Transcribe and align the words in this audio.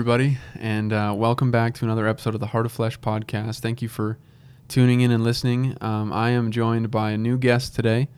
Everybody, 0.00 0.38
and 0.58 0.94
uh, 0.94 1.12
welcome 1.14 1.50
back 1.50 1.74
to 1.74 1.84
another 1.84 2.08
episode 2.08 2.32
of 2.32 2.40
the 2.40 2.46
Heart 2.46 2.64
of 2.64 2.72
Flesh 2.72 2.98
podcast. 3.00 3.60
Thank 3.60 3.82
you 3.82 3.88
for 3.90 4.16
tuning 4.66 5.02
in 5.02 5.10
and 5.10 5.22
listening. 5.22 5.76
Um, 5.82 6.10
I 6.10 6.30
am 6.30 6.50
joined 6.50 6.90
by 6.90 7.10
a 7.10 7.18
new 7.18 7.36
guest 7.36 7.74
today. 7.74 8.08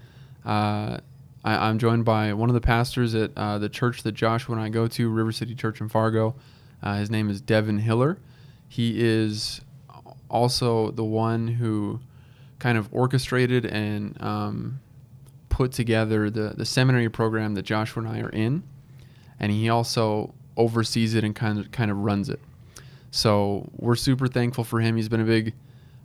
Uh, 0.45 0.99
I, 1.43 1.69
am 1.69 1.81
joined 1.81 2.05
by 2.05 2.35
one 2.35 2.49
of 2.49 2.55
the 2.55 2.61
pastors 2.61 3.17
at 3.17 3.33
uh, 3.37 3.59
the 3.59 3.69
church 3.69 4.05
that 4.05 4.13
Joshua 4.13 4.55
and 4.55 4.63
I 4.65 4.69
go 4.69 4.87
to, 4.87 5.11
River 5.11 5.33
City 5.33 5.57
Church 5.57 5.81
in 5.81 5.89
Fargo. 5.89 6.37
Uh, 6.81 6.99
his 6.99 7.11
name 7.11 7.29
is 7.29 7.41
Devin 7.41 7.79
Hiller. 7.79 8.17
He 8.69 9.03
is 9.03 9.61
also 10.31 10.93
the 10.93 11.03
one 11.03 11.49
who 11.49 11.99
kind 12.61 12.79
of 12.79 12.89
orchestrated 12.93 13.67
and 13.67 14.23
um, 14.23 14.79
put 15.49 15.73
together 15.73 16.31
the, 16.31 16.55
the 16.57 16.65
seminary 16.65 17.09
program 17.09 17.55
that 17.55 17.63
Joshua 17.63 18.05
and 18.05 18.13
I 18.13 18.21
are 18.21 18.31
in, 18.31 18.63
and 19.41 19.51
he 19.51 19.69
also 19.69 20.33
oversees 20.63 21.15
it 21.15 21.25
and 21.25 21.35
kind 21.35 21.59
of 21.59 21.71
kind 21.71 21.91
of 21.91 21.99
runs 21.99 22.29
it. 22.29 22.41
So 23.11 23.69
we're 23.77 23.97
super 23.97 24.27
thankful 24.27 24.65
for 24.65 24.81
him. 24.81 24.97
He's 24.97 25.09
been 25.09 25.21
a 25.21 25.25
big 25.25 25.55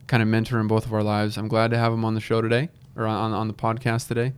kind 0.07 0.21
of 0.21 0.27
mentor 0.27 0.59
in 0.59 0.67
both 0.67 0.85
of 0.85 0.93
our 0.93 1.03
lives. 1.03 1.37
I'm 1.37 1.47
glad 1.47 1.71
to 1.71 1.77
have 1.77 1.93
him 1.93 2.03
on 2.03 2.15
the 2.15 2.21
show 2.21 2.41
today 2.41 2.69
or 2.95 3.05
on, 3.05 3.31
on 3.33 3.47
the 3.47 3.53
podcast 3.53 4.07
today. 4.07 4.33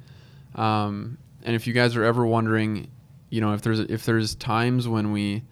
Um, 0.55 1.17
and 1.43 1.55
if 1.55 1.65
you 1.65 1.73
guys 1.73 1.95
are 1.95 2.03
ever 2.03 2.25
wondering, 2.25 2.89
you 3.29 3.41
know, 3.41 3.53
if 3.53 3.61
there's 3.61 3.79
if 3.79 4.05
there's 4.05 4.35
times 4.35 4.87
when 4.87 5.11
we 5.11 5.43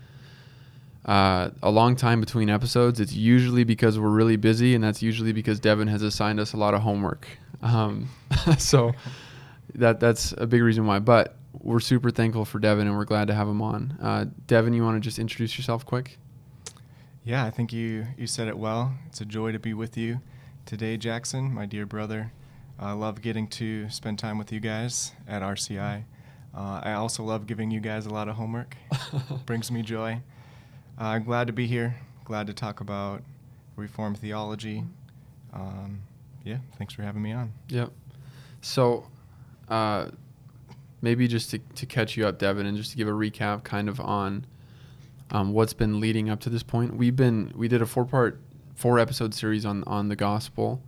uh, 1.06 1.52
a 1.64 1.72
long 1.72 1.96
time 1.96 2.20
between 2.20 2.50
episodes, 2.50 3.00
it's 3.00 3.14
usually 3.14 3.64
because 3.64 3.98
we're 3.98 4.10
really 4.10 4.36
busy, 4.36 4.76
and 4.76 4.84
that's 4.84 5.02
usually 5.02 5.32
because 5.32 5.60
Devin 5.60 5.88
has 5.88 6.02
assigned 6.02 6.40
us 6.40 6.54
a 6.54 6.58
lot 6.58 6.74
of 6.74 6.82
homework. 6.82 7.28
Um, 7.62 8.10
so 8.58 8.92
that 9.76 10.00
that's 10.00 10.34
a 10.38 10.46
big 10.46 10.62
reason 10.62 10.86
why. 10.86 11.00
But 11.00 11.36
we're 11.62 11.80
super 11.80 12.12
thankful 12.12 12.46
for 12.46 12.60
Devin, 12.60 12.88
and 12.88 12.96
we're 12.96 13.06
glad 13.06 13.28
to 13.28 13.34
have 13.34 13.48
him 13.48 13.62
on. 13.62 13.98
Uh, 14.02 14.26
Devin, 14.48 14.74
you 14.74 14.84
want 14.84 14.96
to 14.96 15.00
just 15.00 15.20
introduce 15.20 15.58
yourself 15.58 15.86
quick? 15.86 16.18
Yeah, 17.24 17.44
I 17.44 17.50
think 17.50 17.74
you 17.74 18.08
you 18.18 18.28
said 18.28 18.48
it 18.48 18.58
well. 18.58 18.94
It's 19.08 19.20
a 19.22 19.26
joy 19.26 19.52
to 19.52 19.60
be 19.60 19.74
with 19.74 19.98
you 19.98 20.22
today, 20.66 20.98
Jackson, 20.98 21.54
my 21.54 21.66
dear 21.66 21.86
brother. 21.86 22.32
I 22.80 22.92
love 22.94 23.22
getting 23.22 23.48
to 23.50 23.90
spend 23.90 24.20
time 24.20 24.38
with 24.38 24.52
you 24.52 24.60
guys 24.60 25.12
at 25.28 25.42
RCI. 25.42 26.04
Uh, 26.56 26.82
I 26.84 26.94
also 26.94 27.24
love 27.24 27.48
giving 27.48 27.72
you 27.72 27.80
guys 27.80 28.06
a 28.06 28.10
lot 28.10 28.28
of 28.28 28.36
homework. 28.36 28.76
Brings 29.46 29.72
me 29.72 29.82
joy. 29.82 30.22
Uh, 31.00 31.04
I'm 31.04 31.24
glad 31.24 31.48
to 31.48 31.54
be 31.54 31.68
here. 31.68 31.96
Glad 32.24 32.48
to 32.48 32.54
talk 32.54 32.82
about 32.82 33.24
Reformed 33.76 34.20
theology. 34.20 34.84
Um, 35.54 36.02
yeah, 36.44 36.58
thanks 36.78 36.94
for 36.94 37.02
having 37.02 37.22
me 37.22 37.32
on. 37.32 37.52
Yep. 37.70 37.92
So, 38.62 39.08
uh, 39.70 40.10
maybe 41.02 41.28
just 41.28 41.52
to, 41.52 41.60
to 41.60 41.86
catch 41.86 42.18
you 42.18 42.28
up, 42.28 42.40
Devin, 42.40 42.66
and 42.66 42.78
just 42.78 42.92
to 42.92 42.98
give 42.98 43.08
a 43.08 43.12
recap 43.12 43.64
kind 43.64 43.90
of 43.90 44.00
on 44.00 44.46
um, 45.32 45.54
what's 45.54 45.74
been 45.74 46.00
leading 46.00 46.30
up 46.30 46.40
to 46.42 46.50
this 46.50 46.64
point. 46.64 46.96
We've 46.96 47.16
been 47.16 47.54
we 47.56 47.68
did 47.68 47.82
a 47.82 47.86
four 47.86 48.06
part, 48.06 48.40
four 48.76 49.00
episode 49.00 49.34
series 49.34 49.66
on 49.66 49.84
on 49.86 50.10
the 50.10 50.16
gospel, 50.16 50.82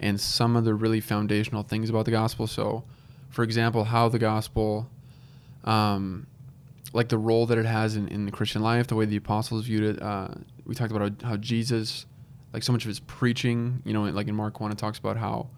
and 0.00 0.20
some 0.20 0.56
of 0.56 0.64
the 0.64 0.74
really 0.74 1.00
foundational 1.00 1.62
things 1.62 1.90
about 1.90 2.04
the 2.04 2.10
gospel. 2.10 2.46
So, 2.46 2.84
for 3.30 3.42
example, 3.42 3.84
how 3.84 4.08
the 4.08 4.18
gospel, 4.18 4.88
um, 5.64 6.26
like 6.92 7.08
the 7.08 7.18
role 7.18 7.46
that 7.46 7.58
it 7.58 7.66
has 7.66 7.96
in, 7.96 8.08
in 8.08 8.24
the 8.24 8.32
Christian 8.32 8.62
life, 8.62 8.86
the 8.86 8.94
way 8.94 9.04
the 9.04 9.16
apostles 9.16 9.66
viewed 9.66 9.96
it. 9.96 10.02
Uh, 10.02 10.28
we 10.64 10.74
talked 10.74 10.90
about 10.90 11.22
how, 11.22 11.30
how 11.30 11.36
Jesus, 11.36 12.06
like 12.52 12.62
so 12.62 12.72
much 12.72 12.84
of 12.84 12.88
his 12.88 13.00
preaching, 13.00 13.82
you 13.84 13.92
know, 13.92 14.04
like 14.04 14.28
in 14.28 14.34
Mark 14.34 14.60
one, 14.60 14.72
it 14.72 14.78
talks 14.78 14.98
about 14.98 15.18
how, 15.18 15.48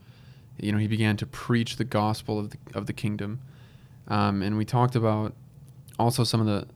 you 0.59 0.73
know, 0.73 0.79
he 0.79 0.89
began 0.89 1.17
to 1.19 1.27
preach 1.27 1.77
the 1.77 1.85
gospel 1.85 2.41
of 2.41 2.51
the 2.51 2.59
of 2.75 2.87
the 2.87 2.93
kingdom 2.93 3.41
um, 4.09 4.43
and 4.43 4.57
we 4.57 4.65
talked 4.65 4.95
about 4.95 5.35
also 5.99 6.25
some 6.25 6.41
of 6.41 6.47
the, 6.47 6.67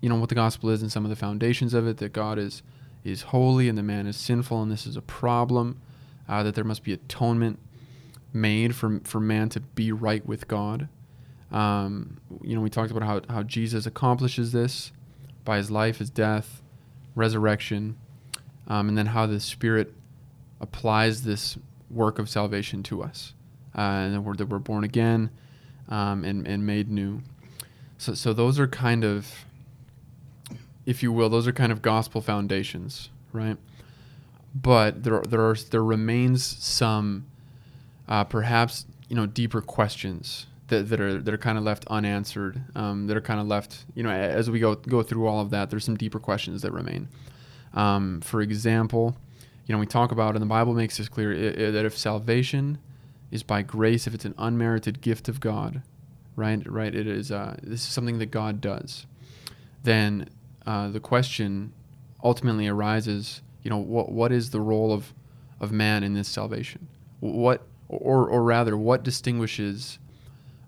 you 0.00 0.08
know, 0.08 0.16
what 0.16 0.28
the 0.28 0.34
gospel 0.34 0.70
is 0.70 0.82
and 0.82 0.90
some 0.90 1.04
of 1.04 1.10
the 1.10 1.16
foundations 1.16 1.74
of 1.74 1.86
it. 1.86 1.98
That 1.98 2.12
God 2.12 2.38
is 2.38 2.62
is 3.04 3.22
holy 3.22 3.68
and 3.68 3.76
the 3.76 3.82
man 3.82 4.06
is 4.06 4.16
sinful, 4.16 4.62
and 4.62 4.70
this 4.70 4.86
is 4.86 4.96
a 4.96 5.02
problem. 5.02 5.80
Uh, 6.28 6.42
that 6.42 6.54
there 6.54 6.64
must 6.64 6.84
be 6.84 6.92
atonement 6.92 7.58
made 8.32 8.74
for 8.74 9.00
for 9.04 9.20
man 9.20 9.48
to 9.50 9.60
be 9.60 9.92
right 9.92 10.24
with 10.26 10.48
God. 10.48 10.88
Um, 11.50 12.18
you 12.42 12.54
know, 12.54 12.60
we 12.60 12.70
talked 12.70 12.90
about 12.90 13.02
how 13.02 13.20
how 13.32 13.42
Jesus 13.42 13.86
accomplishes 13.86 14.52
this 14.52 14.92
by 15.44 15.56
his 15.56 15.70
life, 15.70 15.98
his 15.98 16.10
death, 16.10 16.62
resurrection, 17.14 17.96
um, 18.66 18.88
and 18.88 18.96
then 18.98 19.06
how 19.06 19.26
the 19.26 19.40
Spirit 19.40 19.94
applies 20.60 21.22
this 21.22 21.56
work 21.90 22.18
of 22.18 22.28
salvation 22.28 22.82
to 22.82 23.02
us, 23.02 23.32
uh, 23.76 23.80
and 23.80 24.14
that 24.14 24.20
we're, 24.20 24.34
that 24.34 24.46
we're 24.46 24.58
born 24.58 24.84
again 24.84 25.30
um, 25.88 26.24
and, 26.24 26.46
and 26.46 26.66
made 26.66 26.90
new. 26.90 27.20
So, 27.98 28.14
so 28.14 28.32
those 28.32 28.58
are 28.58 28.68
kind 28.68 29.04
of, 29.04 29.44
if 30.86 31.02
you 31.02 31.12
will, 31.12 31.28
those 31.28 31.46
are 31.46 31.52
kind 31.52 31.72
of 31.72 31.82
gospel 31.82 32.20
foundations, 32.20 33.10
right? 33.32 33.56
But 34.54 35.04
there, 35.04 35.20
there 35.22 35.42
are 35.42 35.54
there 35.70 35.84
remains 35.84 36.44
some, 36.44 37.26
uh, 38.08 38.24
perhaps 38.24 38.86
you 39.08 39.16
know, 39.16 39.26
deeper 39.26 39.60
questions 39.60 40.46
that, 40.68 40.88
that 40.88 41.00
are 41.00 41.20
that 41.20 41.34
are 41.34 41.38
kind 41.38 41.58
of 41.58 41.64
left 41.64 41.84
unanswered. 41.88 42.62
Um, 42.74 43.06
that 43.06 43.16
are 43.16 43.20
kind 43.20 43.40
of 43.40 43.46
left, 43.46 43.84
you 43.94 44.02
know, 44.02 44.10
as 44.10 44.50
we 44.50 44.58
go 44.58 44.74
go 44.74 45.02
through 45.02 45.26
all 45.26 45.40
of 45.40 45.50
that. 45.50 45.70
There's 45.70 45.84
some 45.84 45.96
deeper 45.96 46.18
questions 46.18 46.62
that 46.62 46.72
remain. 46.72 47.08
Um, 47.74 48.20
for 48.22 48.40
example, 48.40 49.16
you 49.66 49.74
know, 49.74 49.78
we 49.78 49.86
talk 49.86 50.12
about, 50.12 50.34
and 50.34 50.42
the 50.42 50.46
Bible 50.46 50.72
makes 50.72 50.96
this 50.96 51.08
clear, 51.08 51.34
that 51.70 51.84
if 51.84 51.96
salvation 51.96 52.78
is 53.30 53.42
by 53.42 53.62
grace 53.62 54.06
if 54.06 54.14
it's 54.14 54.24
an 54.24 54.34
unmerited 54.38 55.00
gift 55.00 55.28
of 55.28 55.40
God, 55.40 55.82
right? 56.36 56.60
Right. 56.70 56.94
It 56.94 57.06
is. 57.06 57.30
Uh, 57.30 57.56
this 57.62 57.82
is 57.82 57.88
something 57.88 58.18
that 58.18 58.30
God 58.30 58.60
does. 58.60 59.06
Then 59.82 60.28
uh, 60.66 60.88
the 60.88 61.00
question 61.00 61.72
ultimately 62.22 62.68
arises. 62.68 63.42
You 63.62 63.70
know, 63.70 63.78
what 63.78 64.10
what 64.10 64.32
is 64.32 64.50
the 64.50 64.60
role 64.60 64.92
of 64.92 65.12
of 65.60 65.72
man 65.72 66.02
in 66.02 66.14
this 66.14 66.28
salvation? 66.28 66.88
What 67.20 67.62
or 67.88 68.28
or 68.28 68.42
rather, 68.42 68.76
what 68.76 69.02
distinguishes 69.02 69.98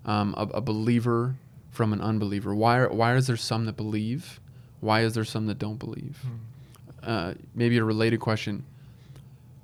um, 0.05 0.33
a, 0.37 0.43
a 0.57 0.61
believer 0.61 1.35
from 1.69 1.93
an 1.93 2.01
unbeliever? 2.01 2.53
Why 2.53 2.79
are, 2.79 2.89
why 2.89 3.15
is 3.15 3.27
there 3.27 3.37
some 3.37 3.65
that 3.65 3.77
believe? 3.77 4.39
Why 4.79 5.01
is 5.01 5.13
there 5.13 5.25
some 5.25 5.45
that 5.47 5.59
don't 5.59 5.77
believe? 5.77 6.17
Hmm. 6.23 7.09
Uh, 7.09 7.33
maybe 7.55 7.77
a 7.77 7.83
related 7.83 8.19
question: 8.19 8.65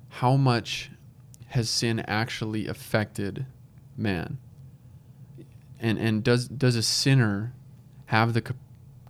How 0.08 0.36
much 0.36 0.90
has 1.48 1.70
sin 1.70 2.00
actually 2.00 2.66
affected 2.66 3.46
man? 3.96 4.38
And 5.80 5.98
and 5.98 6.24
does 6.24 6.48
does 6.48 6.76
a 6.76 6.82
sinner 6.82 7.52
have 8.06 8.34
the 8.34 8.42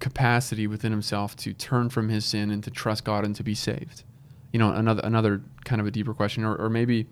capacity 0.01 0.67
within 0.67 0.93
himself 0.93 1.35
to 1.37 1.53
turn 1.53 1.89
from 1.89 2.09
his 2.09 2.25
sin 2.25 2.51
and 2.51 2.63
to 2.65 2.71
trust 2.71 3.05
God 3.05 3.25
and 3.25 3.35
to 3.37 3.43
be 3.43 3.55
saved? 3.55 4.05
You 4.53 4.59
know, 4.59 4.73
another 4.73 5.03
another 5.05 5.43
kind 5.65 5.81
of 5.81 5.87
a 5.87 5.91
deeper 5.91 6.15
question, 6.15 6.45
or 6.45 6.55
or 6.57 6.71
maybe, 6.71 7.07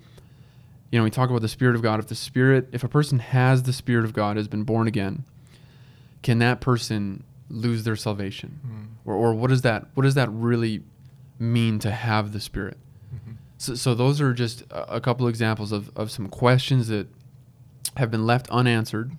you 0.90 0.98
know, 0.98 1.04
we 1.04 1.10
talk 1.10 1.30
about 1.30 1.42
the 1.42 1.48
Spirit 1.48 1.74
of 1.74 1.82
God. 1.82 2.00
If 2.00 2.08
the 2.08 2.14
Spirit, 2.14 2.68
if 2.72 2.84
a 2.84 2.88
person 2.88 3.18
has 3.18 3.64
the 3.64 3.72
Spirit 3.72 4.04
of 4.04 4.12
God, 4.12 4.36
has 4.36 4.48
been 4.48 4.62
born 4.62 4.86
again, 4.86 5.24
can 6.22 6.38
that 6.38 6.60
person 6.60 7.24
lose 7.48 7.84
their 7.84 7.96
salvation, 7.96 8.60
mm. 8.66 9.08
or 9.08 9.14
or 9.14 9.34
what 9.34 9.48
does 9.48 9.62
that 9.62 9.86
what 9.94 10.04
does 10.04 10.14
that 10.14 10.30
really 10.30 10.82
mean 11.38 11.78
to 11.80 11.90
have 11.90 12.32
the 12.32 12.40
Spirit? 12.40 12.78
So, 13.58 13.74
so 13.74 13.94
those 13.94 14.20
are 14.20 14.34
just 14.34 14.64
a, 14.70 15.00
couple 15.00 15.26
examples 15.28 15.72
of, 15.72 15.90
of 15.96 16.10
some 16.10 16.28
questions 16.28 16.88
that 16.88 17.08
have 17.96 18.10
been 18.10 18.26
left 18.26 18.48
unanswered 18.50 19.12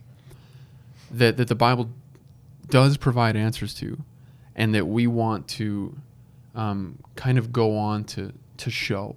that, 1.11 1.37
that 1.37 1.47
the 1.47 1.55
Bible 1.55 1.89
does 2.69 2.97
provide 2.97 3.35
answers 3.35 3.73
to 3.75 3.97
and 4.55 4.75
that 4.75 4.87
we 4.87 5.07
want 5.07 5.47
to 5.47 5.95
um, 6.55 6.99
kind 7.15 7.37
of 7.37 7.51
go 7.51 7.77
on 7.77 8.03
to, 8.03 8.33
to 8.57 8.69
show 8.69 9.15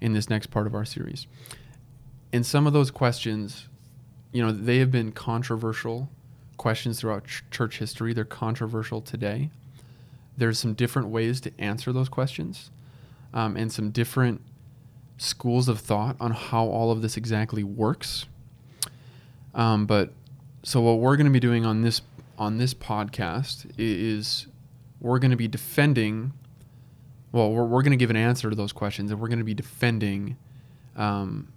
in 0.00 0.12
this 0.12 0.30
next 0.30 0.48
part 0.48 0.66
of 0.66 0.74
our 0.74 0.84
series. 0.84 1.26
And 2.32 2.44
some 2.44 2.66
of 2.66 2.72
those 2.72 2.90
questions, 2.90 3.68
you 4.32 4.44
know, 4.44 4.52
they 4.52 4.78
have 4.78 4.90
been 4.90 5.12
controversial 5.12 6.08
questions 6.56 7.00
throughout 7.00 7.26
ch- 7.26 7.42
church 7.50 7.78
history. 7.78 8.12
They're 8.12 8.24
controversial 8.24 9.00
today. 9.00 9.50
There's 10.36 10.58
some 10.58 10.74
different 10.74 11.08
ways 11.08 11.40
to 11.42 11.52
answer 11.58 11.92
those 11.92 12.08
questions 12.08 12.70
um, 13.32 13.56
and 13.56 13.72
some 13.72 13.90
different 13.90 14.42
schools 15.16 15.68
of 15.68 15.80
thought 15.80 16.16
on 16.20 16.32
how 16.32 16.66
all 16.66 16.90
of 16.90 17.02
this 17.02 17.16
exactly 17.16 17.64
works. 17.64 18.26
Um, 19.54 19.86
but 19.86 20.12
so 20.62 20.80
what 20.80 20.98
we're 20.98 21.16
going 21.16 21.26
to 21.26 21.32
be 21.32 21.40
doing 21.40 21.64
on 21.64 21.82
this 21.82 22.02
on 22.38 22.58
this 22.58 22.74
podcast 22.74 23.70
is 23.78 24.46
we're 25.00 25.18
going 25.18 25.30
to 25.30 25.36
be 25.36 25.48
defending. 25.48 26.32
Well, 27.32 27.50
we're, 27.50 27.64
we're 27.64 27.82
going 27.82 27.92
to 27.92 27.96
give 27.96 28.10
an 28.10 28.16
answer 28.16 28.50
to 28.50 28.56
those 28.56 28.72
questions, 28.72 29.10
and 29.10 29.20
we're 29.20 29.28
going 29.28 29.38
to 29.38 29.44
be 29.44 29.54
defending 29.54 30.36
um, 30.96 31.52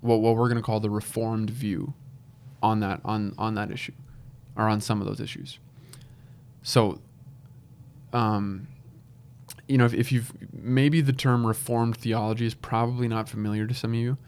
what 0.00 0.20
what 0.20 0.36
we're 0.36 0.48
going 0.48 0.56
to 0.56 0.62
call 0.62 0.80
the 0.80 0.90
reformed 0.90 1.50
view 1.50 1.94
on 2.62 2.80
that 2.80 3.00
on 3.04 3.34
on 3.38 3.54
that 3.54 3.70
issue, 3.70 3.92
or 4.56 4.68
on 4.68 4.80
some 4.80 5.00
of 5.00 5.06
those 5.06 5.20
issues. 5.20 5.58
So, 6.62 7.00
um, 8.12 8.68
you 9.70 9.78
know, 9.78 9.84
if, 9.84 9.94
if 9.94 10.12
you've 10.12 10.32
maybe 10.52 11.00
the 11.00 11.12
term 11.12 11.46
reformed 11.46 11.96
theology 11.96 12.46
is 12.46 12.54
probably 12.54 13.08
not 13.08 13.28
familiar 13.28 13.66
to 13.66 13.74
some 13.74 13.92
of 13.92 13.98
you. 13.98 14.18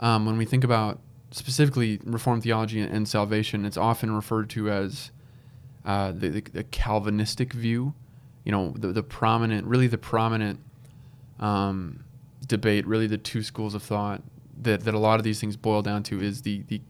Um, 0.00 0.26
when 0.26 0.36
we 0.36 0.44
think 0.44 0.64
about 0.64 0.98
specifically 1.30 2.00
reformed 2.04 2.42
theology 2.42 2.80
and, 2.80 3.08
salvation, 3.08 3.64
it's 3.64 3.76
often 3.76 4.14
referred 4.14 4.50
to 4.50 4.70
as 4.70 5.12
uh, 5.84 6.12
the, 6.12 6.28
the, 6.28 6.40
the, 6.40 6.64
Calvinistic 6.64 7.52
view 7.52 7.94
you 8.44 8.52
know, 8.52 8.74
the, 8.76 8.88
the 8.88 9.02
prominent, 9.02 9.66
really 9.66 9.86
the 9.86 9.98
prominent 9.98 10.60
um, 11.40 12.04
debate, 12.46 12.86
really 12.86 13.06
the 13.06 13.18
two 13.18 13.42
schools 13.42 13.74
of 13.74 13.82
thought 13.82 14.22
that, 14.60 14.84
that 14.84 14.94
a 14.94 14.98
lot 14.98 15.18
of 15.18 15.24
these 15.24 15.40
things 15.40 15.56
boil 15.56 15.82
down 15.82 16.02
to 16.04 16.20
is 16.20 16.42
the, 16.42 16.62
the 16.68 16.80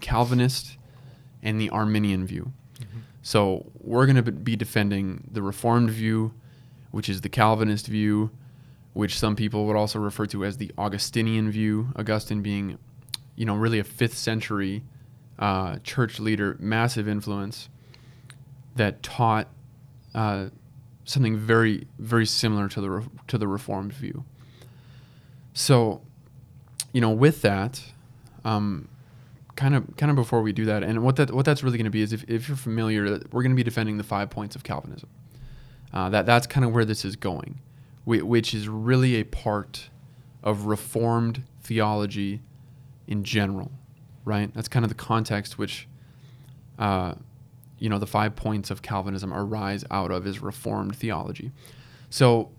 Calvinist 0.00 0.78
and 1.42 1.60
the 1.60 1.70
Arminian 1.70 2.26
view. 2.26 2.52
Mm-hmm. 2.80 2.98
So 3.20 3.70
we're 3.78 4.06
going 4.06 4.24
to 4.24 4.32
be 4.32 4.56
defending 4.56 5.28
the 5.30 5.42
Reformed 5.42 5.90
view, 5.90 6.32
which 6.92 7.08
is 7.08 7.22
the 7.22 7.28
Calvinist 7.28 7.88
view, 7.88 8.30
which 8.92 9.18
some 9.18 9.34
people 9.34 9.66
would 9.66 9.76
also 9.76 9.98
refer 9.98 10.26
to 10.26 10.44
as 10.44 10.58
the 10.58 10.70
Augustinian 10.78 11.50
view. 11.50 11.88
Augustine 11.96 12.42
being, 12.42 12.78
you 13.34 13.44
know, 13.44 13.56
really 13.56 13.80
a 13.80 13.84
fifth 13.84 14.16
century 14.16 14.84
uh, 15.38 15.78
church 15.82 16.20
leader, 16.20 16.56
massive 16.60 17.08
influence 17.08 17.68
that 18.76 19.02
taught 19.02 19.48
uh, 20.14 20.46
something 21.04 21.36
very, 21.36 21.86
very 21.98 22.26
similar 22.26 22.68
to 22.68 22.80
the 22.80 22.90
re- 22.90 23.06
to 23.26 23.38
the 23.38 23.48
Reformed 23.48 23.92
view. 23.92 24.24
So, 25.54 26.02
you 26.92 27.00
know, 27.00 27.10
with 27.10 27.42
that, 27.42 27.82
um, 28.44 28.88
kind 29.56 29.74
of 29.74 29.96
kind 29.96 30.10
of 30.10 30.16
before 30.16 30.42
we 30.42 30.52
do 30.52 30.66
that, 30.66 30.82
and 30.82 31.02
what 31.02 31.16
that 31.16 31.30
what 31.30 31.44
that's 31.44 31.62
really 31.62 31.78
going 31.78 31.84
to 31.84 31.90
be 31.90 32.02
is 32.02 32.12
if, 32.12 32.24
if 32.28 32.48
you're 32.48 32.56
familiar, 32.56 33.04
we're 33.32 33.42
going 33.42 33.52
to 33.52 33.56
be 33.56 33.62
defending 33.62 33.96
the 33.96 34.04
five 34.04 34.30
points 34.30 34.54
of 34.54 34.62
Calvinism. 34.62 35.08
Uh, 35.92 36.08
that 36.08 36.24
that's 36.26 36.46
kind 36.46 36.64
of 36.64 36.72
where 36.72 36.84
this 36.84 37.04
is 37.04 37.16
going, 37.16 37.60
which 38.04 38.54
is 38.54 38.68
really 38.68 39.16
a 39.16 39.24
part 39.24 39.90
of 40.42 40.66
Reformed 40.66 41.42
theology 41.60 42.40
in 43.06 43.24
general, 43.24 43.70
right? 44.24 44.52
That's 44.54 44.68
kind 44.68 44.84
of 44.84 44.88
the 44.88 44.94
context 44.94 45.58
which, 45.58 45.86
uh, 46.78 47.14
you 47.78 47.90
know, 47.90 47.98
the 47.98 48.06
five 48.06 48.34
points 48.36 48.70
of 48.70 48.80
Calvinism 48.80 49.32
arise 49.34 49.84
out 49.90 50.10
of 50.10 50.26
is 50.26 50.40
Reformed 50.40 50.96
theology. 50.96 51.52
So, 52.08 52.50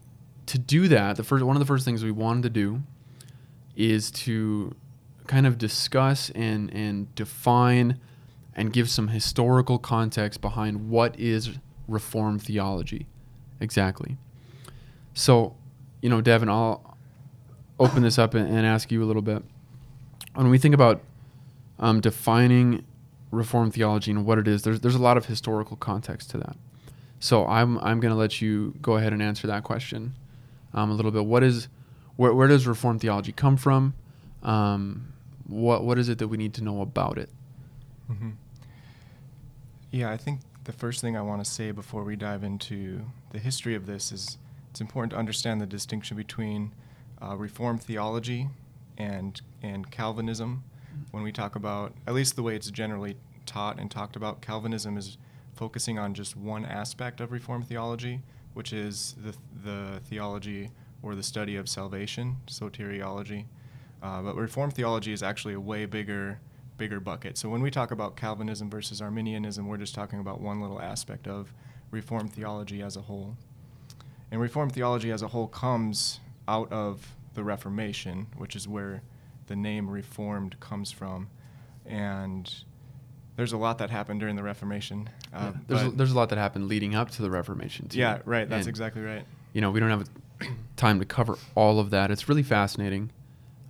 to 0.45 0.59
do 0.59 0.87
that, 0.89 1.15
the 1.15 1.23
first 1.23 1.43
one 1.43 1.55
of 1.55 1.59
the 1.59 1.65
first 1.65 1.85
things 1.85 2.03
we 2.03 2.11
wanted 2.11 2.43
to 2.43 2.49
do 2.49 2.83
is 3.75 4.11
to 4.11 4.75
kind 5.25 5.47
of 5.47 5.57
discuss 5.57 6.29
and, 6.31 6.71
and 6.73 7.13
define 7.15 7.99
and 8.55 8.71
give 8.71 8.89
some 8.89 9.07
historical 9.07 9.79
context 9.79 10.41
behind 10.41 10.89
what 10.89 11.19
is 11.19 11.57
Reformed 11.87 12.43
theology 12.43 13.07
exactly. 13.59 14.17
So, 15.13 15.55
you 16.01 16.09
know, 16.09 16.21
Devin, 16.21 16.49
I'll 16.49 16.97
open 17.79 18.03
this 18.03 18.17
up 18.17 18.33
and, 18.33 18.65
ask 18.65 18.91
you 18.91 19.03
a 19.03 19.05
little 19.05 19.21
bit. 19.21 19.43
When 20.33 20.49
we 20.49 20.57
think 20.57 20.73
about 20.73 21.01
um, 21.79 22.01
defining 22.01 22.85
Reformed 23.31 23.73
theology 23.73 24.11
and 24.11 24.25
what 24.25 24.37
it 24.37 24.47
is, 24.47 24.63
there's, 24.63 24.79
there's 24.79 24.95
a 24.95 25.01
lot 25.01 25.17
of 25.17 25.25
historical 25.25 25.77
context 25.77 26.29
to 26.31 26.37
that. 26.37 26.55
So 27.19 27.45
I'm, 27.47 27.77
I'm 27.79 27.99
going 27.99 28.11
to 28.11 28.17
let 28.17 28.41
you 28.41 28.73
go 28.81 28.97
ahead 28.97 29.13
and 29.13 29.21
answer 29.21 29.47
that 29.47 29.63
question 29.63 30.15
um, 30.73 30.91
a 30.91 30.93
little 30.93 31.11
bit. 31.11 31.25
What 31.25 31.43
is, 31.43 31.67
where, 32.15 32.33
where 32.33 32.47
does 32.47 32.67
Reformed 32.67 33.01
theology 33.01 33.31
come 33.31 33.57
from? 33.57 33.93
Um, 34.43 35.13
what 35.47 35.83
what 35.83 35.97
is 35.97 36.09
it 36.09 36.19
that 36.19 36.27
we 36.27 36.37
need 36.37 36.53
to 36.55 36.63
know 36.63 36.81
about 36.81 37.17
it? 37.17 37.29
Mm-hmm. 38.11 38.31
Yeah, 39.91 40.11
I 40.11 40.17
think 40.17 40.39
the 40.63 40.71
first 40.71 41.01
thing 41.01 41.17
I 41.17 41.21
want 41.21 41.43
to 41.43 41.49
say 41.49 41.71
before 41.71 42.03
we 42.03 42.15
dive 42.15 42.43
into 42.43 43.01
the 43.31 43.39
history 43.39 43.75
of 43.75 43.85
this 43.85 44.11
is 44.11 44.37
it's 44.69 44.81
important 44.81 45.11
to 45.11 45.17
understand 45.17 45.61
the 45.61 45.65
distinction 45.65 46.17
between 46.17 46.73
uh, 47.21 47.35
Reformed 47.35 47.83
theology 47.83 48.49
and 48.97 49.41
and 49.61 49.89
Calvinism. 49.91 50.63
When 51.11 51.23
we 51.23 51.31
talk 51.31 51.55
about, 51.55 51.93
at 52.07 52.13
least 52.13 52.35
the 52.35 52.43
way 52.43 52.55
it's 52.55 52.69
generally 52.69 53.17
taught 53.45 53.79
and 53.79 53.89
talked 53.89 54.15
about, 54.15 54.41
Calvinism 54.41 54.97
is 54.97 55.17
focusing 55.55 55.97
on 55.97 56.13
just 56.13 56.35
one 56.35 56.65
aspect 56.65 57.19
of 57.19 57.31
Reformed 57.31 57.67
theology, 57.67 58.21
which 58.53 58.73
is 58.73 59.15
the 59.23 59.35
the 59.63 59.99
theology 60.05 60.71
or 61.01 61.15
the 61.15 61.23
study 61.23 61.55
of 61.55 61.67
salvation, 61.67 62.37
soteriology. 62.47 63.45
Uh, 64.01 64.21
but 64.21 64.35
Reformed 64.35 64.73
theology 64.73 65.11
is 65.11 65.23
actually 65.23 65.53
a 65.53 65.59
way 65.59 65.85
bigger, 65.85 66.39
bigger 66.83 66.99
bucket. 66.99 67.37
So 67.37 67.47
when 67.47 67.61
we 67.61 67.71
talk 67.71 67.91
about 67.91 68.17
Calvinism 68.17 68.69
versus 68.69 69.01
Arminianism, 69.01 69.69
we're 69.69 69.77
just 69.77 69.95
talking 69.95 70.19
about 70.19 70.41
one 70.41 70.59
little 70.59 70.81
aspect 70.81 71.29
of 71.29 71.53
Reformed 71.91 72.33
theology 72.33 72.81
as 72.81 72.97
a 72.97 73.01
whole. 73.03 73.37
And 74.29 74.41
Reformed 74.41 74.73
theology 74.73 75.09
as 75.09 75.21
a 75.21 75.29
whole 75.29 75.47
comes 75.47 76.19
out 76.45 76.69
of 76.73 77.15
the 77.35 77.43
Reformation, 77.45 78.27
which 78.35 78.53
is 78.53 78.67
where 78.67 79.01
the 79.47 79.55
name 79.55 79.89
Reformed 79.89 80.59
comes 80.59 80.91
from. 80.91 81.29
And 81.85 82.53
there's 83.37 83.53
a 83.53 83.57
lot 83.57 83.77
that 83.77 83.89
happened 83.89 84.19
during 84.19 84.35
the 84.35 84.43
Reformation. 84.43 85.09
Uh, 85.33 85.39
yeah, 85.39 85.51
there's, 85.69 85.83
a, 85.83 85.91
there's 85.91 86.11
a 86.11 86.15
lot 86.17 86.27
that 86.29 86.37
happened 86.37 86.67
leading 86.67 86.95
up 86.95 87.11
to 87.11 87.21
the 87.21 87.29
Reformation, 87.29 87.87
too. 87.87 87.99
Yeah, 87.99 88.19
right. 88.25 88.49
That's 88.49 88.65
and, 88.65 88.69
exactly 88.69 89.03
right. 89.03 89.23
You 89.53 89.61
know, 89.61 89.71
we 89.71 89.79
don't 89.79 89.89
have 89.89 90.09
time 90.75 90.99
to 90.99 91.05
cover 91.05 91.37
all 91.55 91.79
of 91.79 91.91
that. 91.91 92.11
It's 92.11 92.27
really 92.27 92.43
fascinating. 92.43 93.09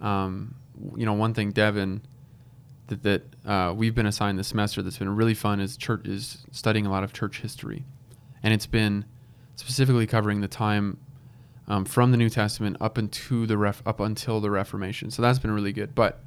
Um, 0.01 0.55
you 0.95 1.05
know, 1.05 1.13
one 1.13 1.35
thing, 1.35 1.51
Devin, 1.51 2.01
that, 2.87 3.03
that 3.03 3.23
uh, 3.45 3.73
we've 3.73 3.95
been 3.95 4.05
assigned 4.05 4.37
this 4.37 4.47
semester 4.47 4.81
that's 4.81 4.97
been 4.97 5.15
really 5.15 5.33
fun 5.33 5.59
is 5.59 5.77
church 5.77 6.07
is 6.07 6.45
studying 6.51 6.85
a 6.85 6.91
lot 6.91 7.03
of 7.03 7.13
church 7.13 7.41
history, 7.41 7.83
and 8.41 8.53
it's 8.53 8.67
been 8.67 9.05
specifically 9.55 10.07
covering 10.07 10.41
the 10.41 10.47
time 10.47 10.97
um, 11.67 11.85
from 11.85 12.11
the 12.11 12.17
New 12.17 12.29
Testament 12.29 12.77
up 12.81 12.97
into 12.97 13.45
the 13.45 13.57
ref, 13.57 13.81
up 13.85 13.99
until 13.99 14.41
the 14.41 14.51
Reformation. 14.51 15.11
So 15.11 15.21
that's 15.21 15.39
been 15.39 15.51
really 15.51 15.73
good. 15.73 15.95
But 15.95 16.21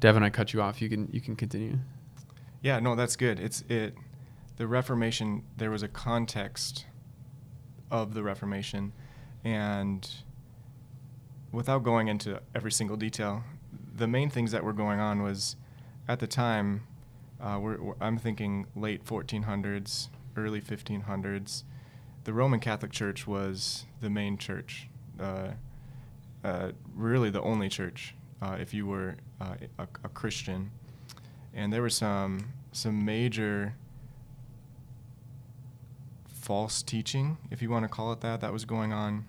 Devin, 0.00 0.22
I 0.22 0.30
cut 0.30 0.52
you 0.52 0.62
off. 0.62 0.80
You 0.80 0.88
can 0.88 1.08
you 1.12 1.20
can 1.20 1.36
continue. 1.36 1.78
Yeah, 2.62 2.80
no, 2.80 2.94
that's 2.94 3.16
good. 3.16 3.38
It's 3.38 3.62
it. 3.68 3.94
The 4.56 4.66
Reformation. 4.66 5.42
There 5.56 5.70
was 5.70 5.82
a 5.82 5.88
context 5.88 6.86
of 7.90 8.14
the 8.14 8.22
Reformation, 8.22 8.92
and 9.44 10.08
without 11.52 11.82
going 11.82 12.08
into 12.08 12.40
every 12.54 12.72
single 12.72 12.96
detail, 12.96 13.44
the 13.94 14.06
main 14.06 14.30
things 14.30 14.52
that 14.52 14.64
were 14.64 14.72
going 14.72 15.00
on 15.00 15.22
was 15.22 15.56
at 16.08 16.20
the 16.20 16.26
time, 16.26 16.86
uh, 17.40 17.58
we're, 17.60 17.80
we're, 17.80 17.94
I'm 18.00 18.18
thinking 18.18 18.66
late 18.74 19.04
1400s, 19.04 20.08
early 20.36 20.60
1500s. 20.60 21.64
The 22.24 22.32
Roman 22.32 22.60
Catholic 22.60 22.92
Church 22.92 23.26
was 23.26 23.86
the 24.00 24.10
main 24.10 24.38
church, 24.38 24.88
uh, 25.20 25.50
uh, 26.44 26.72
really 26.94 27.30
the 27.30 27.42
only 27.42 27.68
church 27.68 28.14
uh, 28.42 28.56
if 28.60 28.74
you 28.74 28.86
were 28.86 29.16
uh, 29.40 29.54
a, 29.78 29.86
a, 30.04 30.08
Christian. 30.08 30.70
And 31.54 31.72
there 31.72 31.82
was 31.82 31.94
some 31.94 32.52
some 32.72 33.04
major 33.04 33.74
false 36.28 36.82
teaching, 36.82 37.38
if 37.50 37.62
you 37.62 37.70
want 37.70 37.84
to 37.84 37.88
call 37.88 38.12
it 38.12 38.20
that, 38.20 38.40
that 38.40 38.52
was 38.52 38.64
going 38.64 38.92
on. 38.92 39.24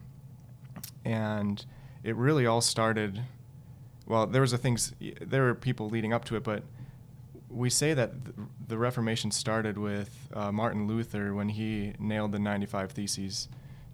And 1.05 1.65
it 2.03 2.15
really 2.15 2.45
all 2.45 2.61
started. 2.61 3.23
Well, 4.07 4.25
there 4.25 4.41
was 4.41 4.53
a 4.53 4.57
things. 4.57 4.93
There 5.21 5.43
were 5.43 5.53
people 5.53 5.89
leading 5.89 6.13
up 6.13 6.23
to 6.25 6.37
it, 6.37 6.43
but 6.43 6.63
we 7.49 7.69
say 7.69 7.93
that 7.93 8.11
the 8.67 8.77
Reformation 8.77 9.31
started 9.31 9.77
with 9.77 10.29
uh, 10.33 10.51
Martin 10.51 10.87
Luther 10.87 11.33
when 11.33 11.49
he 11.49 11.93
nailed 11.99 12.31
the 12.31 12.39
95 12.39 12.91
Theses 12.91 13.49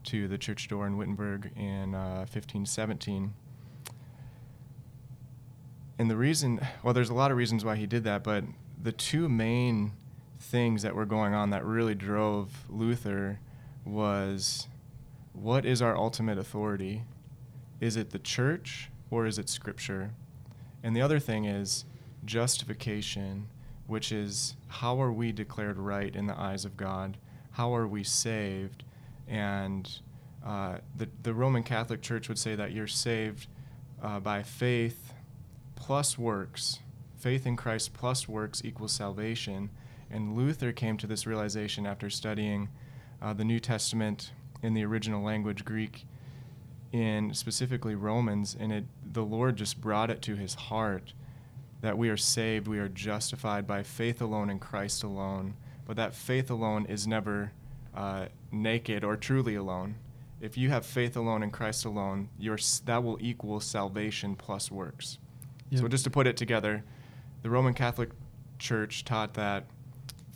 to 0.06 0.28
the 0.28 0.38
church 0.38 0.68
door 0.68 0.86
in 0.86 0.98
Wittenberg 0.98 1.52
in 1.56 1.96
uh, 1.96 2.26
1517. 2.30 3.34
And 5.98 6.10
the 6.10 6.16
reason, 6.16 6.60
well, 6.84 6.94
there's 6.94 7.10
a 7.10 7.14
lot 7.14 7.32
of 7.32 7.38
reasons 7.38 7.64
why 7.64 7.76
he 7.76 7.86
did 7.86 8.04
that, 8.04 8.24
but 8.24 8.44
the 8.82 8.92
two 8.92 9.30
main 9.30 9.94
things 10.40 10.82
that 10.82 10.96
were 10.96 11.06
going 11.06 11.34
on 11.34 11.52
that 11.52 11.64
really 11.64 11.96
drove 11.96 12.66
Luther 12.70 13.40
was 13.86 14.68
what 15.32 15.66
is 15.66 15.82
our 15.82 15.96
ultimate 15.96 16.38
authority 16.38 17.04
is 17.80 17.96
it 17.96 18.12
the 18.12 18.20
church 18.20 18.90
or 19.14 19.28
is 19.28 19.38
it 19.38 19.48
scripture? 19.48 20.12
And 20.82 20.96
the 20.96 21.02
other 21.02 21.20
thing 21.20 21.46
is 21.46 21.86
justification, 22.26 23.48
which 23.86 24.12
is 24.12 24.56
how 24.68 25.00
are 25.02 25.12
we 25.12 25.32
declared 25.32 25.78
right 25.78 26.16
in 26.16 26.26
the 26.26 26.40
eyes 26.40 26.66
of 26.66 26.76
God? 26.76 27.18
How 27.52 27.76
are 27.76 27.88
we 27.88 28.04
saved? 28.04 28.84
And 29.28 29.90
uh, 30.44 30.78
the, 30.98 31.08
the 31.22 31.34
Roman 31.34 31.64
Catholic 31.64 32.02
Church 32.02 32.28
would 32.28 32.40
say 32.40 32.56
that 32.56 32.72
you're 32.72 32.88
saved 32.88 33.48
uh, 34.02 34.20
by 34.20 34.42
faith 34.42 35.14
plus 35.76 36.18
works. 36.18 36.80
Faith 37.16 37.46
in 37.46 37.56
Christ 37.56 37.94
plus 37.94 38.28
works 38.28 38.62
equals 38.66 38.92
salvation. 38.92 39.70
And 40.10 40.36
Luther 40.36 40.72
came 40.72 40.98
to 40.98 41.08
this 41.08 41.28
realization 41.28 41.86
after 41.86 42.10
studying 42.10 42.70
uh, 43.22 43.34
the 43.34 43.46
New 43.46 43.60
Testament 43.60 44.32
in 44.64 44.74
the 44.74 44.84
original 44.84 45.24
language, 45.24 45.64
Greek, 45.64 46.06
in 46.94 47.34
specifically 47.34 47.96
Romans, 47.96 48.56
and 48.58 48.72
it 48.72 48.86
the 49.04 49.26
Lord 49.26 49.58
just 49.58 49.82
brought 49.82 50.10
it 50.10 50.22
to 50.22 50.36
his 50.36 50.54
heart 50.54 51.14
that 51.82 51.98
we 51.98 52.08
are 52.08 52.16
saved, 52.16 52.68
we 52.68 52.80
are 52.80 52.88
justified 52.88 53.68
by 53.68 53.84
faith 53.84 54.22
alone 54.22 54.50
in 54.50 54.58
Christ 54.58 55.04
alone. 55.04 55.56
But 55.86 55.98
that 55.98 56.16
faith 56.16 56.50
alone 56.50 56.86
is 56.86 57.06
never 57.06 57.52
uh, 57.94 58.28
naked 58.54 59.04
or 59.04 59.18
truly 59.18 59.56
alone. 59.56 59.96
If 60.40 60.58
you 60.58 60.70
have 60.70 60.86
faith 60.86 61.18
alone 61.18 61.44
in 61.44 61.52
Christ 61.52 61.84
alone, 61.84 62.30
your, 62.40 62.58
that 62.86 63.04
will 63.04 63.18
equal 63.20 63.60
salvation 63.60 64.36
plus 64.36 64.72
works. 64.72 65.18
Yep. 65.72 65.82
So 65.82 65.88
just 65.90 66.06
to 66.06 66.10
put 66.10 66.26
it 66.26 66.38
together, 66.38 66.86
the 67.42 67.50
Roman 67.50 67.74
Catholic 67.74 68.12
Church 68.60 69.04
taught 69.04 69.34
that 69.34 69.66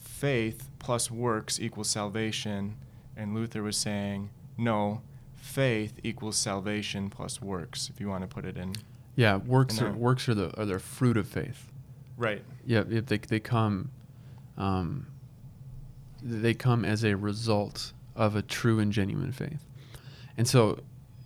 faith 0.01 0.69
plus 0.79 1.09
works 1.09 1.61
equals 1.61 1.89
salvation, 1.89 2.75
And 3.15 3.33
Luther 3.33 3.63
was 3.63 3.77
saying, 3.77 4.29
no, 4.57 5.01
faith 5.47 5.99
equals 6.03 6.35
salvation 6.35 7.09
plus 7.09 7.41
works, 7.41 7.89
if 7.89 7.99
you 7.99 8.09
want 8.09 8.21
to 8.21 8.27
put 8.27 8.45
it 8.45 8.57
in. 8.57 8.73
Yeah, 9.15 9.37
works 9.37 9.81
are 9.81 9.91
works 9.91 10.29
are 10.29 10.35
the 10.35 10.55
are 10.59 10.65
the 10.65 10.79
fruit 10.79 11.17
of 11.17 11.27
faith. 11.27 11.71
Right. 12.17 12.43
Yeah, 12.65 12.83
if 12.89 13.07
they 13.07 13.17
they 13.17 13.39
come, 13.39 13.91
um, 14.57 15.07
they 16.21 16.53
come 16.53 16.85
as 16.85 17.03
a 17.03 17.15
result 17.15 17.93
of 18.15 18.35
a 18.35 18.41
true 18.41 18.79
and 18.79 18.91
genuine 18.91 19.31
faith, 19.31 19.65
and 20.37 20.47
so, 20.47 20.79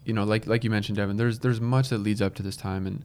you 0.05 0.13
know, 0.13 0.23
like 0.23 0.47
like 0.47 0.63
you 0.63 0.69
mentioned, 0.69 0.97
Devin, 0.97 1.17
there's 1.17 1.39
there's 1.39 1.59
much 1.59 1.89
that 1.89 1.97
leads 1.97 2.21
up 2.21 2.35
to 2.35 2.43
this 2.43 2.55
time, 2.55 2.87
and 2.87 3.03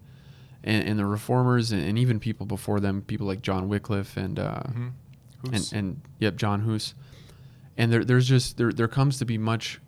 and, 0.62 0.86
and 0.86 0.98
the 0.98 1.06
reformers 1.06 1.72
and, 1.72 1.82
and 1.82 1.98
even 1.98 2.20
people 2.20 2.46
before 2.46 2.78
them, 2.78 3.02
people 3.02 3.26
like 3.26 3.42
John 3.42 3.68
Wycliffe 3.68 4.16
and 4.16 4.38
uh, 4.38 4.62
hmm 4.62 4.88
and 5.52 5.70
and 5.72 6.00
yep, 6.18 6.36
John 6.36 6.60
Hus, 6.60 6.94
and 7.76 7.92
there 7.92 8.04
there's 8.04 8.28
just 8.28 8.56
there 8.56 8.72
there 8.72 8.88
comes 8.88 9.18
to 9.18 9.24
be 9.24 9.38
much 9.38 9.80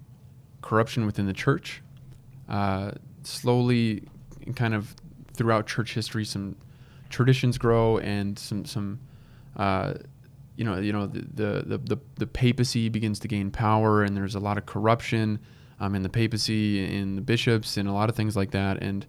corruption 0.68 1.06
within 1.06 1.26
the 1.26 1.32
church, 1.32 1.82
uh, 2.46 2.90
slowly, 3.22 4.02
kind 4.54 4.74
of 4.74 4.94
throughout 5.32 5.66
church 5.66 5.94
history, 5.94 6.26
some 6.26 6.56
traditions 7.08 7.56
grow 7.56 7.96
and 7.98 8.38
some 8.38 8.66
some, 8.66 9.00
uh, 9.56 9.94
you 10.56 10.64
know 10.64 10.76
you 10.78 10.92
know 10.92 11.06
the, 11.06 11.62
the 11.64 11.78
the 11.86 11.98
the 12.16 12.26
papacy 12.26 12.90
begins 12.90 13.18
to 13.20 13.28
gain 13.28 13.50
power 13.50 14.02
and 14.02 14.14
there's 14.14 14.34
a 14.34 14.40
lot 14.40 14.58
of 14.58 14.66
corruption, 14.66 15.38
um, 15.80 15.94
in 15.94 16.02
the 16.02 16.10
papacy 16.10 16.84
in 16.84 17.14
the 17.16 17.22
bishops 17.22 17.78
and 17.78 17.88
a 17.88 17.92
lot 17.92 18.10
of 18.10 18.16
things 18.16 18.36
like 18.36 18.50
that 18.50 18.82
and. 18.82 19.06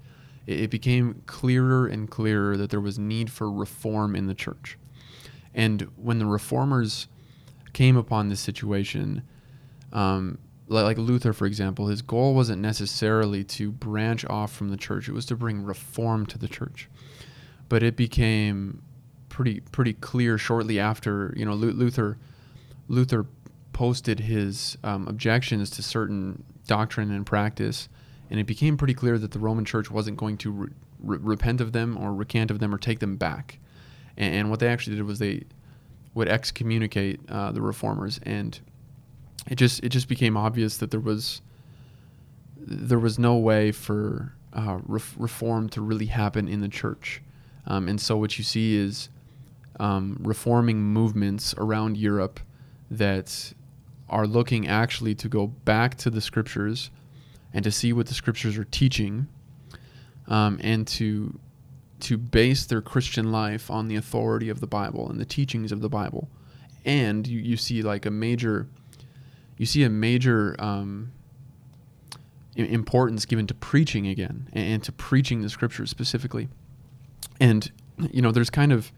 It 0.47 0.61
it 0.61 0.69
became 0.71 1.21
clearer 1.27 1.85
and 1.85 2.09
clearer 2.09 2.57
that 2.57 2.71
there 2.71 2.81
was 2.81 2.97
need 2.97 3.29
for 3.29 3.51
reform 3.51 4.15
in 4.15 4.25
the 4.25 4.33
church. 4.33 4.79
And 5.53 5.81
when 5.95 6.17
the 6.17 6.25
reformers 6.25 7.07
came 7.73 7.95
upon 7.97 8.29
this 8.29 8.39
situation, 8.39 9.21
um, 9.93 10.39
like 10.69 10.97
Luther, 10.97 11.33
for 11.33 11.45
example, 11.45 11.88
his 11.88 12.01
goal 12.01 12.33
wasn't 12.33 12.61
necessarily 12.61 13.43
to 13.43 13.71
branch 13.71 14.23
off 14.25 14.53
from 14.53 14.69
the 14.69 14.77
church; 14.77 15.09
it 15.09 15.13
was 15.13 15.25
to 15.27 15.35
bring 15.35 15.63
reform 15.63 16.25
to 16.27 16.38
the 16.38 16.47
church. 16.47 16.89
But 17.67 17.83
it 17.83 17.95
became 17.95 18.81
pretty 19.29 19.59
pretty 19.59 19.93
clear 19.93 20.38
shortly 20.38 20.79
after, 20.79 21.33
you 21.35 21.45
know, 21.45 21.53
Luther 21.53 22.17
Luther 22.88 23.25
posted 23.73 24.19
his 24.21 24.77
um, 24.83 25.07
objections 25.07 25.69
to 25.71 25.81
certain 25.81 26.43
doctrine 26.67 27.11
and 27.11 27.25
practice, 27.25 27.89
and 28.29 28.39
it 28.39 28.45
became 28.45 28.77
pretty 28.77 28.93
clear 28.93 29.17
that 29.17 29.31
the 29.31 29.39
Roman 29.39 29.65
Church 29.65 29.89
wasn't 29.89 30.17
going 30.17 30.38
to 30.39 30.51
re- 30.51 30.69
re- 30.99 31.19
repent 31.21 31.61
of 31.61 31.71
them 31.71 31.97
or 31.97 32.13
recant 32.13 32.51
of 32.51 32.59
them 32.59 32.75
or 32.75 32.77
take 32.77 32.99
them 32.99 33.15
back. 33.15 33.59
And, 34.17 34.35
and 34.35 34.49
what 34.49 34.59
they 34.59 34.67
actually 34.67 34.97
did 34.97 35.05
was 35.05 35.19
they 35.19 35.43
would 36.13 36.27
excommunicate 36.27 37.21
uh, 37.29 37.51
the 37.51 37.61
reformers, 37.61 38.19
and 38.23 38.59
it 39.48 39.55
just 39.55 39.84
it 39.84 39.89
just 39.89 40.08
became 40.08 40.36
obvious 40.36 40.77
that 40.77 40.91
there 40.91 41.00
was 41.00 41.41
there 42.58 43.00
was 43.00 43.17
no 43.17 43.36
way 43.38 43.72
for 43.72 44.34
uh, 44.53 44.79
ref- 44.86 45.15
reform 45.17 45.69
to 45.69 45.81
really 45.81 46.08
happen 46.08 46.48
in 46.48 46.62
the 46.62 46.67
church. 46.67 47.22
Um, 47.65 47.88
and 47.88 48.00
so 48.00 48.17
what 48.17 48.38
you 48.38 48.43
see 48.43 48.75
is 48.75 49.10
um, 49.79 50.17
reforming 50.22 50.81
movements 50.81 51.53
around 51.58 51.98
Europe 51.98 52.39
that 52.91 53.53
are 54.10 54.27
looking 54.27 54.67
actually 54.67 55.15
to 55.15 55.29
go 55.29 55.48
back 55.48 55.96
to 55.96 56.10
the 56.10 56.22
scriptures 56.22 56.89
and 57.53 57.63
to 57.63 57.72
see 57.72 57.93
what 57.93 58.08
the 58.08 58.13
scriptures 58.13 58.58
are 58.58 58.65
teaching 58.65 59.27
um, 60.27 60.60
and 60.62 60.88
to 60.88 61.39
to 62.00 62.17
base 62.17 62.65
their 62.65 62.81
Christian 62.81 63.29
life 63.29 63.69
on 63.69 63.89
the 63.89 63.98
authority 63.98 64.48
of 64.48 64.62
the 64.62 64.67
Bible 64.67 65.10
and 65.10 65.19
the 65.19 65.25
teachings 65.25 65.74
of 65.74 65.81
the 65.81 65.89
Bible. 65.89 66.29
And 66.86 67.27
you, 67.27 67.39
you 67.39 67.58
see 67.58 67.81
like 67.81 68.05
a 68.05 68.12
major 68.12 68.67
you 69.59 69.65
see 69.65 69.83
a 69.83 69.89
major 69.89 70.55
um, 70.57 71.11
importance 72.55 73.25
given 73.25 73.45
to 73.45 73.53
preaching 73.53 74.07
again 74.07 74.49
and, 74.53 74.81
to 74.83 74.91
preaching 74.91 75.41
the 75.41 75.49
scriptures 75.49 75.89
specifically. 75.89 76.47
And 77.39 77.69
you 78.11 78.21
know, 78.21 78.31
there's 78.31 78.49
kind 78.49 78.71
of 78.71 78.91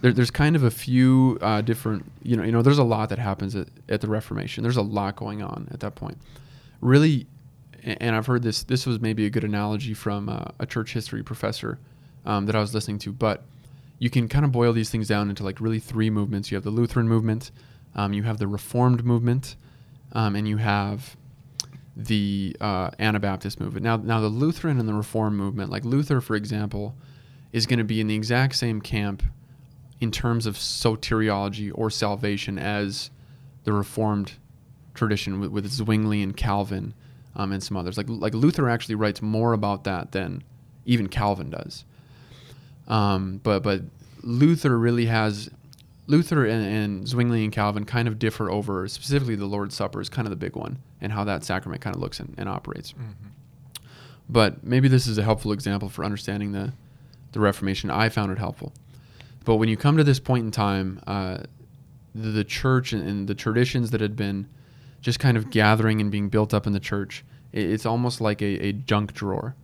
there, 0.00 0.12
there's 0.12 0.30
kind 0.30 0.56
of 0.56 0.62
a 0.62 0.70
few 0.70 1.38
uh, 1.40 1.62
different 1.62 2.10
you 2.22 2.36
know 2.36 2.44
you 2.44 2.52
know 2.52 2.62
there's 2.62 2.78
a 2.78 2.84
lot 2.84 3.08
that 3.08 3.18
happens 3.18 3.56
at, 3.56 3.68
at 3.88 4.00
the 4.00 4.08
Reformation. 4.08 4.62
There's 4.62 4.76
a 4.76 4.82
lot 4.82 5.16
going 5.16 5.42
on 5.42 5.68
at 5.72 5.80
that 5.80 5.96
point. 5.96 6.18
Really, 6.80 7.26
and 7.82 8.14
I've 8.14 8.26
heard 8.26 8.42
this. 8.42 8.62
This 8.62 8.86
was 8.86 9.00
maybe 9.00 9.26
a 9.26 9.30
good 9.30 9.44
analogy 9.44 9.94
from 9.94 10.28
uh, 10.28 10.44
a 10.60 10.66
church 10.66 10.92
history 10.92 11.24
professor 11.24 11.80
um, 12.24 12.46
that 12.46 12.54
I 12.54 12.60
was 12.60 12.72
listening 12.72 13.00
to. 13.00 13.12
But 13.12 13.42
you 13.98 14.10
can 14.10 14.28
kind 14.28 14.44
of 14.44 14.52
boil 14.52 14.72
these 14.72 14.90
things 14.90 15.08
down 15.08 15.28
into 15.28 15.42
like 15.42 15.60
really 15.60 15.80
three 15.80 16.10
movements. 16.10 16.52
You 16.52 16.56
have 16.56 16.64
the 16.64 16.70
Lutheran 16.70 17.08
movement, 17.08 17.50
um, 17.96 18.12
you 18.12 18.22
have 18.22 18.38
the 18.38 18.46
Reformed 18.46 19.04
movement, 19.04 19.56
um, 20.12 20.36
and 20.36 20.46
you 20.46 20.58
have 20.58 21.16
the 21.96 22.54
uh, 22.60 22.90
Anabaptist 22.98 23.58
movement. 23.58 23.82
Now, 23.82 23.96
now 23.96 24.20
the 24.20 24.28
Lutheran 24.28 24.78
and 24.78 24.88
the 24.88 24.94
Reformed 24.94 25.36
movement, 25.36 25.70
like 25.70 25.84
Luther, 25.84 26.20
for 26.20 26.36
example, 26.36 26.94
is 27.52 27.66
going 27.66 27.78
to 27.78 27.84
be 27.84 28.00
in 28.00 28.06
the 28.06 28.14
exact 28.14 28.54
same 28.54 28.80
camp 28.82 29.22
in 30.00 30.10
terms 30.10 30.44
of 30.44 30.56
soteriology 30.56 31.72
or 31.74 31.90
salvation 31.90 32.58
as 32.58 33.10
the 33.64 33.72
Reformed 33.72 34.34
tradition 34.94 35.40
with, 35.40 35.50
with 35.50 35.66
Zwingli 35.66 36.22
and 36.22 36.36
Calvin 36.36 36.92
um, 37.34 37.52
and 37.52 37.62
some 37.62 37.76
others. 37.76 37.96
Like 37.96 38.06
like 38.08 38.34
Luther 38.34 38.68
actually 38.68 38.94
writes 38.94 39.22
more 39.22 39.54
about 39.54 39.84
that 39.84 40.12
than 40.12 40.42
even 40.84 41.08
Calvin 41.08 41.50
does. 41.50 41.84
Um, 42.88 43.40
but 43.42 43.62
but 43.62 43.82
Luther 44.22 44.78
really 44.78 45.06
has 45.06 45.50
Luther 46.06 46.44
and, 46.46 46.64
and 46.64 47.08
Zwingli 47.08 47.42
and 47.44 47.52
Calvin 47.52 47.84
kind 47.84 48.06
of 48.06 48.18
differ 48.18 48.50
over 48.50 48.86
specifically 48.88 49.34
the 49.34 49.46
Lord's 49.46 49.74
Supper 49.74 50.00
is 50.00 50.08
kind 50.08 50.26
of 50.26 50.30
the 50.30 50.36
big 50.36 50.54
one 50.56 50.78
and 51.00 51.12
how 51.12 51.24
that 51.24 51.44
sacrament 51.44 51.80
kind 51.82 51.96
of 51.96 52.02
looks 52.02 52.20
and, 52.20 52.34
and 52.38 52.48
operates. 52.48 52.94
But 54.28 54.64
maybe 54.64 54.88
this 54.88 55.06
is 55.06 55.18
a 55.18 55.22
helpful 55.22 55.52
example 55.52 55.88
for 55.88 56.04
understanding 56.04 56.52
the 56.52 56.72
the 57.32 57.40
Reformation. 57.40 57.90
I 57.90 58.08
found 58.08 58.32
it 58.32 58.38
helpful. 58.38 58.72
But 59.44 59.56
when 59.56 59.68
you 59.68 59.76
come 59.76 59.96
to 59.98 60.04
this 60.04 60.18
point 60.18 60.44
in 60.44 60.50
time, 60.50 61.00
uh, 61.06 61.38
the, 62.14 62.30
the 62.30 62.44
church 62.44 62.92
and, 62.92 63.06
and 63.06 63.28
the 63.28 63.34
traditions 63.34 63.90
that 63.90 64.00
had 64.00 64.16
been 64.16 64.48
just 65.02 65.20
kind 65.20 65.36
of 65.36 65.50
gathering 65.50 66.00
and 66.00 66.10
being 66.10 66.28
built 66.28 66.54
up 66.54 66.66
in 66.66 66.72
the 66.72 66.80
church, 66.80 67.24
it, 67.52 67.70
it's 67.70 67.84
almost 67.84 68.20
like 68.20 68.40
a, 68.40 68.68
a 68.68 68.72
junk 68.72 69.12
drawer. 69.12 69.54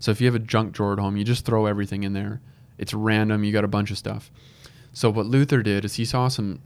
So 0.00 0.10
if 0.10 0.20
you 0.20 0.26
have 0.26 0.34
a 0.34 0.40
junk 0.40 0.72
drawer 0.72 0.94
at 0.94 0.98
home, 0.98 1.16
you 1.16 1.24
just 1.24 1.44
throw 1.44 1.66
everything 1.66 2.02
in 2.02 2.14
there. 2.14 2.40
It's 2.78 2.92
random. 2.92 3.44
You 3.44 3.52
got 3.52 3.64
a 3.64 3.68
bunch 3.68 3.90
of 3.90 3.98
stuff. 3.98 4.30
So 4.92 5.10
what 5.10 5.26
Luther 5.26 5.62
did 5.62 5.84
is 5.84 5.94
he 5.96 6.04
saw 6.04 6.28
some 6.28 6.60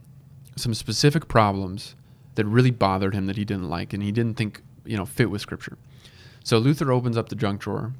some 0.57 0.73
specific 0.73 1.27
problems 1.27 1.95
that 2.35 2.45
really 2.45 2.71
bothered 2.71 3.13
him 3.13 3.25
that 3.25 3.35
he 3.35 3.43
didn't 3.43 3.69
like 3.69 3.91
and 3.91 4.01
he 4.01 4.11
didn't 4.11 4.35
think 4.35 4.61
you 4.85 4.97
know 4.97 5.05
fit 5.05 5.29
with 5.29 5.41
Scripture. 5.41 5.77
So 6.43 6.57
Luther 6.57 6.91
opens 6.91 7.17
up 7.17 7.29
the 7.29 7.35
junk 7.35 7.61
drawer. 7.61 7.93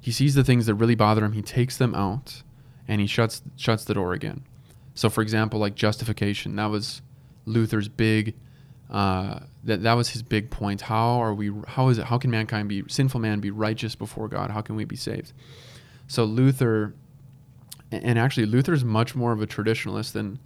He 0.00 0.12
sees 0.12 0.34
the 0.34 0.44
things 0.44 0.66
that 0.66 0.74
really 0.74 0.94
bother 0.94 1.24
him. 1.24 1.32
He 1.32 1.42
takes 1.42 1.76
them 1.76 1.94
out, 1.94 2.42
and 2.86 3.00
he 3.00 3.06
shuts 3.06 3.42
shuts 3.56 3.84
the 3.84 3.94
door 3.94 4.12
again. 4.12 4.44
So, 4.94 5.10
for 5.10 5.22
example, 5.22 5.60
like 5.60 5.74
justification, 5.74 6.56
that 6.56 6.66
was 6.66 7.02
Luther's 7.44 7.88
big. 7.88 8.34
Uh, 8.90 9.40
that 9.64 9.82
that 9.82 9.94
was 9.94 10.10
his 10.10 10.22
big 10.22 10.50
point. 10.50 10.82
How 10.82 11.20
are 11.20 11.34
we? 11.34 11.52
How 11.66 11.88
is 11.88 11.98
it? 11.98 12.04
How 12.06 12.18
can 12.18 12.30
mankind 12.30 12.68
be 12.68 12.84
sinful? 12.88 13.20
Man 13.20 13.40
be 13.40 13.50
righteous 13.50 13.94
before 13.94 14.28
God? 14.28 14.50
How 14.50 14.60
can 14.60 14.76
we 14.76 14.84
be 14.84 14.96
saved? 14.96 15.32
So 16.06 16.24
Luther, 16.24 16.94
and 17.90 18.18
actually 18.18 18.46
Luther's 18.46 18.84
much 18.84 19.14
more 19.14 19.32
of 19.32 19.40
a 19.40 19.46
traditionalist 19.46 20.12
than 20.12 20.38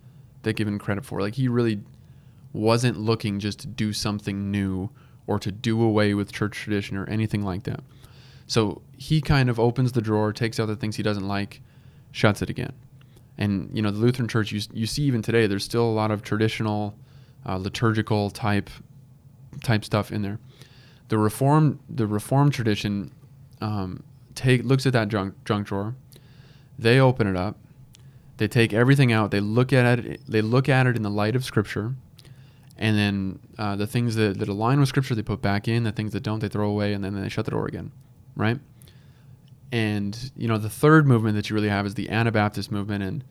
they 0.42 0.52
give 0.52 0.68
him 0.68 0.78
credit 0.78 1.04
for. 1.04 1.20
Like 1.20 1.34
he 1.34 1.48
really 1.48 1.80
wasn't 2.52 2.98
looking 2.98 3.40
just 3.40 3.60
to 3.60 3.66
do 3.66 3.92
something 3.92 4.50
new 4.50 4.90
or 5.26 5.38
to 5.38 5.50
do 5.50 5.82
away 5.82 6.14
with 6.14 6.32
church 6.32 6.56
tradition 6.56 6.96
or 6.96 7.08
anything 7.08 7.42
like 7.42 7.64
that. 7.64 7.80
So 8.46 8.82
he 8.96 9.20
kind 9.20 9.48
of 9.48 9.58
opens 9.58 9.92
the 9.92 10.02
drawer, 10.02 10.32
takes 10.32 10.60
out 10.60 10.66
the 10.66 10.76
things 10.76 10.96
he 10.96 11.02
doesn't 11.02 11.26
like, 11.26 11.62
shuts 12.10 12.42
it 12.42 12.50
again. 12.50 12.72
And 13.38 13.70
you 13.72 13.82
know, 13.82 13.90
the 13.90 13.98
Lutheran 13.98 14.28
Church, 14.28 14.52
you, 14.52 14.60
you 14.72 14.86
see 14.86 15.02
even 15.04 15.22
today, 15.22 15.46
there's 15.46 15.64
still 15.64 15.84
a 15.84 15.90
lot 15.90 16.10
of 16.10 16.22
traditional, 16.22 16.96
uh, 17.46 17.56
liturgical 17.56 18.30
type 18.30 18.68
type 19.62 19.84
stuff 19.84 20.12
in 20.12 20.22
there. 20.22 20.38
The 21.08 21.18
reform 21.18 21.80
the 21.88 22.06
Reformed 22.06 22.52
tradition 22.52 23.12
um, 23.60 24.02
take 24.34 24.64
looks 24.64 24.86
at 24.86 24.92
that 24.92 25.08
junk 25.08 25.34
junk 25.44 25.66
drawer. 25.66 25.94
They 26.78 26.98
open 26.98 27.26
it 27.26 27.36
up. 27.36 27.56
They 28.38 28.48
take 28.48 28.72
everything 28.72 29.12
out. 29.12 29.30
They 29.30 29.40
look 29.40 29.72
at 29.72 29.98
it. 30.00 30.20
They 30.26 30.42
look 30.42 30.68
at 30.68 30.86
it 30.86 30.96
in 30.96 31.02
the 31.02 31.10
light 31.10 31.36
of 31.36 31.44
Scripture, 31.44 31.94
and 32.76 32.98
then 32.98 33.38
uh, 33.58 33.76
the 33.76 33.86
things 33.86 34.16
that, 34.16 34.38
that 34.38 34.48
align 34.48 34.80
with 34.80 34.88
Scripture 34.88 35.14
they 35.14 35.22
put 35.22 35.42
back 35.42 35.68
in. 35.68 35.84
The 35.84 35.92
things 35.92 36.12
that 36.12 36.22
don't 36.22 36.40
they 36.40 36.48
throw 36.48 36.68
away, 36.68 36.92
and 36.92 37.04
then 37.04 37.20
they 37.20 37.28
shut 37.28 37.44
the 37.44 37.50
door 37.50 37.66
again, 37.66 37.92
right? 38.34 38.58
And 39.70 40.32
you 40.36 40.48
know 40.48 40.58
the 40.58 40.70
third 40.70 41.06
movement 41.06 41.36
that 41.36 41.48
you 41.50 41.54
really 41.54 41.68
have 41.68 41.86
is 41.86 41.94
the 41.94 42.10
Anabaptist 42.10 42.72
movement, 42.72 43.04
and 43.04 43.24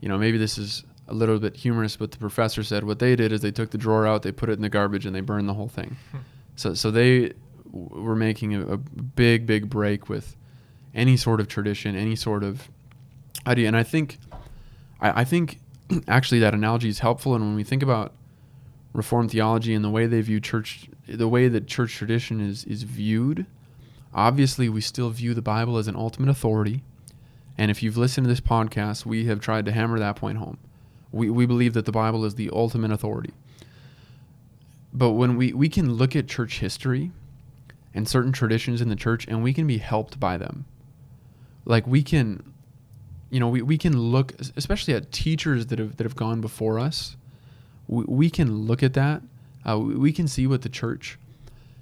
you 0.00 0.08
know 0.08 0.16
maybe 0.16 0.38
this 0.38 0.56
is 0.56 0.84
a 1.08 1.14
little 1.14 1.38
bit 1.38 1.56
humorous, 1.56 1.96
but 1.96 2.12
the 2.12 2.18
professor 2.18 2.62
said 2.62 2.84
what 2.84 2.98
they 2.98 3.14
did 3.14 3.32
is 3.32 3.42
they 3.42 3.50
took 3.50 3.70
the 3.70 3.78
drawer 3.78 4.06
out, 4.06 4.22
they 4.22 4.32
put 4.32 4.48
it 4.48 4.54
in 4.54 4.62
the 4.62 4.70
garbage, 4.70 5.04
and 5.04 5.14
they 5.14 5.20
burned 5.20 5.48
the 5.48 5.54
whole 5.54 5.68
thing. 5.68 5.96
so 6.56 6.74
so 6.74 6.90
they 6.90 7.32
w- 7.70 8.02
were 8.02 8.16
making 8.16 8.54
a, 8.54 8.62
a 8.62 8.76
big 8.78 9.46
big 9.46 9.68
break 9.68 10.08
with 10.08 10.36
any 10.94 11.16
sort 11.16 11.40
of 11.40 11.48
tradition, 11.48 11.96
any 11.96 12.16
sort 12.16 12.42
of 12.42 12.70
idea, 13.46 13.68
and 13.68 13.76
I 13.76 13.82
think 13.82 14.18
I, 15.00 15.20
I 15.20 15.24
think 15.24 15.60
actually 16.08 16.40
that 16.40 16.54
analogy 16.54 16.88
is 16.88 17.00
helpful. 17.00 17.34
And 17.34 17.44
when 17.44 17.56
we 17.56 17.64
think 17.64 17.82
about 17.82 18.12
Reformed 18.92 19.32
theology 19.32 19.74
and 19.74 19.84
the 19.84 19.90
way 19.90 20.06
they 20.06 20.20
view 20.20 20.40
church, 20.40 20.88
the 21.08 21.28
way 21.28 21.48
that 21.48 21.66
church 21.66 21.94
tradition 21.94 22.40
is 22.40 22.64
is 22.64 22.82
viewed. 22.84 23.46
Obviously, 24.14 24.68
we 24.68 24.80
still 24.80 25.10
view 25.10 25.34
the 25.34 25.42
Bible 25.42 25.76
as 25.76 25.88
an 25.88 25.96
ultimate 25.96 26.28
authority. 26.28 26.84
And 27.58 27.70
if 27.70 27.82
you've 27.82 27.96
listened 27.96 28.24
to 28.26 28.28
this 28.28 28.40
podcast, 28.40 29.04
we 29.04 29.26
have 29.26 29.40
tried 29.40 29.64
to 29.66 29.72
hammer 29.72 29.98
that 29.98 30.16
point 30.16 30.38
home. 30.38 30.58
We, 31.12 31.30
we 31.30 31.46
believe 31.46 31.74
that 31.74 31.84
the 31.84 31.92
Bible 31.92 32.24
is 32.24 32.34
the 32.34 32.50
ultimate 32.52 32.90
authority. 32.90 33.32
But 34.92 35.10
when 35.10 35.36
we, 35.36 35.52
we 35.52 35.68
can 35.68 35.94
look 35.94 36.14
at 36.14 36.28
church 36.28 36.60
history 36.60 37.10
and 37.92 38.08
certain 38.08 38.32
traditions 38.32 38.80
in 38.80 38.88
the 38.88 38.96
church 38.96 39.26
and 39.26 39.42
we 39.42 39.52
can 39.52 39.66
be 39.66 39.78
helped 39.78 40.18
by 40.18 40.36
them. 40.36 40.64
Like 41.64 41.86
we 41.86 42.02
can, 42.02 42.53
you 43.34 43.40
know, 43.40 43.48
we, 43.48 43.62
we 43.62 43.76
can 43.76 43.98
look, 43.98 44.32
especially 44.56 44.94
at 44.94 45.10
teachers 45.10 45.66
that 45.66 45.80
have, 45.80 45.96
that 45.96 46.04
have 46.04 46.14
gone 46.14 46.40
before 46.40 46.78
us. 46.78 47.16
We, 47.88 48.04
we 48.06 48.30
can 48.30 48.58
look 48.58 48.80
at 48.80 48.94
that. 48.94 49.22
Uh, 49.66 49.76
we, 49.76 50.12
can 50.12 50.28
see 50.28 50.46
what 50.46 50.62
the 50.62 50.68
church 50.68 51.18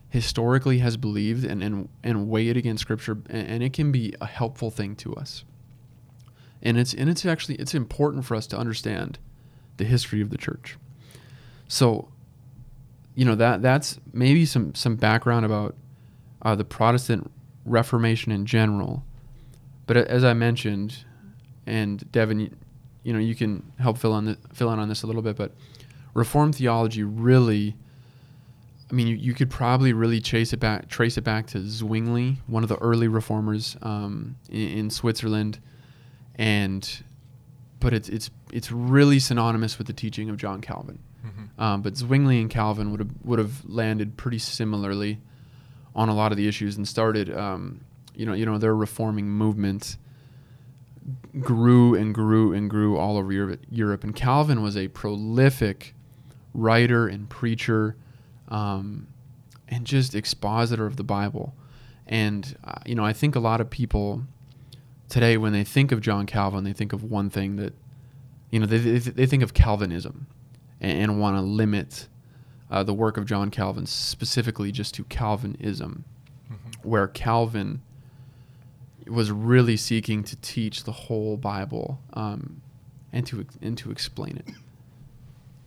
historically 0.09 0.78
has 0.78 0.97
believed 0.97 1.44
and, 1.44 1.62
and, 1.62 1.90
and 2.02 2.30
weigh 2.30 2.49
it 2.49 2.56
against 2.56 2.80
scripture 2.80 3.18
and, 3.28 3.49
and 3.49 3.62
it 3.62 3.75
can 3.75 3.92
be 3.92 4.14
a 4.18 4.25
helpful 4.25 4.71
thing 4.71 4.97
to 4.97 5.14
us 5.14 5.44
and 6.62 6.78
it's 6.78 6.94
and 6.94 7.11
it's 7.11 7.26
actually 7.26 7.56
it's 7.56 7.75
important 7.75 8.25
for 8.25 8.37
us 8.37 8.47
to 8.47 8.56
understand 8.56 9.18
the 9.78 9.85
history 9.85 10.21
of 10.21 10.30
the 10.30 10.38
church 10.38 10.76
so 11.66 12.09
you 13.16 13.25
know 13.25 13.35
that 13.35 13.62
that's 13.62 13.99
maybe 14.12 14.47
some 14.47 14.75
some 14.76 14.94
background 14.94 15.44
about 15.44 15.75
uh, 16.42 16.54
the 16.54 16.64
protestant 16.64 17.28
reformation 17.64 18.30
in 18.30 18.47
general 18.47 19.02
but 19.87 19.97
as 19.97 20.23
i 20.23 20.32
mentioned 20.32 21.04
and 21.66 22.11
devin 22.12 22.40
you, 22.40 22.50
you 23.02 23.12
know 23.12 23.19
you 23.19 23.35
can 23.35 23.62
help 23.78 23.99
fill 23.99 24.12
on 24.12 24.25
the, 24.25 24.38
fill 24.52 24.73
in 24.73 24.78
on 24.78 24.88
this 24.88 25.02
a 25.02 25.07
little 25.07 25.23
bit 25.23 25.37
but 25.37 25.52
reformed 26.14 26.54
theology 26.54 27.02
really 27.02 27.76
I 28.92 28.95
mean, 28.95 29.07
you, 29.07 29.16
you 29.16 29.33
could 29.33 29.49
probably 29.49 29.95
really 29.95 30.21
chase 30.21 30.52
it 30.52 30.61
back, 30.61 30.87
trace 30.88 31.16
it 31.16 31.23
back 31.25 31.47
to 31.49 31.66
Zwingli, 31.66 32.37
one 32.47 32.62
of 32.62 32.69
the 32.69 32.76
early 32.76 33.09
reformers 33.09 33.75
um, 33.81 34.37
in, 34.50 34.69
in, 34.69 34.90
Switzerland, 34.90 35.59
and 36.35 37.02
but 37.81 37.95
it's 37.95 38.11
it's 38.11 38.31
it's 38.52 38.71
really 38.71 39.19
synonymous 39.19 39.78
with 39.78 39.87
the 39.87 39.95
teaching 39.95 40.28
of 40.28 40.37
John 40.37 40.61
Calvin. 40.61 40.99
Mm-hmm. 41.26 41.62
Um, 41.62 41.81
but 41.81 41.97
Zwingli 41.97 42.38
and 42.38 42.50
Calvin 42.50 42.90
would 42.90 43.00
have 43.00 43.11
would 43.25 43.38
have 43.38 43.64
landed 43.64 44.19
pretty 44.19 44.38
similarly 44.38 45.21
on 45.95 46.11
a 46.11 46.14
lot 46.14 46.31
of 46.31 46.37
the 46.37 46.47
issues 46.47 46.76
and 46.76 46.87
started, 46.87 47.35
um, 47.35 47.81
you 48.14 48.26
know, 48.26 48.35
you 48.35 48.45
know, 48.45 48.59
their 48.59 48.76
reforming 48.76 49.26
movement 49.26 49.97
grew 51.40 51.94
and 51.94 52.14
grew 52.14 52.52
and 52.52 52.68
grew 52.68 52.97
all 52.97 53.16
over 53.16 53.56
Europe. 53.71 54.04
And 54.04 54.14
Calvin 54.14 54.62
was 54.62 54.76
a 54.76 54.88
prolific 54.88 55.94
writer 56.54 57.09
and 57.09 57.28
preacher 57.28 57.97
um, 58.49 59.09
and 59.68 59.85
just 59.87 60.14
expositor 60.14 60.87
of 60.87 60.97
the 60.97 61.04
Bible. 61.04 61.54
And, 62.06 62.56
uh, 62.64 62.80
you 62.85 62.94
know, 62.94 63.04
I 63.04 63.12
think 63.12 63.35
a 63.35 63.40
lot 63.40 63.61
of 63.61 63.71
people 63.71 64.25
today, 65.09 65.37
when 65.37 65.52
they 65.52 65.64
think 65.64 65.92
of 65.92 66.00
John 66.00 66.26
Calvin, 66.26 66.64
they 66.64 66.73
think 66.73 66.92
of 66.92 67.02
one 67.02 67.30
thing 67.30 67.56
that, 67.56 67.75
you 68.50 68.61
know, 68.61 68.66
they, 68.66 68.78
they, 68.78 68.99
they 68.99 69.26
think 69.26 69.42
of 69.42 69.54
Calvinism 69.54 70.26
and, 70.80 70.99
and 70.99 71.21
want 71.21 71.37
to 71.37 71.40
limit 71.40 72.09
uh, 72.71 72.82
the 72.82 72.94
work 72.94 73.16
of 73.16 73.26
John 73.26 73.50
Calvin 73.50 73.87
specifically 73.87 74.73
just 74.73 74.95
to 74.95 75.04
Calvinism, 75.04 76.04
mm-hmm. 76.50 76.88
where 76.88 77.08
Calvin 77.08 77.82
was 79.08 79.30
really 79.30 79.76
seeking 79.76 80.23
to 80.25 80.36
teach 80.36 80.84
the 80.84 80.93
whole 80.93 81.36
Bible 81.36 82.00
um, 82.15 82.62
and 83.12 83.26
to 83.26 83.47
and 83.60 83.76
to 83.78 83.91
explain 83.91 84.36
it. 84.36 84.54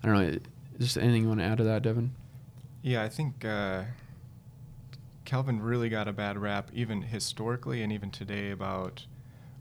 I 0.03 0.07
don't 0.07 0.15
know. 0.15 0.39
Is 0.77 0.87
just 0.87 0.97
anything 0.97 1.23
you 1.23 1.27
want 1.29 1.39
to 1.39 1.45
add 1.45 1.57
to 1.57 1.63
that, 1.63 1.81
Devin? 1.81 2.11
Yeah, 2.81 3.01
I 3.01 3.09
think 3.09 3.43
uh, 3.45 3.83
Calvin 5.25 5.61
really 5.61 5.89
got 5.89 6.07
a 6.07 6.13
bad 6.13 6.37
rap, 6.37 6.69
even 6.73 7.01
historically 7.01 7.81
and 7.81 7.91
even 7.91 8.11
today, 8.11 8.51
about 8.51 9.05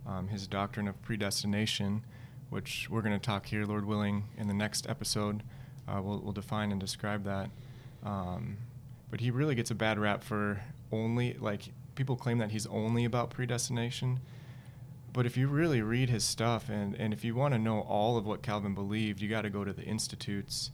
um, 0.06 0.28
his 0.28 0.46
doctrine 0.46 0.87
of 0.88 1.00
predestination, 1.02 2.04
which 2.50 2.88
we're 2.90 3.00
going 3.00 3.18
to 3.18 3.24
talk 3.24 3.46
here, 3.46 3.64
Lord 3.64 3.87
willing, 3.87 4.24
in 4.37 4.46
the 4.46 4.54
next 4.54 4.88
episode. 4.88 5.42
Uh, 5.88 6.00
we'll, 6.02 6.18
we'll, 6.18 6.32
define 6.32 6.70
and 6.70 6.80
describe 6.80 7.24
that. 7.24 7.50
Um, 8.02 8.58
but 9.10 9.20
he 9.20 9.30
really 9.30 9.54
gets 9.54 9.70
a 9.70 9.74
bad 9.74 9.98
rap 9.98 10.22
for 10.22 10.60
only, 10.92 11.34
like, 11.40 11.62
people 11.94 12.16
claim 12.16 12.38
that 12.38 12.50
he's 12.50 12.66
only 12.66 13.04
about 13.04 13.30
predestination. 13.30 14.20
But 15.12 15.26
if 15.26 15.37
you 15.37 15.46
really 15.46 15.80
read 15.80 16.11
his 16.11 16.24
stuff 16.24 16.68
and, 16.68 16.94
and 16.96 17.12
if 17.12 17.24
you 17.24 17.35
want 17.35 17.54
to 17.54 17.59
know 17.59 17.80
all 17.80 18.16
of 18.16 18.26
what 18.26 18.42
Calvin 18.42 18.74
believed, 18.74 19.20
you 19.20 19.28
got 19.28 19.42
to 19.42 19.50
go 19.50 19.64
to 19.64 19.72
the 19.72 19.85
Institutes 19.85 20.70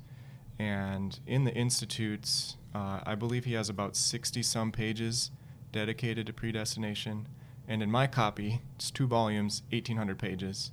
and 0.61 1.19
in 1.27 1.45
the 1.45 1.55
Institutes, 1.55 2.59
uh, 2.75 3.01
I 3.07 3.15
believe 3.15 3.47
he 3.47 3.55
has 3.55 3.71
about 3.71 3.97
60 3.97 4.43
some 4.43 4.71
pages 4.71 5.31
dedicated 5.73 6.27
to 6.27 6.35
predestination. 6.35 7.29
And 7.67 7.83
in 7.83 7.91
my 7.91 8.07
copy, 8.07 8.61
it's 8.77 8.91
two 8.91 9.07
volumes, 9.07 9.63
1,800 9.71 10.19
pages. 10.19 10.71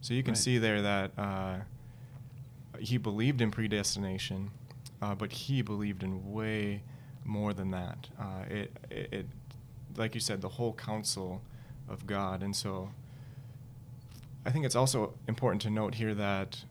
So 0.00 0.12
you 0.12 0.24
can 0.24 0.32
right. 0.32 0.38
see 0.38 0.58
there 0.58 0.82
that 0.82 1.12
uh, 1.16 1.56
he 2.80 2.98
believed 2.98 3.40
in 3.40 3.52
predestination, 3.52 4.50
uh, 5.00 5.14
but 5.14 5.30
he 5.30 5.62
believed 5.62 6.02
in 6.02 6.32
way 6.32 6.82
more 7.24 7.54
than 7.54 7.70
that. 7.70 8.08
Uh, 8.18 8.42
it, 8.50 8.76
it, 8.90 9.08
it, 9.12 9.26
like 9.98 10.14
you 10.14 10.20
said, 10.20 10.40
the 10.40 10.48
whole 10.48 10.72
counsel 10.74 11.42
of 11.88 12.06
God. 12.06 12.42
And 12.42 12.54
so 12.54 12.90
I 14.44 14.50
think 14.50 14.64
it's 14.64 14.76
also 14.76 15.14
important 15.26 15.62
to 15.62 15.70
note 15.70 15.96
here 15.96 16.14
that 16.14 16.64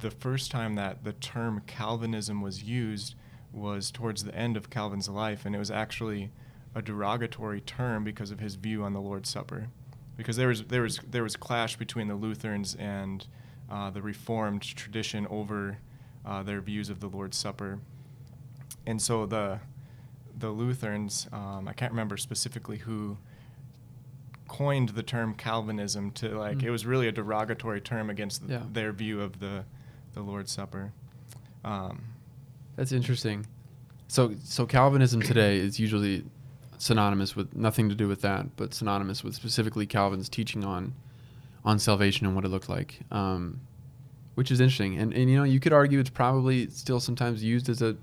the 0.00 0.10
first 0.10 0.50
time 0.50 0.76
that 0.76 1.04
the 1.04 1.12
term 1.12 1.62
Calvinism 1.66 2.40
was 2.40 2.62
used 2.62 3.14
was 3.52 3.90
towards 3.90 4.24
the 4.24 4.34
end 4.34 4.56
of 4.56 4.70
Calvin's 4.70 5.08
life, 5.08 5.44
and 5.44 5.54
it 5.54 5.58
was 5.58 5.70
actually 5.70 6.30
a 6.74 6.82
derogatory 6.82 7.60
term 7.60 8.04
because 8.04 8.30
of 8.30 8.40
his 8.40 8.54
view 8.54 8.84
on 8.84 8.92
the 8.92 9.00
Lord's 9.00 9.28
Supper. 9.28 9.68
Because 10.16 10.36
there 10.36 10.48
was 10.48 10.64
there 10.64 10.82
was 10.82 11.00
there 11.10 11.22
was 11.22 11.36
clash 11.36 11.76
between 11.76 12.08
the 12.08 12.14
Lutherans 12.14 12.74
and 12.76 13.26
uh, 13.70 13.90
the 13.90 14.02
Reformed 14.02 14.62
tradition 14.62 15.26
over 15.28 15.78
uh, 16.24 16.42
their 16.42 16.60
views 16.60 16.90
of 16.90 17.00
the 17.00 17.08
Lord's 17.08 17.36
Supper, 17.36 17.78
and 18.86 19.00
so 19.00 19.26
the 19.26 19.60
the 20.38 20.50
Lutherans, 20.50 21.26
um, 21.32 21.68
I 21.68 21.72
can't 21.72 21.92
remember 21.92 22.16
specifically 22.16 22.78
who 22.78 23.18
coined 24.46 24.90
the 24.90 25.02
term 25.02 25.34
Calvinism 25.34 26.10
to 26.12 26.38
like 26.38 26.58
mm. 26.58 26.64
it 26.64 26.70
was 26.70 26.86
really 26.86 27.06
a 27.06 27.12
derogatory 27.12 27.80
term 27.80 28.08
against 28.08 28.42
yeah. 28.48 28.62
their 28.72 28.92
view 28.92 29.20
of 29.20 29.40
the 29.40 29.64
the 30.14 30.22
Lord's 30.22 30.50
Supper. 30.50 30.92
Um, 31.64 32.04
That's 32.76 32.92
interesting. 32.92 33.46
So, 34.08 34.34
so 34.42 34.64
Calvinism 34.64 35.20
today 35.20 35.58
is 35.58 35.78
usually 35.78 36.24
synonymous 36.78 37.36
with 37.36 37.54
nothing 37.54 37.90
to 37.90 37.94
do 37.94 38.08
with 38.08 38.22
that, 38.22 38.56
but 38.56 38.72
synonymous 38.72 39.22
with 39.22 39.34
specifically 39.34 39.86
Calvin's 39.86 40.28
teaching 40.28 40.64
on 40.64 40.94
on 41.64 41.78
salvation 41.78 42.26
and 42.26 42.34
what 42.34 42.44
it 42.44 42.48
looked 42.48 42.68
like, 42.68 43.00
um, 43.10 43.60
which 44.34 44.50
is 44.50 44.60
interesting. 44.60 44.96
And 44.98 45.12
and 45.12 45.30
you 45.30 45.36
know 45.36 45.44
you 45.44 45.60
could 45.60 45.72
argue 45.72 45.98
it's 45.98 46.10
probably 46.10 46.70
still 46.70 47.00
sometimes 47.00 47.44
used 47.44 47.68
as 47.68 47.82
a 47.82 47.96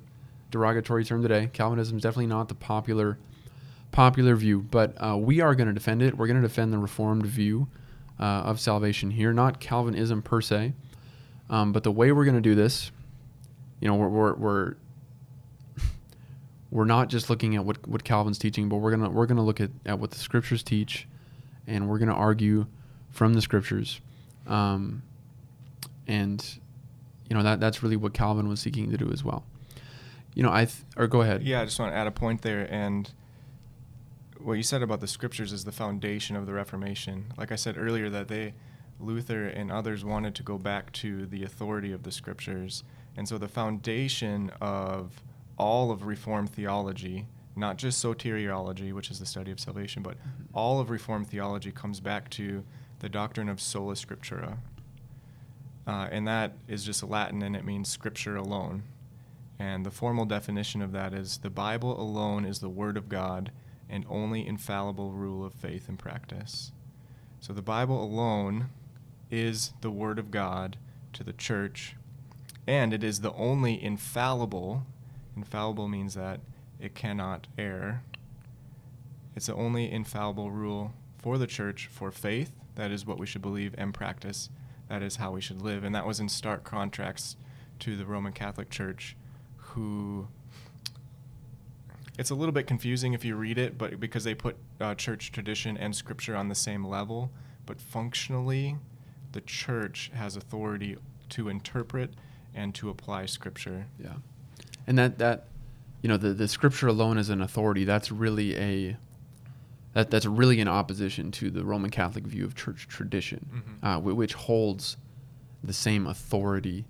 derogatory 0.56 1.04
term 1.04 1.22
today. 1.22 1.50
Calvinism 1.52 1.98
is 1.98 2.04
definitely 2.04 2.28
not 2.28 2.48
the 2.48 2.56
popular 2.56 3.18
popular 3.91 4.36
view, 4.36 4.62
but 4.62 4.94
uh, 5.04 5.18
we 5.18 5.41
are 5.41 5.54
going 5.54 5.68
to 5.68 5.74
defend 5.74 6.02
it. 6.02 6.18
We're 6.18 6.28
going 6.28 6.41
to 6.41 6.48
defend 6.48 6.72
the 6.72 6.78
Reformed 6.78 7.26
view 7.26 7.68
uh, 8.20 8.24
of 8.24 8.62
salvation 8.62 9.12
here, 9.12 9.34
not 9.34 9.60
Calvinism 9.60 10.22
per 10.22 10.39
se. 10.39 10.74
Um, 11.50 11.74
but 11.74 11.84
the 11.84 11.91
way 11.91 12.13
we're 12.13 12.24
going 12.24 12.36
to 12.36 12.41
do 12.41 12.56
this, 12.56 12.91
you 13.82 13.88
know, 13.89 13.96
we're, 13.96 14.08
we're, 14.08 14.34
we're 14.36 14.76
we're 16.72 16.86
not 16.86 17.10
just 17.10 17.30
looking 17.30 17.56
at 17.58 17.65
what, 17.65 17.86
what 17.86 18.06
Calvin's 18.06 18.38
teaching, 18.38 18.70
but 18.70 18.78
we're 18.78 18.91
gonna 18.91 19.10
we're 19.10 19.26
gonna 19.26 19.44
look 19.44 19.60
at, 19.60 19.72
at 19.86 20.00
what 20.00 20.12
the 20.12 20.18
scriptures 20.18 20.63
teach, 20.63 21.06
and 21.68 21.89
we're 21.89 22.00
gonna 22.00 22.13
argue 22.13 22.65
from 23.12 23.34
the 23.34 23.41
scriptures, 23.41 24.00
um, 24.48 25.04
and 26.08 26.60
you 27.30 27.36
know 27.36 27.44
that 27.44 27.60
that's 27.60 27.84
really 27.84 27.98
what 27.98 28.13
Calvin 28.13 28.48
was 28.48 28.60
seeking 28.62 28.89
to 28.91 28.98
do 28.98 29.12
as 29.12 29.24
well. 29.24 29.44
You 30.36 30.43
know, 30.43 30.52
I 30.52 30.65
th- 30.65 30.84
or 30.95 31.08
go 31.08 31.21
ahead. 31.21 31.41
Yeah, 31.41 31.62
I 31.62 31.65
just 31.65 31.80
want 31.80 31.91
to 31.91 31.98
add 31.98 32.06
a 32.06 32.12
point 32.12 32.43
there, 32.43 32.67
and 32.71 33.12
what 34.39 34.54
you 34.54 34.63
said 34.63 34.84
about 34.84 35.02
the 35.02 35.08
scriptures 35.08 35.52
is 35.52 35.63
the 35.63 35.71
foundation 35.71 36.36
of 36.36 36.45
the 36.45 36.54
Reformation. 36.54 37.34
Like 37.36 37.52
I 37.52 37.56
said 37.56 37.78
earlier, 37.78 38.12
that 38.12 38.28
they 38.28 38.54
Luther 39.00 39.48
and 39.48 39.71
others 39.71 40.06
wanted 40.06 40.36
to 40.36 40.43
go 40.43 40.58
back 40.58 40.91
to 40.93 41.26
the 41.26 41.43
authority 41.43 41.91
of 41.91 42.04
the 42.04 42.12
scriptures. 42.12 42.84
And 43.17 43.28
so 43.28 43.38
the 43.38 43.48
foundation 43.48 44.52
of 44.62 45.24
all 45.58 45.91
of 45.91 46.06
Reformed 46.06 46.50
theology, 46.50 47.28
not 47.56 47.78
just 47.78 48.04
soteriology, 48.04 48.93
which 48.93 49.10
is 49.10 49.19
the 49.19 49.26
study 49.26 49.52
of 49.52 49.60
salvation, 49.60 50.04
but 50.04 50.17
mm-hmm. 50.17 50.43
all 50.54 50.80
of 50.80 50.89
Reformed 50.89 51.28
theology 51.28 51.71
comes 51.71 52.00
back 52.00 52.30
to 52.32 52.63
the 53.00 53.10
doctrine 53.10 53.50
of 53.50 53.62
sola 53.62 53.93
scriptura. 53.93 54.58
Uh, 55.88 56.08
and 56.12 56.28
that 56.28 56.54
is 56.67 56.84
just 56.84 57.04
Latin 57.04 57.41
and 57.41 57.56
it 57.56 57.63
means 57.63 57.89
scripture 57.89 58.36
alone. 58.36 58.84
And 59.58 59.86
the 59.86 59.91
formal 59.91 60.26
definition 60.26 60.82
of 60.82 60.91
that 60.91 61.13
is 61.13 61.38
the 61.38 61.50
Bible 61.50 62.00
alone 62.00 62.46
is 62.46 62.60
the 62.60 62.70
Word 62.70 62.98
of 62.98 63.10
God 63.10 63.52
and 63.89 64.06
only 64.10 64.46
infallible 64.46 65.13
rule 65.13 65.46
of 65.46 65.54
faith 65.54 65.88
and 65.88 65.98
practice. 65.98 66.72
So 67.39 67.54
the 67.54 67.62
Bible 67.62 68.04
alone 68.04 68.70
is 69.30 69.74
the 69.82 69.91
Word 69.91 70.20
of 70.20 70.32
God 70.32 70.78
to 71.13 71.24
the 71.24 71.34
church, 71.34 71.96
and 72.68 72.94
it 72.94 73.04
is 73.04 73.22
the 73.22 73.34
only 73.34 73.82
infallible. 73.82 74.86
Infallible 75.38 75.88
means 75.88 76.15
that 76.15 76.39
it 76.80 76.96
cannot 76.96 77.48
err. 77.58 78.04
It's 79.36 79.48
the 79.48 79.56
only 79.56 79.91
infallible 79.91 80.52
rule 80.52 80.94
for 81.18 81.38
the 81.38 81.48
church 81.48 81.88
for 81.91 82.12
faith. 82.12 82.52
That 82.76 82.91
is 82.91 83.06
what 83.06 83.18
we 83.18 83.26
should 83.26 83.41
believe 83.41 83.76
and 83.78 83.94
practice. 83.94 84.50
That 84.89 85.02
is 85.02 85.18
how 85.18 85.32
we 85.32 85.41
should 85.41 85.62
live. 85.62 85.84
And 85.84 85.96
that 85.96 86.06
was 86.06 86.20
in 86.20 86.30
stark 86.30 86.63
contrast 86.63 87.38
to 87.80 87.96
the 87.96 88.06
Roman 88.06 88.34
Catholic 88.34 88.70
Church, 88.70 89.15
who 89.76 90.28
it's 92.18 92.30
a 92.30 92.36
little 92.36 92.54
bit 92.54 92.66
confusing 92.66 93.14
if 93.14 93.26
you 93.26 93.36
read 93.36 93.58
it, 93.58 93.78
but 93.78 94.00
because 94.00 94.24
they 94.24 94.34
put 94.34 94.56
uh, 94.80 94.96
church 94.96 95.32
tradition 95.32 95.78
and 95.78 95.94
scripture 95.96 96.36
on 96.36 96.48
the 96.48 96.56
same 96.56 96.86
level, 96.86 97.30
but 97.66 97.80
functionally, 97.82 98.78
the 99.34 99.42
church 99.42 100.12
has 100.14 100.38
authority 100.38 100.96
to 101.30 101.50
interpret 101.50 102.12
and 102.54 102.74
to 102.76 102.90
apply 102.90 103.26
scripture. 103.26 103.88
Yeah, 104.02 104.14
and 104.88 104.98
that 104.98 105.18
that 105.20 105.48
you 106.02 106.08
know 106.10 106.16
the 106.18 106.34
the 106.34 106.48
scripture 106.48 106.88
alone 106.88 107.18
as 107.18 107.30
an 107.30 107.42
authority 107.42 107.84
that's 107.84 108.12
really 108.12 108.56
a 108.56 108.98
that 109.94 110.10
that's 110.10 110.26
really 110.26 110.60
in 110.62 110.68
opposition 110.70 111.32
to 111.32 111.50
the 111.50 111.66
Roman 111.66 111.90
Catholic 111.90 112.26
view 112.26 112.46
of 112.46 112.56
church 112.56 112.88
tradition, 112.88 113.46
Mhm. 113.54 113.84
uh, 113.84 114.00
wh- 114.00 114.16
which 114.16 114.34
holds 114.36 114.96
the 115.64 115.74
same 115.74 116.06
authority 116.08 116.86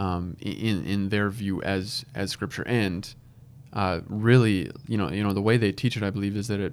um, 0.00 0.34
in 0.40 0.82
in 0.86 1.10
their 1.10 1.28
view 1.28 1.62
as 1.62 2.06
as 2.14 2.30
scripture. 2.30 2.62
And 2.62 3.14
uh, 3.72 4.00
really 4.08 4.70
you 4.88 4.96
know 4.96 5.10
you 5.10 5.22
know 5.22 5.34
the 5.34 5.42
way 5.42 5.58
they 5.58 5.72
teach 5.72 5.96
it 5.96 6.02
I 6.02 6.10
believe 6.10 6.36
is 6.36 6.48
that 6.48 6.58
it, 6.58 6.72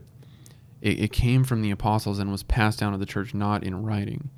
it 0.82 1.00
it 1.00 1.12
came 1.12 1.44
from 1.44 1.62
the 1.62 1.70
apostles 1.70 2.20
and 2.20 2.32
was 2.32 2.44
passed 2.44 2.80
down 2.80 2.94
to 2.94 2.98
the 2.98 3.06
church 3.06 3.34
not 3.34 3.64
in 3.64 3.84
writing. 3.84 4.30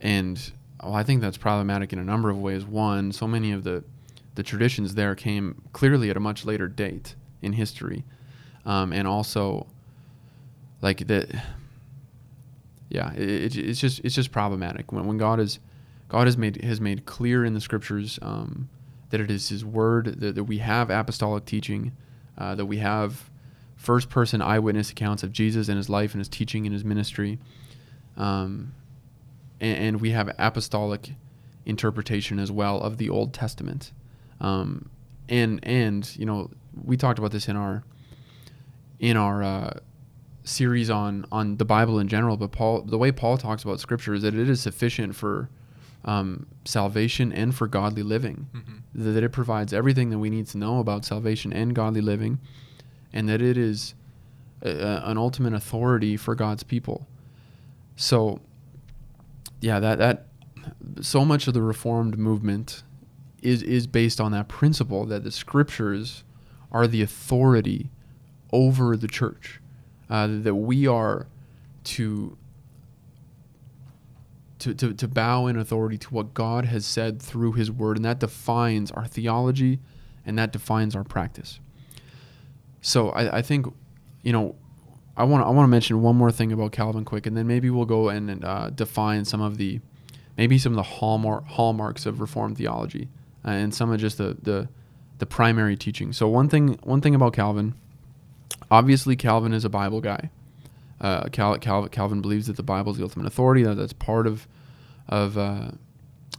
And 0.00 0.40
well, 0.82 0.94
I 0.94 1.02
think 1.02 1.20
that's 1.20 1.36
problematic 1.36 1.92
in 1.92 1.98
a 1.98 2.04
number 2.04 2.30
of 2.30 2.38
ways. 2.38 2.64
One 2.64 3.10
so 3.10 3.26
many 3.26 3.50
of 3.50 3.64
the 3.64 3.82
the 4.36 4.44
traditions 4.44 4.94
there 4.94 5.16
came 5.16 5.62
clearly 5.72 6.08
at 6.08 6.16
a 6.16 6.20
much 6.20 6.44
later 6.44 6.68
date 6.68 7.16
in 7.42 7.54
history. 7.54 8.04
Um, 8.64 8.92
and 8.92 9.08
also 9.08 9.66
like 10.82 11.06
that 11.08 11.28
yeah 12.90 13.12
it, 13.14 13.56
it's 13.56 13.80
just 13.80 14.00
it's 14.04 14.14
just 14.14 14.30
problematic. 14.30 14.92
When, 14.92 15.04
when 15.08 15.18
God 15.18 15.40
is 15.40 15.58
God 16.10 16.26
has 16.26 16.36
made 16.36 16.62
has 16.62 16.80
made 16.80 17.06
clear 17.06 17.44
in 17.44 17.54
the 17.54 17.60
scriptures 17.60 18.18
um, 18.20 18.68
that 19.10 19.20
it 19.20 19.30
is 19.30 19.48
His 19.48 19.64
word 19.64 20.20
that, 20.20 20.34
that 20.34 20.44
we 20.44 20.58
have 20.58 20.90
apostolic 20.90 21.46
teaching, 21.46 21.92
uh, 22.36 22.56
that 22.56 22.66
we 22.66 22.78
have 22.78 23.30
first 23.76 24.10
person 24.10 24.42
eyewitness 24.42 24.90
accounts 24.90 25.22
of 25.22 25.32
Jesus 25.32 25.68
and 25.68 25.76
His 25.76 25.88
life 25.88 26.12
and 26.12 26.20
His 26.20 26.28
teaching 26.28 26.66
and 26.66 26.72
His 26.74 26.84
ministry, 26.84 27.38
um, 28.16 28.74
and, 29.60 29.78
and 29.78 30.00
we 30.00 30.10
have 30.10 30.34
apostolic 30.36 31.12
interpretation 31.64 32.40
as 32.40 32.50
well 32.50 32.80
of 32.80 32.96
the 32.96 33.08
Old 33.08 33.32
Testament, 33.32 33.92
um, 34.40 34.90
and 35.28 35.60
and 35.62 36.16
you 36.16 36.26
know 36.26 36.50
we 36.84 36.96
talked 36.96 37.20
about 37.20 37.30
this 37.30 37.48
in 37.48 37.54
our 37.54 37.84
in 38.98 39.16
our 39.16 39.44
uh, 39.44 39.78
series 40.42 40.90
on 40.90 41.24
on 41.30 41.56
the 41.58 41.64
Bible 41.64 42.00
in 42.00 42.08
general, 42.08 42.36
but 42.36 42.50
Paul 42.50 42.82
the 42.82 42.98
way 42.98 43.12
Paul 43.12 43.38
talks 43.38 43.62
about 43.62 43.78
Scripture 43.78 44.14
is 44.14 44.22
that 44.22 44.34
it 44.34 44.50
is 44.50 44.60
sufficient 44.60 45.14
for 45.14 45.48
um, 46.04 46.46
salvation 46.64 47.32
and 47.32 47.54
for 47.54 47.66
godly 47.66 48.02
living. 48.02 48.46
Mhm. 48.54 48.82
That 48.94 49.22
it 49.22 49.32
provides 49.32 49.72
everything 49.72 50.10
that 50.10 50.18
we 50.18 50.30
need 50.30 50.46
to 50.48 50.58
know 50.58 50.78
about 50.78 51.04
salvation 51.04 51.52
and 51.52 51.74
godly 51.74 52.00
living, 52.00 52.38
and 53.12 53.28
that 53.28 53.42
it 53.42 53.56
is 53.56 53.94
a- 54.62 55.08
an 55.08 55.16
ultimate 55.18 55.52
authority 55.54 56.16
for 56.16 56.34
God's 56.34 56.62
people. 56.62 57.06
So, 57.96 58.40
yeah, 59.60 59.78
that 59.80 59.98
that 59.98 60.26
so 61.00 61.24
much 61.24 61.46
of 61.48 61.54
the 61.54 61.62
Reformed 61.62 62.18
movement 62.18 62.82
is 63.42 63.62
is 63.62 63.86
based 63.86 64.20
on 64.20 64.32
that 64.32 64.48
principle 64.48 65.04
that 65.06 65.24
the 65.24 65.30
Scriptures 65.30 66.24
are 66.72 66.86
the 66.86 67.02
authority 67.02 67.90
over 68.52 68.96
the 68.96 69.08
church. 69.08 69.60
Uh, 70.08 70.26
that 70.26 70.56
we 70.56 70.86
are 70.86 71.26
to 71.84 72.36
to, 74.60 74.74
to, 74.74 74.94
to 74.94 75.08
bow 75.08 75.46
in 75.46 75.56
authority 75.56 75.98
to 75.98 76.08
what 76.08 76.34
God 76.34 76.66
has 76.66 76.86
said 76.86 77.20
through 77.20 77.52
His 77.52 77.70
Word, 77.70 77.96
and 77.96 78.04
that 78.04 78.20
defines 78.20 78.90
our 78.90 79.06
theology 79.06 79.80
and 80.24 80.38
that 80.38 80.52
defines 80.52 80.94
our 80.94 81.04
practice. 81.04 81.60
So 82.80 83.10
I, 83.10 83.38
I 83.38 83.42
think, 83.42 83.66
you 84.22 84.32
know, 84.32 84.54
I 85.16 85.24
want 85.24 85.44
I 85.44 85.50
want 85.50 85.64
to 85.64 85.70
mention 85.70 86.00
one 86.02 86.16
more 86.16 86.32
thing 86.32 86.52
about 86.52 86.72
Calvin 86.72 87.04
quick, 87.04 87.26
and 87.26 87.36
then 87.36 87.46
maybe 87.46 87.68
we'll 87.68 87.84
go 87.84 88.08
and, 88.08 88.44
uh, 88.44 88.70
define 88.70 89.24
some 89.24 89.40
of 89.40 89.58
the 89.58 89.80
maybe 90.38 90.56
some 90.56 90.72
of 90.72 90.76
the 90.76 90.82
hallmark 90.82 91.46
hallmarks 91.46 92.06
of 92.06 92.20
Reformed 92.20 92.56
theology 92.56 93.08
uh, 93.44 93.50
and 93.50 93.74
some 93.74 93.90
of 93.90 94.00
just 94.00 94.18
the, 94.18 94.36
the 94.40 94.68
the 95.18 95.26
primary 95.26 95.76
teaching. 95.76 96.12
So 96.12 96.28
one 96.28 96.48
thing 96.48 96.78
one 96.82 97.00
thing 97.00 97.14
about 97.14 97.34
Calvin, 97.34 97.74
obviously 98.70 99.16
Calvin 99.16 99.52
is 99.52 99.64
a 99.64 99.68
Bible 99.68 100.00
guy. 100.00 100.30
Uh, 101.00 101.24
Cal, 101.28 101.56
Cal, 101.58 101.88
Calvin 101.88 102.20
believes 102.20 102.46
that 102.46 102.56
the 102.56 102.62
Bible 102.62 102.92
is 102.92 102.98
the 102.98 103.04
ultimate 103.04 103.26
authority. 103.26 103.62
That 103.62 103.76
that's 103.76 103.92
part 103.92 104.26
of 104.26 104.46
of 105.08 105.38
uh, 105.38 105.72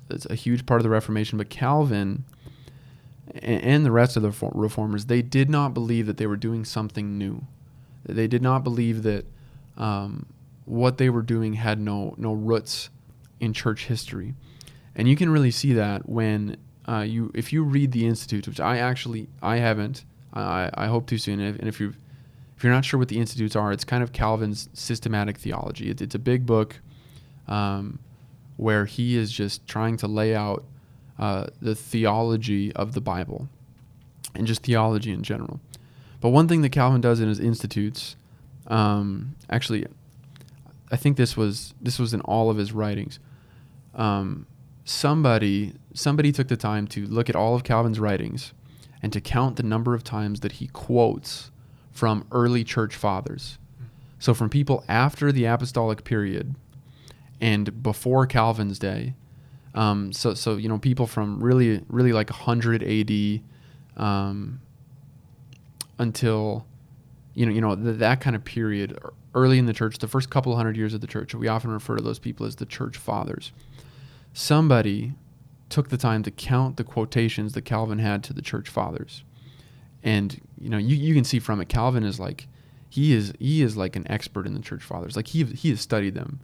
it's 0.09 0.25
a 0.27 0.35
huge 0.35 0.65
part 0.65 0.79
of 0.79 0.83
the 0.83 0.89
Reformation. 0.89 1.37
But 1.37 1.49
Calvin 1.49 2.25
and, 3.33 3.63
and 3.63 3.85
the 3.85 3.91
rest 3.91 4.17
of 4.17 4.23
the 4.23 4.51
reformers, 4.53 5.05
they 5.05 5.21
did 5.21 5.49
not 5.49 5.73
believe 5.73 6.05
that 6.07 6.17
they 6.17 6.27
were 6.27 6.37
doing 6.37 6.65
something 6.65 7.17
new. 7.17 7.45
They 8.05 8.27
did 8.27 8.41
not 8.41 8.63
believe 8.63 9.03
that 9.03 9.25
um, 9.77 10.25
what 10.65 10.97
they 10.97 11.09
were 11.09 11.21
doing 11.21 11.53
had 11.53 11.79
no 11.79 12.15
no 12.17 12.33
roots 12.33 12.89
in 13.39 13.53
church 13.53 13.85
history, 13.85 14.33
and 14.95 15.07
you 15.07 15.15
can 15.15 15.29
really 15.29 15.51
see 15.51 15.73
that 15.73 16.07
when 16.09 16.57
uh, 16.87 17.05
you 17.07 17.31
if 17.33 17.53
you 17.53 17.63
read 17.63 17.91
the 17.91 18.05
Institutes, 18.07 18.47
which 18.47 18.59
I 18.59 18.77
actually 18.77 19.27
I 19.41 19.57
haven't. 19.57 20.05
I, 20.33 20.69
I 20.73 20.87
hope 20.87 21.07
to 21.07 21.17
soon. 21.17 21.41
And 21.41 21.55
if, 21.55 21.59
and 21.59 21.67
if 21.67 21.81
you 21.81 21.93
if 22.61 22.65
you're 22.65 22.71
not 22.71 22.85
sure 22.85 22.99
what 22.99 23.07
the 23.07 23.17
institutes 23.17 23.55
are, 23.55 23.71
it's 23.71 23.83
kind 23.83 24.03
of 24.03 24.13
Calvin's 24.13 24.69
systematic 24.71 25.39
theology. 25.39 25.89
It's, 25.89 25.99
it's 25.99 26.13
a 26.13 26.19
big 26.19 26.45
book 26.45 26.79
um, 27.47 27.97
where 28.55 28.85
he 28.85 29.17
is 29.17 29.31
just 29.31 29.67
trying 29.67 29.97
to 29.97 30.07
lay 30.07 30.35
out 30.35 30.63
uh, 31.17 31.47
the 31.59 31.73
theology 31.73 32.71
of 32.73 32.93
the 32.93 33.01
Bible 33.01 33.49
and 34.35 34.45
just 34.45 34.61
theology 34.61 35.11
in 35.11 35.23
general. 35.23 35.59
But 36.19 36.29
one 36.29 36.47
thing 36.47 36.61
that 36.61 36.69
Calvin 36.69 37.01
does 37.01 37.19
in 37.19 37.27
his 37.27 37.39
institutes, 37.39 38.15
um, 38.67 39.35
actually, 39.49 39.87
I 40.91 40.97
think 40.97 41.17
this 41.17 41.35
was 41.35 41.73
this 41.81 41.97
was 41.97 42.13
in 42.13 42.21
all 42.21 42.51
of 42.51 42.57
his 42.57 42.73
writings. 42.73 43.17
Um, 43.95 44.45
somebody 44.85 45.73
somebody 45.95 46.31
took 46.31 46.47
the 46.47 46.57
time 46.57 46.85
to 46.89 47.07
look 47.07 47.27
at 47.27 47.35
all 47.35 47.55
of 47.55 47.63
Calvin's 47.63 47.99
writings 47.99 48.53
and 49.01 49.11
to 49.13 49.19
count 49.19 49.55
the 49.55 49.63
number 49.63 49.95
of 49.95 50.03
times 50.03 50.41
that 50.41 50.51
he 50.53 50.67
quotes 50.67 51.49
from 51.91 52.25
early 52.31 52.63
church 52.63 52.95
fathers. 52.95 53.57
So 54.19 54.33
from 54.33 54.49
people 54.49 54.83
after 54.87 55.31
the 55.31 55.45
apostolic 55.45 56.03
period 56.03 56.55
and 57.39 57.81
before 57.81 58.25
Calvin's 58.27 58.79
day. 58.79 59.15
Um, 59.73 60.11
so 60.13 60.33
so 60.33 60.57
you 60.57 60.69
know 60.69 60.77
people 60.77 61.07
from 61.07 61.41
really 61.41 61.81
really 61.87 62.13
like 62.13 62.29
100 62.29 62.83
AD 62.83 63.41
um, 63.97 64.61
until 65.97 66.65
you 67.33 67.45
know 67.45 67.51
you 67.51 67.61
know 67.61 67.75
th- 67.75 67.97
that 67.97 68.21
kind 68.21 68.35
of 68.35 68.43
period 68.43 68.99
er- 69.03 69.13
early 69.33 69.57
in 69.57 69.65
the 69.65 69.73
church, 69.73 69.97
the 69.97 70.07
first 70.07 70.29
couple 70.29 70.55
hundred 70.55 70.75
years 70.77 70.93
of 70.93 71.01
the 71.01 71.07
church. 71.07 71.33
We 71.33 71.47
often 71.47 71.71
refer 71.71 71.95
to 71.95 72.03
those 72.03 72.19
people 72.19 72.45
as 72.45 72.57
the 72.57 72.65
church 72.65 72.97
fathers. 72.97 73.53
Somebody 74.33 75.13
took 75.69 75.89
the 75.89 75.97
time 75.97 76.21
to 76.23 76.31
count 76.31 76.77
the 76.77 76.83
quotations 76.83 77.53
that 77.53 77.63
Calvin 77.63 77.99
had 77.99 78.23
to 78.25 78.33
the 78.33 78.41
church 78.41 78.69
fathers. 78.69 79.23
And 80.03 80.39
you 80.59 80.69
know, 80.69 80.77
you, 80.77 80.95
you 80.95 81.13
can 81.13 81.23
see 81.23 81.39
from 81.39 81.61
it 81.61 81.69
Calvin 81.69 82.03
is 82.03 82.19
like 82.19 82.47
he 82.89 83.13
is 83.13 83.33
he 83.39 83.61
is 83.61 83.77
like 83.77 83.95
an 83.95 84.09
expert 84.11 84.45
in 84.45 84.53
the 84.53 84.61
church 84.61 84.83
fathers. 84.83 85.15
Like 85.15 85.27
he 85.27 85.43
he 85.43 85.69
has 85.69 85.81
studied 85.81 86.15
them 86.15 86.39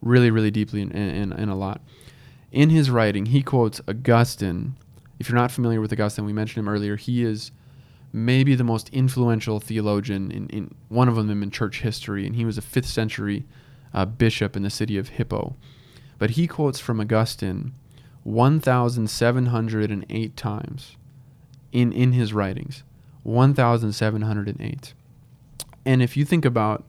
really 0.00 0.30
really 0.30 0.50
deeply 0.50 0.82
and 0.82 0.94
and, 0.94 1.50
a 1.50 1.54
lot. 1.54 1.80
In 2.50 2.70
his 2.70 2.90
writing, 2.90 3.26
he 3.26 3.42
quotes 3.42 3.80
Augustine. 3.88 4.76
If 5.18 5.28
you're 5.28 5.38
not 5.38 5.50
familiar 5.50 5.80
with 5.80 5.92
Augustine, 5.92 6.24
we 6.24 6.32
mentioned 6.32 6.64
him 6.64 6.68
earlier. 6.68 6.96
He 6.96 7.24
is 7.24 7.50
maybe 8.12 8.54
the 8.54 8.62
most 8.62 8.88
influential 8.90 9.58
theologian 9.58 10.30
in, 10.30 10.48
in 10.48 10.72
one 10.88 11.08
of 11.08 11.16
them 11.16 11.42
in 11.42 11.50
church 11.50 11.80
history, 11.80 12.26
and 12.26 12.36
he 12.36 12.44
was 12.44 12.56
a 12.56 12.62
fifth 12.62 12.86
century 12.86 13.44
uh, 13.92 14.04
bishop 14.04 14.56
in 14.56 14.62
the 14.62 14.70
city 14.70 14.96
of 14.96 15.08
Hippo. 15.08 15.56
But 16.18 16.30
he 16.30 16.46
quotes 16.46 16.78
from 16.78 17.00
Augustine 17.00 17.74
1,708 18.22 20.36
times 20.36 20.96
in, 21.72 21.92
in 21.92 22.12
his 22.12 22.32
writings. 22.32 22.83
1,708. 23.24 24.94
And 25.84 26.02
if 26.02 26.16
you 26.16 26.24
think 26.24 26.44
about, 26.44 26.84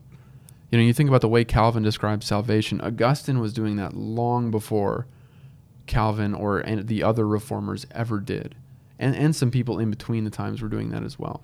you 0.71 0.77
know, 0.77 0.83
you 0.83 0.93
think 0.93 1.09
about 1.09 1.21
the 1.21 1.27
way 1.27 1.43
Calvin 1.43 1.83
describes 1.83 2.27
salvation, 2.27 2.79
Augustine 2.81 3.39
was 3.39 3.53
doing 3.53 3.75
that 3.77 3.95
long 3.95 4.51
before 4.51 5.07
Calvin 5.87 6.33
or 6.33 6.63
the 6.63 7.03
other 7.03 7.27
reformers 7.27 7.85
ever 7.91 8.19
did. 8.19 8.55
And, 8.99 9.15
and 9.15 9.35
some 9.35 9.51
people 9.51 9.79
in 9.79 9.89
between 9.89 10.23
the 10.23 10.29
times 10.29 10.61
were 10.61 10.69
doing 10.69 10.89
that 10.89 11.03
as 11.03 11.19
well. 11.19 11.43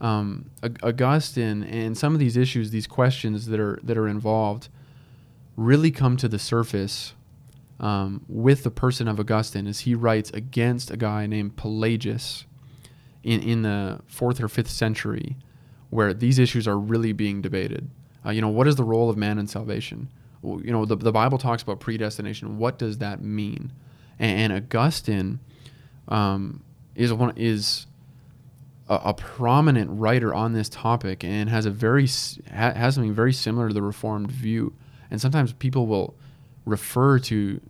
Um, 0.00 0.50
Augustine 0.82 1.62
and 1.62 1.96
some 1.96 2.12
of 2.12 2.18
these 2.18 2.36
issues, 2.36 2.70
these 2.70 2.86
questions 2.86 3.46
that 3.46 3.58
are 3.58 3.80
that 3.82 3.96
are 3.96 4.06
involved, 4.06 4.68
really 5.56 5.90
come 5.90 6.18
to 6.18 6.28
the 6.28 6.38
surface 6.38 7.14
um, 7.80 8.22
with 8.28 8.62
the 8.62 8.70
person 8.70 9.08
of 9.08 9.18
Augustine 9.18 9.66
as 9.66 9.80
he 9.80 9.94
writes 9.94 10.30
against 10.30 10.90
a 10.90 10.98
guy 10.98 11.26
named 11.26 11.56
Pelagius 11.56 12.44
in, 13.26 13.42
in 13.42 13.62
the 13.62 13.98
fourth 14.06 14.40
or 14.40 14.48
fifth 14.48 14.70
century, 14.70 15.36
where 15.90 16.14
these 16.14 16.38
issues 16.38 16.68
are 16.68 16.78
really 16.78 17.12
being 17.12 17.42
debated. 17.42 17.90
Uh, 18.24 18.30
you 18.30 18.40
know, 18.40 18.48
what 18.48 18.68
is 18.68 18.76
the 18.76 18.84
role 18.84 19.10
of 19.10 19.16
man 19.16 19.36
in 19.38 19.48
salvation? 19.48 20.08
You 20.44 20.70
know, 20.70 20.84
the, 20.84 20.94
the 20.94 21.10
Bible 21.10 21.36
talks 21.36 21.60
about 21.60 21.80
predestination. 21.80 22.56
What 22.56 22.78
does 22.78 22.98
that 22.98 23.20
mean? 23.20 23.72
And, 24.20 24.52
and 24.52 24.64
Augustine 24.64 25.40
um, 26.06 26.62
is 26.94 27.12
one 27.12 27.32
is 27.36 27.86
a, 28.88 28.94
a, 29.06 29.14
prominent 29.14 29.90
writer 29.90 30.32
on 30.32 30.52
this 30.52 30.68
topic 30.68 31.24
and 31.24 31.50
has 31.50 31.66
a 31.66 31.70
very 31.70 32.06
ha, 32.06 32.72
has 32.74 32.94
something 32.94 33.12
very 33.12 33.32
similar 33.32 33.66
to 33.66 33.74
the 33.74 33.82
Reformed 33.82 34.30
view. 34.30 34.72
And 35.10 35.20
sometimes 35.20 35.52
people 35.52 35.88
will 35.88 36.14
refer 36.64 37.18
to 37.18 37.60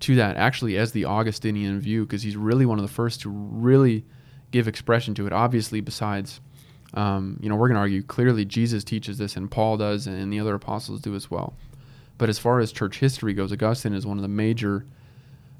to 0.00 0.16
that 0.16 0.36
actually 0.36 0.76
as 0.76 0.90
the 0.92 1.04
Augustinian 1.04 1.78
view 1.78 2.06
because 2.06 2.22
he's 2.22 2.36
really 2.36 2.66
one 2.66 2.78
of 2.78 2.82
the 2.82 2.92
first 2.92 3.20
to 3.20 3.30
really 3.30 4.04
give 4.50 4.68
expression 4.68 5.14
to 5.14 5.26
it. 5.26 5.32
Obviously, 5.32 5.80
besides, 5.80 6.40
um, 6.94 7.38
you 7.40 7.48
know, 7.48 7.56
we're 7.56 7.68
going 7.68 7.76
to 7.76 7.80
argue 7.80 8.02
clearly 8.02 8.44
Jesus 8.44 8.84
teaches 8.84 9.18
this 9.18 9.36
and 9.36 9.50
Paul 9.50 9.76
does 9.76 10.06
and 10.06 10.32
the 10.32 10.40
other 10.40 10.54
apostles 10.54 11.00
do 11.00 11.14
as 11.14 11.30
well. 11.30 11.54
But 12.18 12.28
as 12.28 12.38
far 12.38 12.60
as 12.60 12.72
church 12.72 12.98
history 12.98 13.32
goes, 13.32 13.52
Augustine 13.52 13.94
is 13.94 14.06
one 14.06 14.18
of 14.18 14.22
the 14.22 14.28
major 14.28 14.84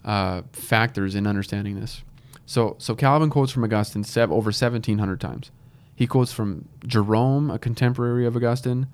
uh, 0.05 0.43
factors 0.53 1.15
in 1.15 1.27
understanding 1.27 1.81
this. 1.81 2.03
So, 2.47 2.77
so 2.79 2.95
Calvin 2.95 3.31
quotes 3.31 3.53
from 3.53 3.65
Augustine 3.65 4.05
sev- 4.05 4.33
over 4.33 4.49
1,700 4.49 5.21
times. 5.21 5.51
He 5.95 6.07
quotes 6.07 6.33
from 6.33 6.69
Jerome, 6.87 7.51
a 7.51 7.59
contemporary 7.59 8.27
of 8.27 8.35
Augustine, 8.35 8.89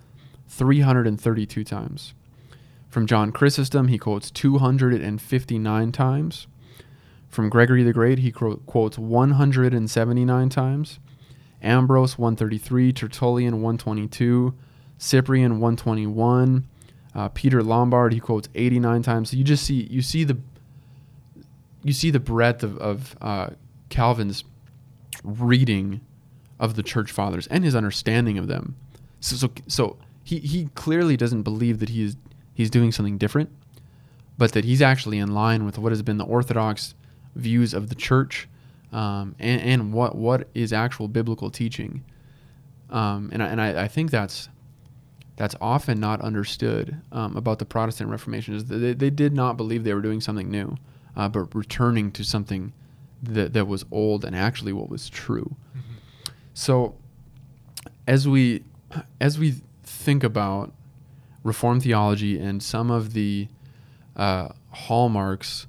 332 0.49 1.65
times. 1.65 2.15
From 2.89 3.07
John 3.07 3.33
Chrysostom, 3.33 3.89
he 3.89 3.99
quotes 3.99 4.31
259 4.31 5.93
times. 5.93 6.47
From 7.37 7.51
Gregory 7.51 7.83
the 7.83 7.93
Great, 7.93 8.21
he 8.21 8.33
quotes 8.33 8.97
179 8.97 10.49
times. 10.49 10.99
Ambrose 11.61 12.17
133, 12.17 12.95
Tertullian 12.95 13.57
122, 13.57 14.55
Cyprian 14.97 15.61
121, 15.61 16.67
uh, 17.15 17.29
Peter 17.29 17.63
Lombard 17.63 18.15
he 18.15 18.21
quotes 18.21 18.49
89 18.55 19.03
times. 19.03 19.31
So 19.31 19.37
you 19.37 19.45
just 19.45 19.65
see 19.67 19.87
you 19.91 20.01
see 20.01 20.25
the 20.25 20.39
you 21.83 21.93
see 21.93 22.11
the 22.11 22.19
breadth 22.19 22.63
of, 22.63 22.79
of 22.79 23.15
uh, 23.21 23.51
Calvin's 23.91 24.43
reading 25.23 26.01
of 26.59 26.75
the 26.75 26.83
church 26.83 27.13
fathers 27.13 27.47
and 27.49 27.65
his 27.65 27.75
understanding 27.75 28.39
of 28.39 28.49
them. 28.49 28.77
So 29.21 29.37
so, 29.37 29.53
so 29.67 29.99
he, 30.25 30.39
he 30.39 30.71
clearly 30.75 31.19
doesn't 31.19 31.43
believe 31.43 31.81
that 31.81 31.91
he 31.91 32.03
is 32.03 32.17
he's 32.55 32.71
doing 32.71 32.93
something 32.93 33.19
different, 33.19 33.51
but 34.39 34.53
that 34.53 34.65
he's 34.65 34.81
actually 34.81 35.19
in 35.19 35.35
line 35.35 35.67
with 35.67 35.77
what 35.77 35.93
has 35.93 36.01
been 36.01 36.17
the 36.17 36.25
orthodox 36.25 36.95
views 37.37 37.75
of 37.75 37.89
the 37.89 37.95
church 37.95 38.49
um, 38.93 39.35
and, 39.39 39.61
and 39.61 39.93
what 39.93 40.17
what 40.17 40.49
is 40.55 40.73
actual 40.73 41.09
biblical 41.09 41.51
teaching. 41.51 42.05
Um, 42.91 43.31
and 43.33 43.43
I, 43.43 43.47
and 43.47 43.61
I, 43.61 43.85
I, 43.85 43.89
think 43.89 44.11
that's 44.11 44.49
that's 45.37 45.57
often 45.61 45.99
not 45.99 46.21
understood 46.21 47.01
um, 47.11 47.37
about 47.37 47.59
the 47.59 47.65
Protestant 47.65 48.11
Reformation 48.11 48.55
is 48.55 48.67
they, 48.67 48.95
they 48.95 49.11
did 49.11 49.33
not 49.33 49.57
believe 49.57 49.83
they 49.83 49.93
were 49.93 50.01
doing 50.01 50.21
something 50.21 50.49
new, 50.49 50.77
uh, 51.17 51.29
but 51.29 51.53
returning 51.53 52.13
to 52.13 52.25
something 52.25 52.73
that, 53.23 53.53
that 53.55 53.67
was 53.67 53.85
old 53.91 54.25
and 54.25 54.37
actually 54.37 54.73
what 54.73 54.89
was 54.89 55.11
true. 55.11 55.57
Mm-hmm. 55.77 56.33
So 56.55 56.95
as 58.07 58.29
we 58.29 58.63
as 59.21 59.39
we 59.39 59.57
think 59.83 60.23
about 60.25 60.73
Reformed 61.43 61.83
theology 61.83 62.39
and 62.39 62.63
some 62.63 62.91
of 62.91 63.13
the 63.13 63.49
uh, 64.17 64.49
hallmarks 64.71 65.67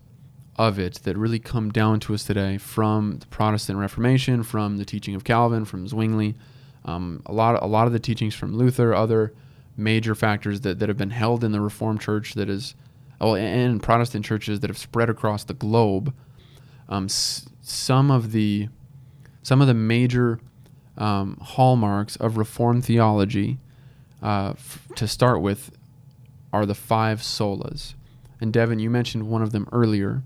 of 0.57 0.79
it 0.79 0.95
that 1.03 1.15
really 1.17 1.39
come 1.39 1.71
down 1.71 1.99
to 2.01 2.13
us 2.13 2.23
today 2.23 2.57
from 2.57 3.17
the 3.19 3.25
Protestant 3.27 3.77
Reformation, 3.79 4.43
from 4.43 4.77
the 4.77 4.85
teaching 4.85 5.13
of 5.15 5.23
Calvin, 5.23 5.65
from 5.65 5.87
Zwingli, 5.87 6.35
um, 6.85 7.21
a 7.25 7.33
lot 7.33 7.55
of, 7.55 7.63
a 7.63 7.67
lot 7.67 7.85
of 7.87 7.93
the 7.93 7.99
teachings 7.99 8.33
from 8.33 8.55
Luther, 8.55 8.93
other 8.93 9.33
major 9.75 10.15
factors 10.15 10.61
that, 10.61 10.79
that 10.79 10.89
have 10.89 10.97
been 10.97 11.11
held 11.11 11.43
in 11.43 11.51
the 11.51 11.61
Reformed 11.61 12.01
Church 12.01 12.33
that 12.33 12.49
is, 12.49 12.73
oh, 13.21 13.35
and 13.35 13.83
Protestant 13.83 14.25
churches 14.25 14.61
that 14.61 14.69
have 14.69 14.77
spread 14.77 15.09
across 15.09 15.43
the 15.43 15.53
globe. 15.53 16.13
Um, 16.89 17.05
s- 17.05 17.47
some 17.61 18.09
of 18.09 18.31
the 18.31 18.69
some 19.43 19.61
of 19.61 19.67
the 19.67 19.73
major 19.73 20.39
um, 20.97 21.37
hallmarks 21.41 22.15
of 22.17 22.37
Reformed 22.37 22.83
theology, 22.83 23.59
uh, 24.21 24.49
f- 24.57 24.87
to 24.95 25.07
start 25.07 25.41
with, 25.41 25.71
are 26.51 26.65
the 26.65 26.73
five 26.75 27.21
solas. 27.21 27.93
And 28.41 28.51
Devin, 28.51 28.79
you 28.79 28.89
mentioned 28.89 29.29
one 29.29 29.41
of 29.41 29.51
them 29.51 29.67
earlier. 29.71 30.23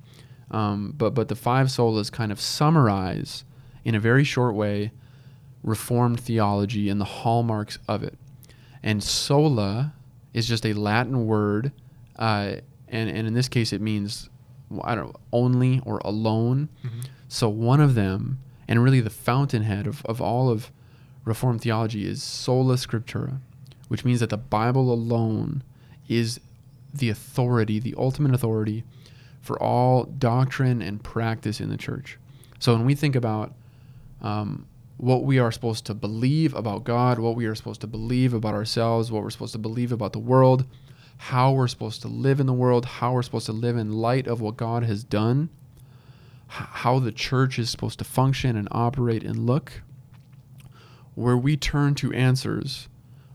Um, 0.52 0.94
but 0.98 1.14
but 1.14 1.30
the 1.30 1.36
five 1.36 1.68
solas 1.68 2.12
kind 2.12 2.32
of 2.32 2.40
summarize 2.40 3.44
in 3.84 3.96
a 3.96 4.00
very 4.00 4.24
short 4.24 4.54
way 4.54 4.92
Reformed 5.64 6.20
theology 6.20 6.90
and 6.90 7.00
the 7.00 7.06
hallmarks 7.06 7.78
of 7.88 8.04
it. 8.04 8.18
And 8.82 9.04
sola 9.04 9.94
is 10.34 10.48
just 10.48 10.66
a 10.66 10.74
Latin 10.74 11.28
word, 11.28 11.72
uh, 12.18 12.56
and 12.88 13.10
and 13.10 13.28
in 13.28 13.34
this 13.34 13.48
case 13.48 13.72
it 13.72 13.80
means 13.80 14.30
I 14.84 14.96
don't 14.96 15.08
know 15.08 15.20
only 15.32 15.82
or 15.86 16.00
alone. 16.04 16.70
Mm-hmm. 16.84 17.02
So 17.28 17.48
one 17.48 17.80
of 17.80 17.96
them, 17.96 18.40
and 18.68 18.84
really 18.84 19.02
the 19.02 19.10
fountainhead 19.10 19.88
of, 19.88 20.06
of 20.06 20.22
all 20.22 20.50
of 20.50 20.72
Reformed 21.24 21.62
theology 21.62 22.08
is 22.08 22.24
sola 22.24 22.76
scriptura, 22.76 23.40
which 23.88 24.04
means 24.04 24.20
that 24.20 24.32
the 24.32 24.38
Bible 24.38 24.92
alone 24.92 25.62
is 26.10 26.40
the 26.92 27.10
authority, 27.10 27.80
the 27.80 27.94
ultimate 27.98 28.34
authority 28.34 28.84
for 29.42 29.62
all 29.62 30.04
doctrine 30.04 30.82
and 30.82 31.04
practice 31.04 31.60
in 31.60 31.70
the 31.70 31.78
church. 31.78 32.18
So 32.60 32.74
when 32.74 32.86
we 32.86 32.96
think 32.96 33.16
about 33.16 33.54
um, 34.22 34.68
what 34.98 35.24
we 35.24 35.40
are 35.40 35.52
supposed 35.52 35.86
to 35.88 35.96
believe 35.96 36.54
about 36.54 36.84
God, 36.84 37.18
what 37.18 37.36
we 37.36 37.48
are 37.48 37.56
supposed 37.56 37.82
to 37.82 37.88
believe 37.88 38.34
about 38.34 38.54
ourselves, 38.54 39.12
what 39.12 39.24
we're 39.24 39.32
supposed 39.32 39.54
to 39.54 39.60
believe 39.60 39.92
about 39.92 40.14
the 40.14 40.20
world, 40.20 40.66
how 41.18 41.52
we're 41.52 41.68
supposed 41.68 42.04
to 42.04 42.08
live 42.08 42.40
in 42.40 42.46
the 42.46 42.54
world, 42.54 42.86
how 42.86 43.14
we're 43.14 43.24
supposed 43.24 43.48
to 43.48 43.52
live 43.52 43.78
in 43.78 43.92
light 43.92 44.28
of 44.28 44.42
what 44.42 44.58
God 44.58 44.84
has 44.84 45.04
done, 45.04 45.50
how 46.48 47.00
the 47.00 47.12
church 47.12 47.58
is 47.58 47.70
supposed 47.70 47.98
to 48.00 48.06
function 48.06 48.56
and 48.56 48.68
operate 48.72 49.24
and 49.24 49.46
look, 49.46 49.82
where 51.16 51.38
we 51.38 51.58
turn 51.58 51.96
to 51.96 52.14
answers 52.14 52.88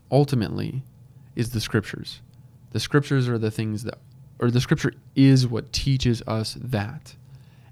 ultimately 0.09 0.83
is 1.35 1.51
the 1.51 1.61
scriptures. 1.61 2.21
The 2.71 2.79
scriptures 2.79 3.27
are 3.27 3.37
the 3.37 3.51
things 3.51 3.83
that 3.83 3.99
or 4.39 4.51
the 4.51 4.61
scripture 4.61 4.93
is 5.15 5.47
what 5.47 5.71
teaches 5.73 6.21
us 6.27 6.57
that. 6.61 7.15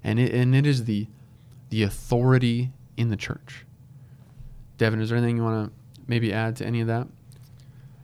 And 0.02 0.18
it, 0.18 0.32
and 0.34 0.54
it 0.54 0.66
is 0.66 0.84
the 0.84 1.06
the 1.70 1.82
authority 1.82 2.70
in 2.96 3.10
the 3.10 3.16
church. 3.16 3.66
Devin, 4.78 5.00
is 5.00 5.08
there 5.08 5.18
anything 5.18 5.36
you 5.36 5.42
want 5.42 5.68
to 5.68 6.00
maybe 6.06 6.32
add 6.32 6.56
to 6.56 6.66
any 6.66 6.80
of 6.80 6.86
that? 6.86 7.08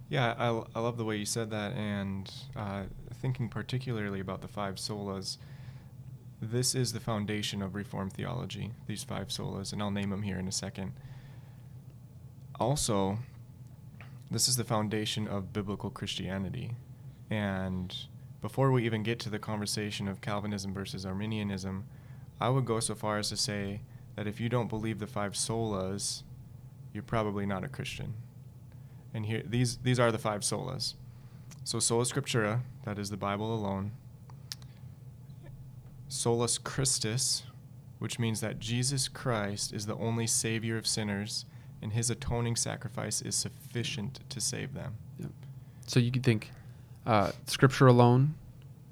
Yeah, 0.08 0.34
I, 0.36 0.62
I 0.74 0.80
love 0.80 0.96
the 0.96 1.04
way 1.04 1.16
you 1.16 1.24
said 1.24 1.50
that, 1.50 1.72
and 1.72 2.30
uh, 2.56 2.82
thinking 3.14 3.48
particularly 3.48 4.20
about 4.20 4.42
the 4.42 4.48
five 4.48 4.74
solas. 4.74 5.38
This 6.40 6.74
is 6.74 6.92
the 6.92 7.00
foundation 7.00 7.62
of 7.62 7.74
Reformed 7.76 8.12
theology, 8.12 8.72
these 8.88 9.04
five 9.04 9.28
solas, 9.28 9.72
and 9.72 9.80
I'll 9.80 9.92
name 9.92 10.10
them 10.10 10.22
here 10.22 10.38
in 10.38 10.48
a 10.48 10.52
second. 10.52 10.92
Also, 12.58 13.18
this 14.30 14.48
is 14.48 14.56
the 14.56 14.64
foundation 14.64 15.28
of 15.28 15.52
biblical 15.52 15.88
Christianity. 15.88 16.72
And 17.30 17.94
before 18.42 18.72
we 18.72 18.84
even 18.84 19.02
get 19.02 19.20
to 19.20 19.30
the 19.30 19.38
conversation 19.38 20.08
of 20.08 20.20
Calvinism 20.20 20.74
versus 20.74 21.06
Arminianism, 21.06 21.84
I 22.40 22.48
would 22.48 22.64
go 22.64 22.80
so 22.80 22.94
far 22.94 23.18
as 23.18 23.28
to 23.28 23.36
say 23.36 23.80
that 24.16 24.26
if 24.26 24.40
you 24.40 24.48
don't 24.48 24.68
believe 24.68 24.98
the 24.98 25.06
five 25.06 25.32
solas, 25.32 26.24
you're 26.92 27.04
probably 27.04 27.46
not 27.46 27.64
a 27.64 27.68
Christian. 27.68 28.14
And 29.14 29.24
here 29.26 29.42
these 29.46 29.78
these 29.78 30.00
are 30.00 30.10
the 30.10 30.18
five 30.18 30.40
solas. 30.40 30.94
So 31.64 31.78
sola 31.78 32.04
scriptura, 32.04 32.60
that 32.84 32.98
is 32.98 33.10
the 33.10 33.16
Bible 33.16 33.54
alone. 33.54 33.92
Solus 36.08 36.58
Christus, 36.58 37.44
which 38.00 38.18
means 38.18 38.40
that 38.40 38.58
Jesus 38.58 39.08
Christ 39.08 39.72
is 39.72 39.86
the 39.86 39.96
only 39.96 40.26
savior 40.26 40.76
of 40.76 40.86
sinners 40.86 41.46
and 41.80 41.92
his 41.92 42.10
atoning 42.10 42.56
sacrifice 42.56 43.22
is 43.22 43.34
sufficient 43.34 44.20
to 44.28 44.40
save 44.40 44.74
them. 44.74 44.94
Yep. 45.18 45.30
So 45.86 46.00
you 46.00 46.10
could 46.10 46.22
think 46.22 46.50
uh, 47.06 47.32
Scripture 47.46 47.86
alone, 47.86 48.34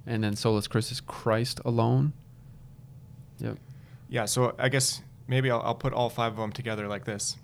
and 0.07 0.23
then 0.25 0.37
solus 0.37 0.67
Christus, 0.67 1.01
Christ 1.01 1.61
alone. 1.65 2.13
Yep. 3.39 3.59
Yeah. 4.09 4.25
So 4.25 4.55
I 4.59 4.69
guess 4.69 5.03
maybe 5.29 5.51
I'll, 5.51 5.63
I'll 5.63 5.75
put 5.75 5.93
all 5.93 6.11
five 6.11 6.33
of 6.33 6.39
them 6.39 6.53
together 6.53 6.89
like 6.89 7.05
this. 7.05 7.37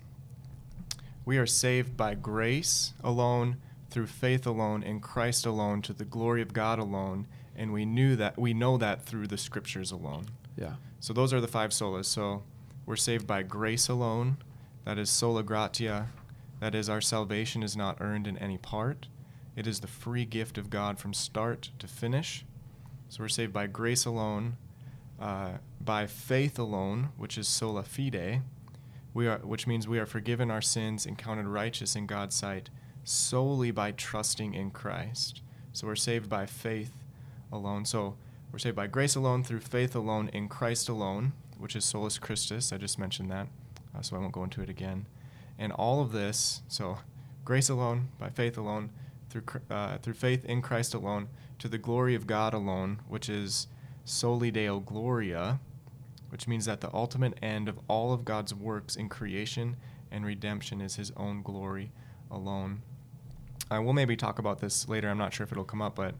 We 1.25 1.37
are 1.37 1.45
saved 1.45 1.97
by 1.97 2.15
grace 2.15 2.93
alone, 3.03 3.57
through 3.89 4.07
faith 4.07 4.45
alone, 4.45 4.83
in 4.83 4.99
Christ 4.99 5.45
alone, 5.45 5.81
to 5.83 5.93
the 5.93 6.05
glory 6.05 6.41
of 6.41 6.53
God 6.53 6.79
alone, 6.79 7.27
and 7.55 7.73
we 7.73 7.85
knew 7.85 8.15
that 8.15 8.37
we 8.37 8.53
know 8.53 8.77
that 8.77 9.03
through 9.03 9.27
the 9.27 9.37
Scriptures 9.37 9.91
alone. 9.91 10.25
Yeah. 10.55 10.75
So 10.99 11.13
those 11.13 11.33
are 11.33 11.41
the 11.41 11.47
five 11.47 11.71
solas. 11.71 12.05
So 12.05 12.43
we're 12.85 12.95
saved 12.95 13.27
by 13.27 13.43
grace 13.43 13.89
alone. 13.89 14.37
That 14.85 14.97
is 14.97 15.09
sola 15.09 15.43
gratia. 15.43 16.07
That 16.59 16.73
is, 16.73 16.89
our 16.89 17.01
salvation 17.01 17.61
is 17.61 17.75
not 17.75 17.97
earned 17.99 18.25
in 18.25 18.37
any 18.37 18.57
part. 18.57 19.07
It 19.57 19.67
is 19.67 19.81
the 19.81 19.87
free 19.87 20.23
gift 20.23 20.57
of 20.57 20.69
God 20.69 20.99
from 20.99 21.13
start 21.13 21.71
to 21.79 21.87
finish. 21.87 22.45
So 23.09 23.23
we're 23.23 23.27
saved 23.27 23.51
by 23.51 23.67
grace 23.67 24.05
alone, 24.05 24.55
uh, 25.19 25.53
by 25.81 26.05
faith 26.05 26.59
alone, 26.59 27.09
which 27.17 27.37
is 27.37 27.47
sola 27.47 27.83
fide, 27.83 28.43
we 29.15 29.27
are, 29.27 29.39
which 29.39 29.65
means 29.65 29.87
we 29.87 29.97
are 29.97 30.05
forgiven 30.05 30.51
our 30.51 30.61
sins 30.61 31.07
and 31.07 31.17
counted 31.17 31.47
righteous 31.47 31.95
in 31.95 32.05
God's 32.05 32.35
sight 32.35 32.69
solely 33.03 33.71
by 33.71 33.91
trusting 33.93 34.53
in 34.53 34.69
Christ. 34.69 35.41
So 35.73 35.87
we're 35.87 35.95
saved 35.95 36.29
by 36.29 36.45
faith 36.45 36.91
alone. 37.51 37.85
So 37.85 38.15
we're 38.51 38.59
saved 38.59 38.75
by 38.75 38.85
grace 38.85 39.15
alone, 39.15 39.43
through 39.43 39.61
faith 39.61 39.95
alone, 39.95 40.29
in 40.33 40.47
Christ 40.47 40.87
alone, 40.87 41.33
which 41.57 41.75
is 41.75 41.83
solus 41.83 42.19
Christus. 42.19 42.71
I 42.71 42.77
just 42.77 42.99
mentioned 42.99 43.31
that, 43.31 43.47
uh, 43.97 44.03
so 44.03 44.15
I 44.15 44.19
won't 44.19 44.33
go 44.33 44.43
into 44.43 44.61
it 44.61 44.69
again. 44.69 45.07
And 45.57 45.71
all 45.71 45.99
of 45.99 46.11
this, 46.11 46.61
so 46.67 46.99
grace 47.43 47.69
alone, 47.69 48.09
by 48.19 48.29
faith 48.29 48.55
alone, 48.55 48.91
through 49.29 49.43
uh, 49.69 49.97
through 49.97 50.13
faith 50.13 50.45
in 50.45 50.61
Christ 50.61 50.93
alone, 50.93 51.29
to 51.59 51.67
the 51.67 51.77
glory 51.77 52.15
of 52.15 52.27
God 52.27 52.53
alone, 52.53 53.01
which 53.07 53.29
is 53.29 53.67
soli 54.05 54.51
Deo 54.51 54.79
Gloria, 54.79 55.59
which 56.29 56.47
means 56.47 56.65
that 56.65 56.81
the 56.81 56.93
ultimate 56.93 57.37
end 57.41 57.67
of 57.67 57.79
all 57.87 58.13
of 58.13 58.25
God's 58.25 58.53
works 58.53 58.95
in 58.95 59.09
creation 59.09 59.77
and 60.11 60.25
redemption 60.25 60.81
is 60.81 60.95
His 60.95 61.11
own 61.17 61.41
glory 61.41 61.91
alone. 62.31 62.81
Uh, 63.69 63.81
we'll 63.81 63.93
maybe 63.93 64.15
talk 64.15 64.39
about 64.39 64.59
this 64.59 64.87
later. 64.87 65.09
I'm 65.09 65.17
not 65.17 65.33
sure 65.33 65.43
if 65.43 65.51
it'll 65.51 65.65
come 65.65 65.81
up, 65.81 65.95
but 65.95 66.15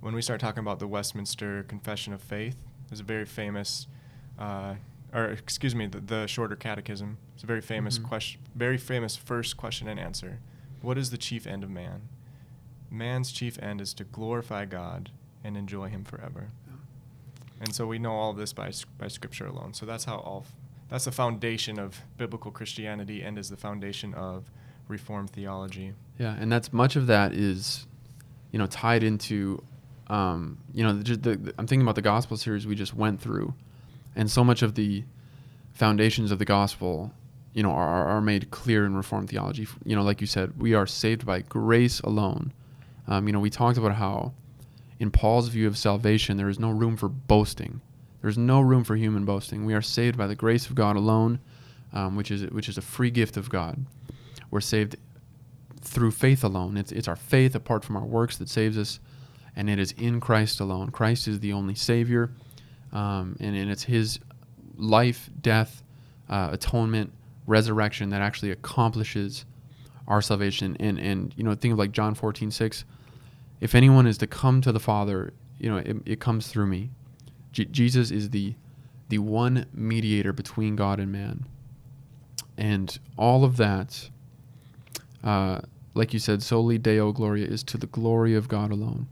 when 0.00 0.14
we 0.14 0.22
start 0.22 0.40
talking 0.40 0.60
about 0.60 0.78
the 0.78 0.86
Westminster 0.86 1.64
Confession 1.64 2.12
of 2.12 2.22
Faith, 2.22 2.56
there's 2.88 3.00
a 3.00 3.04
very 3.04 3.24
famous, 3.24 3.86
uh, 4.38 4.74
or 5.12 5.24
excuse 5.24 5.74
me, 5.74 5.86
the, 5.86 6.00
the, 6.00 6.26
shorter 6.26 6.54
catechism. 6.54 7.16
It's 7.34 7.42
a 7.42 7.46
very 7.46 7.62
famous 7.62 7.98
mm-hmm. 7.98 8.08
question, 8.08 8.40
very 8.54 8.78
famous 8.78 9.16
first 9.16 9.56
question 9.56 9.88
and 9.88 9.98
answer. 9.98 10.40
What 10.82 10.98
is 10.98 11.10
the 11.10 11.16
chief 11.16 11.46
end 11.46 11.64
of 11.64 11.70
man? 11.70 12.02
Man's 12.94 13.32
chief 13.32 13.58
end 13.62 13.80
is 13.80 13.92
to 13.94 14.04
glorify 14.04 14.64
God 14.64 15.10
and 15.42 15.56
enjoy 15.56 15.88
Him 15.88 16.04
forever. 16.04 16.48
Yeah. 16.66 16.74
And 17.60 17.74
so 17.74 17.86
we 17.86 17.98
know 17.98 18.12
all 18.12 18.32
this 18.32 18.52
by 18.52 18.72
by 18.98 19.08
Scripture 19.08 19.46
alone. 19.46 19.74
So 19.74 19.86
that's 19.86 20.04
how 20.04 20.16
all 20.16 20.46
that's 20.88 21.06
the 21.06 21.12
foundation 21.12 21.78
of 21.78 22.00
biblical 22.18 22.50
Christianity 22.50 23.22
and 23.22 23.38
is 23.38 23.50
the 23.50 23.56
foundation 23.56 24.14
of 24.14 24.50
Reformed 24.86 25.30
theology. 25.30 25.94
Yeah, 26.18 26.36
and 26.38 26.52
that's 26.52 26.72
much 26.72 26.94
of 26.94 27.06
that 27.06 27.32
is, 27.32 27.86
you 28.52 28.58
know, 28.58 28.66
tied 28.66 29.02
into 29.02 29.62
um, 30.08 30.58
you 30.72 30.84
know, 30.84 30.92
the, 30.92 31.16
the, 31.16 31.36
the, 31.36 31.54
I'm 31.58 31.66
thinking 31.66 31.82
about 31.82 31.94
the 31.94 32.02
gospel 32.02 32.36
series 32.36 32.66
we 32.66 32.74
just 32.74 32.94
went 32.94 33.20
through, 33.20 33.54
and 34.14 34.30
so 34.30 34.44
much 34.44 34.62
of 34.62 34.74
the 34.74 35.04
foundations 35.72 36.30
of 36.30 36.38
the 36.38 36.44
gospel, 36.44 37.12
you 37.52 37.62
know, 37.62 37.70
are, 37.70 38.06
are 38.06 38.20
made 38.20 38.50
clear 38.50 38.84
in 38.84 38.96
Reformed 38.96 39.30
theology. 39.30 39.66
You 39.84 39.96
know, 39.96 40.02
like 40.02 40.20
you 40.20 40.26
said, 40.26 40.60
we 40.60 40.74
are 40.74 40.86
saved 40.86 41.24
by 41.24 41.40
grace 41.40 42.00
alone. 42.00 42.52
Um, 43.06 43.26
you 43.26 43.32
know, 43.32 43.40
we 43.40 43.50
talked 43.50 43.78
about 43.78 43.94
how, 43.94 44.32
in 44.98 45.10
Paul's 45.10 45.48
view 45.48 45.66
of 45.66 45.76
salvation, 45.76 46.36
there 46.36 46.48
is 46.48 46.58
no 46.58 46.70
room 46.70 46.96
for 46.96 47.08
boasting. 47.08 47.80
There's 48.22 48.38
no 48.38 48.60
room 48.60 48.84
for 48.84 48.96
human 48.96 49.24
boasting. 49.24 49.64
We 49.66 49.74
are 49.74 49.82
saved 49.82 50.16
by 50.16 50.26
the 50.26 50.34
grace 50.34 50.66
of 50.66 50.74
God 50.74 50.96
alone, 50.96 51.40
um, 51.92 52.16
which 52.16 52.30
is 52.30 52.50
which 52.50 52.68
is 52.68 52.78
a 52.78 52.82
free 52.82 53.10
gift 53.10 53.36
of 53.36 53.50
God. 53.50 53.84
We're 54.50 54.60
saved 54.60 54.96
through 55.80 56.12
faith 56.12 56.42
alone. 56.42 56.76
It's 56.76 56.92
it's 56.92 57.08
our 57.08 57.16
faith 57.16 57.54
apart 57.54 57.84
from 57.84 57.96
our 57.96 58.04
works 58.04 58.38
that 58.38 58.48
saves 58.48 58.78
us 58.78 59.00
and 59.56 59.70
it 59.70 59.78
is 59.78 59.92
in 59.92 60.20
Christ 60.20 60.60
alone. 60.60 60.90
Christ 60.90 61.28
is 61.28 61.40
the 61.40 61.52
only 61.52 61.74
Savior, 61.74 62.30
um, 62.92 63.36
and, 63.40 63.56
and 63.56 63.70
it's 63.70 63.84
His 63.84 64.18
life, 64.76 65.30
death, 65.40 65.82
uh, 66.28 66.50
atonement, 66.52 67.12
resurrection 67.46 68.10
that 68.10 68.20
actually 68.22 68.50
accomplishes 68.50 69.44
our 70.08 70.20
salvation. 70.20 70.76
And 70.80 70.98
and 70.98 71.32
you 71.36 71.44
know, 71.44 71.54
think 71.54 71.72
of 71.72 71.78
like 71.78 71.92
John 71.92 72.14
fourteen 72.14 72.50
six. 72.50 72.84
If 73.64 73.74
anyone 73.74 74.06
is 74.06 74.18
to 74.18 74.26
come 74.26 74.60
to 74.60 74.72
the 74.72 74.78
Father, 74.78 75.32
you 75.58 75.70
know, 75.70 75.78
it, 75.78 75.96
it 76.04 76.20
comes 76.20 76.48
through 76.48 76.66
me. 76.66 76.90
Jesus 77.50 78.10
is 78.10 78.28
the 78.28 78.56
the 79.08 79.16
one 79.16 79.64
mediator 79.72 80.34
between 80.34 80.76
God 80.76 81.00
and 81.00 81.10
man, 81.10 81.46
and 82.58 82.98
all 83.16 83.42
of 83.42 83.56
that. 83.56 84.10
Uh, 85.22 85.60
like 85.94 86.12
you 86.12 86.18
said, 86.18 86.42
soli 86.42 86.76
Deo 86.76 87.10
Gloria 87.10 87.46
is 87.46 87.62
to 87.62 87.78
the 87.78 87.86
glory 87.86 88.34
of 88.34 88.48
God 88.48 88.70
alone. 88.70 89.06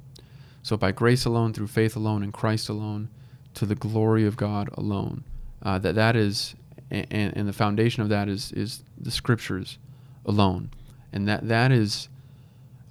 So 0.63 0.77
by 0.77 0.93
grace 0.93 1.25
alone, 1.25 1.55
through 1.55 1.69
faith 1.69 1.97
alone, 1.97 2.23
in 2.23 2.31
Christ 2.31 2.69
alone, 2.69 3.09
to 3.55 3.65
the 3.65 3.75
glory 3.75 4.27
of 4.27 4.37
God 4.37 4.69
alone. 4.75 5.25
Uh, 5.63 5.79
that 5.79 5.95
that 5.95 6.15
is, 6.15 6.55
and, 6.91 7.07
and 7.11 7.49
the 7.49 7.55
foundation 7.55 8.03
of 8.03 8.11
that 8.11 8.29
is 8.29 8.53
is 8.53 8.85
the 9.01 9.11
scriptures 9.11 9.79
alone, 10.27 10.69
and 11.11 11.27
that 11.27 11.49
that 11.49 11.73
is 11.73 12.11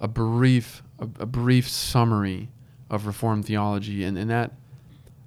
a 0.00 0.08
brief 0.08 0.82
a, 1.02 1.22
a 1.22 1.26
brief 1.26 1.68
summary 1.68 2.48
of 2.88 3.06
Reformed 3.06 3.46
theology, 3.46 4.04
and 4.04 4.16
and 4.16 4.30
that 4.30 4.52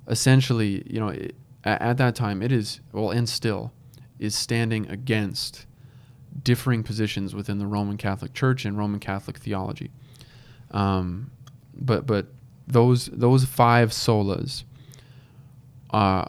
essentially, 0.07 0.83
you 0.85 0.99
know, 0.99 1.09
it, 1.09 1.35
at, 1.63 1.81
at 1.81 1.97
that 1.97 2.15
time, 2.15 2.41
it 2.41 2.51
is 2.51 2.79
well, 2.91 3.11
and 3.11 3.27
still 3.27 3.71
is 4.19 4.35
standing 4.35 4.89
against 4.89 5.65
differing 6.43 6.83
positions 6.83 7.35
within 7.35 7.59
the 7.59 7.67
Roman 7.67 7.97
Catholic 7.97 8.33
Church 8.33 8.65
and 8.65 8.77
Roman 8.77 8.99
Catholic 8.99 9.37
theology. 9.37 9.91
Um, 10.71 11.31
but 11.73 12.05
but 12.05 12.27
those 12.67 13.07
those 13.07 13.45
five 13.45 13.89
solas 13.91 14.63
uh, 15.91 16.25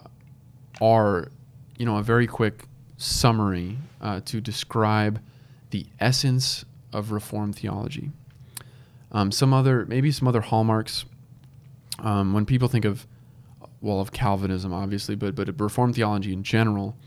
are 0.81 1.31
you 1.77 1.85
know 1.85 1.97
a 1.97 2.03
very 2.03 2.27
quick 2.27 2.65
summary 2.97 3.77
uh, 4.01 4.21
to 4.25 4.41
describe 4.41 5.21
the 5.69 5.85
essence 5.99 6.65
of 6.93 7.11
Reformed 7.11 7.55
theology. 7.55 8.11
Um, 9.11 9.31
some 9.31 9.53
other 9.53 9.85
maybe 9.85 10.11
some 10.11 10.27
other 10.27 10.41
hallmarks 10.41 11.05
um, 11.99 12.33
when 12.33 12.45
people 12.45 12.67
think 12.67 12.85
of 12.85 13.07
well 13.81 13.99
of 13.99 14.11
Calvinism 14.11 14.73
obviously, 14.73 15.15
but 15.15 15.35
but 15.35 15.59
Reformed 15.59 15.95
theology 15.95 16.33
in 16.33 16.43
general. 16.43 16.97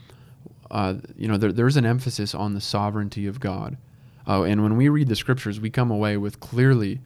Uh, 0.69 0.95
you 1.17 1.27
know, 1.27 1.35
there, 1.35 1.51
there's 1.51 1.75
an 1.75 1.85
emphasis 1.85 2.33
on 2.33 2.53
the 2.53 2.61
sovereignty 2.61 3.27
of 3.27 3.41
God. 3.41 3.75
Uh, 4.25 4.43
and 4.43 4.63
when 4.63 4.77
we 4.77 4.87
read 4.87 5.09
the 5.09 5.17
scriptures, 5.17 5.59
we 5.59 5.69
come 5.69 5.91
away 5.91 6.15
with 6.15 6.39
clearly 6.39 7.01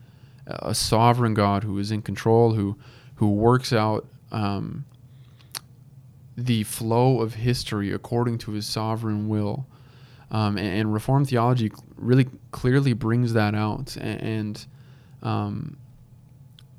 a 0.46 0.76
sovereign 0.76 1.34
God 1.34 1.64
who 1.64 1.80
is 1.80 1.92
in 1.92 2.02
control, 2.02 2.54
who 2.54 2.78
who 3.16 3.32
works 3.32 3.72
out 3.74 4.06
um, 4.32 4.86
the 6.38 6.64
flow 6.64 7.22
of 7.22 7.36
history 7.36 7.92
according 7.92 8.38
to 8.40 8.52
His 8.52 8.66
sovereign 8.66 9.28
will. 9.28 9.66
Um, 10.32 10.58
and, 10.58 10.68
and, 10.68 10.94
Reformed 10.94 11.30
theology 11.30 11.72
really 11.96 12.28
clearly 12.52 12.94
brings 12.94 13.34
that 13.34 13.54
out, 13.54 13.96
and, 13.96 14.22
and 14.22 14.66
um, 15.26 15.78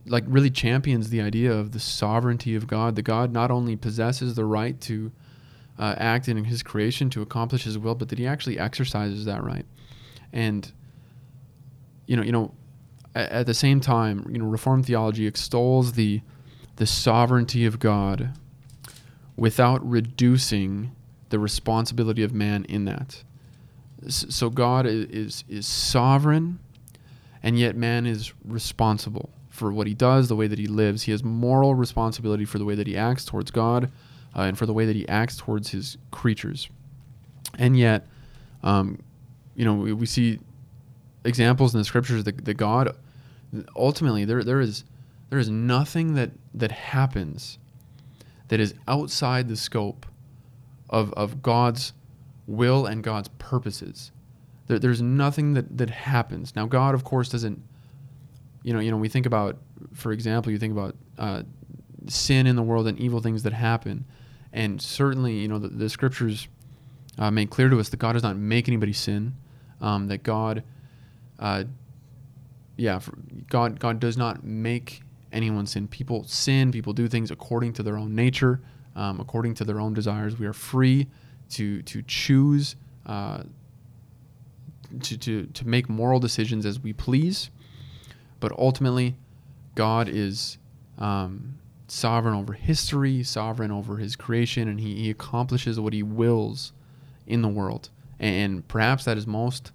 like 0.07 0.25
really 0.27 0.51
champions 0.51 1.11
the 1.11 1.21
idea 1.21 1.53
of 1.53 1.73
the 1.73 1.81
sovereignty 1.81 2.55
of 2.55 2.67
God. 2.67 2.97
That 2.97 3.03
God 3.03 3.33
not 3.33 3.51
only 3.51 3.77
possesses 3.77 4.35
the 4.35 4.45
right 4.45 4.81
to 4.83 5.13
uh, 5.79 5.95
act 5.99 6.29
in 6.29 6.45
His 6.45 6.63
creation 6.63 7.11
to 7.11 7.23
accomplish 7.23 7.65
His 7.65 7.77
will, 7.77 7.95
but 7.95 8.09
that 8.09 8.19
He 8.19 8.27
actually 8.27 8.59
exercises 8.59 9.25
that 9.27 9.43
right. 9.43 9.67
And 10.33 10.73
you 12.07 12.17
know, 12.17 12.23
you 12.23 12.33
know, 12.33 12.55
at 13.15 13.47
the 13.47 13.55
same 13.55 13.81
time, 13.81 14.27
you 14.31 14.39
know, 14.39 14.47
Reformed 14.47 14.87
theology 14.87 15.27
extols 15.27 15.93
the 15.93 16.23
the 16.77 16.87
sovereignty 16.87 17.65
of 17.65 17.79
God 17.79 18.31
without 19.37 19.87
reducing 19.89 20.93
the 21.31 21.39
responsibility 21.39 22.23
of 22.23 22.33
man 22.33 22.65
in 22.67 22.85
that. 22.85 23.25
So 24.09 24.51
God 24.51 24.87
is 24.87 25.43
is 25.49 25.67
sovereign, 25.67 26.61
and 27.47 27.57
yet 27.57 27.77
man 27.77 28.07
is 28.07 28.33
responsible 28.45 29.31
for 29.51 29.73
what 29.73 29.87
he 29.87 29.95
does, 29.95 30.27
the 30.27 30.35
way 30.35 30.49
that 30.49 30.59
he 30.59 30.67
lives. 30.67 31.05
He 31.05 31.13
has 31.13 31.23
moral 31.23 31.77
responsibility 31.77 32.45
for 32.45 32.59
the 32.59 32.65
way 32.65 32.75
that 32.75 32.89
he 32.89 32.97
acts 32.97 33.25
towards 33.25 33.53
God, 33.53 33.85
uh, 34.35 34.43
and 34.43 34.59
for 34.59 34.67
the 34.67 34.73
way 34.73 34.85
that 34.85 34.97
he 34.97 35.09
acts 35.09 35.37
towards 35.37 35.71
his 35.71 35.97
creatures. 36.11 36.69
And 37.57 37.79
yet, 37.79 38.05
um, 38.65 38.99
you 39.55 39.65
know, 39.65 39.75
we, 39.75 39.93
we 39.93 40.07
see 40.07 40.41
examples 41.25 41.73
in 41.73 41.79
the 41.79 41.85
scriptures 41.85 42.25
that, 42.25 42.45
that 42.45 42.55
God 42.55 42.97
ultimately 43.77 44.25
there 44.25 44.43
there 44.43 44.61
is 44.61 44.83
there 45.31 45.39
is 45.39 45.49
nothing 45.49 46.15
that 46.15 46.31
that 46.53 46.73
happens 46.73 47.59
that 48.49 48.59
is 48.59 48.75
outside 48.89 49.47
the 49.47 49.57
scope 49.57 50.05
of 50.91 51.13
of 51.13 51.43
God's 51.43 51.93
will 52.49 52.87
and 52.87 53.05
God's 53.05 53.29
purposes. 53.39 54.11
There, 54.67 54.79
there's 54.79 55.03
nothing 55.03 55.55
that 55.55 55.79
that 55.79 55.91
happens. 55.91 56.55
Now 56.57 56.67
God 56.67 56.95
of 56.95 57.05
course 57.05 57.29
doesn't 57.29 57.63
you 58.63 58.73
know, 58.73 58.81
you 58.81 58.91
know, 58.91 58.97
we 58.97 59.09
think 59.09 59.27
about 59.27 59.59
for 59.95 60.13
example, 60.13 60.51
you 60.51 60.59
think 60.59 60.73
about 60.73 60.97
uh, 61.19 61.43
sin 62.09 62.47
in 62.47 62.57
the 62.57 62.63
world 62.63 62.87
and 62.87 62.99
evil 62.99 63.21
things 63.21 63.45
that 63.45 63.53
happen. 63.53 64.05
And 64.53 64.81
certainly, 64.83 65.35
you 65.35 65.49
know, 65.49 65.59
the, 65.59 65.69
the 65.69 65.89
scriptures 65.89 66.49
uh, 67.19 67.31
make 67.31 67.51
clear 67.51 67.69
to 67.69 67.79
us 67.79 67.91
that 67.91 67.99
God 67.99 68.15
does 68.15 68.23
not 68.23 68.37
make 68.37 68.69
anybody 68.69 68.93
sin, 68.93 69.35
um, 69.81 70.09
that 70.09 70.23
God 70.23 70.63
uh, 71.39 71.65
yeah, 72.77 73.01
God 73.49 73.81
God 73.81 74.01
does 74.01 74.17
not 74.17 74.45
make 74.45 75.03
anyone 75.33 75.67
sin. 75.67 75.89
People 75.89 76.25
sin. 76.25 76.73
People 76.73 76.93
do 76.93 77.09
things 77.09 77.31
according 77.31 77.73
to 77.75 77.83
their 77.83 77.97
own 77.97 78.15
nature, 78.15 78.61
um, 78.95 79.21
according 79.21 79.55
to 79.55 79.65
their 79.65 79.81
own 79.81 79.95
desires. 79.95 80.39
We 80.39 80.47
are 80.47 80.53
free 80.53 81.07
to 81.51 81.83
to 81.83 82.03
choose 82.03 82.77
uh, 83.07 83.45
to, 85.03 85.17
to 85.19 85.47
to 85.47 85.67
make 85.67 85.89
moral 85.89 86.21
decisions 86.21 86.67
as 86.67 86.81
we 86.81 86.93
please, 86.93 87.51
but 88.41 88.53
ultimately, 88.53 89.17
God 89.75 90.09
is 90.09 90.59
um, 90.99 91.59
sovereign 91.89 92.35
over 92.35 92.53
history, 92.53 93.23
sovereign 93.23 93.71
over 93.71 93.99
his 93.99 94.17
creation, 94.17 94.69
and 94.69 94.81
he, 94.81 94.97
he 94.97 95.11
accomplishes 95.11 95.79
what 95.79 95.93
he 95.93 96.03
wills 96.03 96.73
in 97.27 97.43
the 97.43 97.49
world. 97.49 97.91
And 98.19 98.67
perhaps 98.67 99.05
that 99.05 99.17
is 99.19 99.27
most 99.27 99.73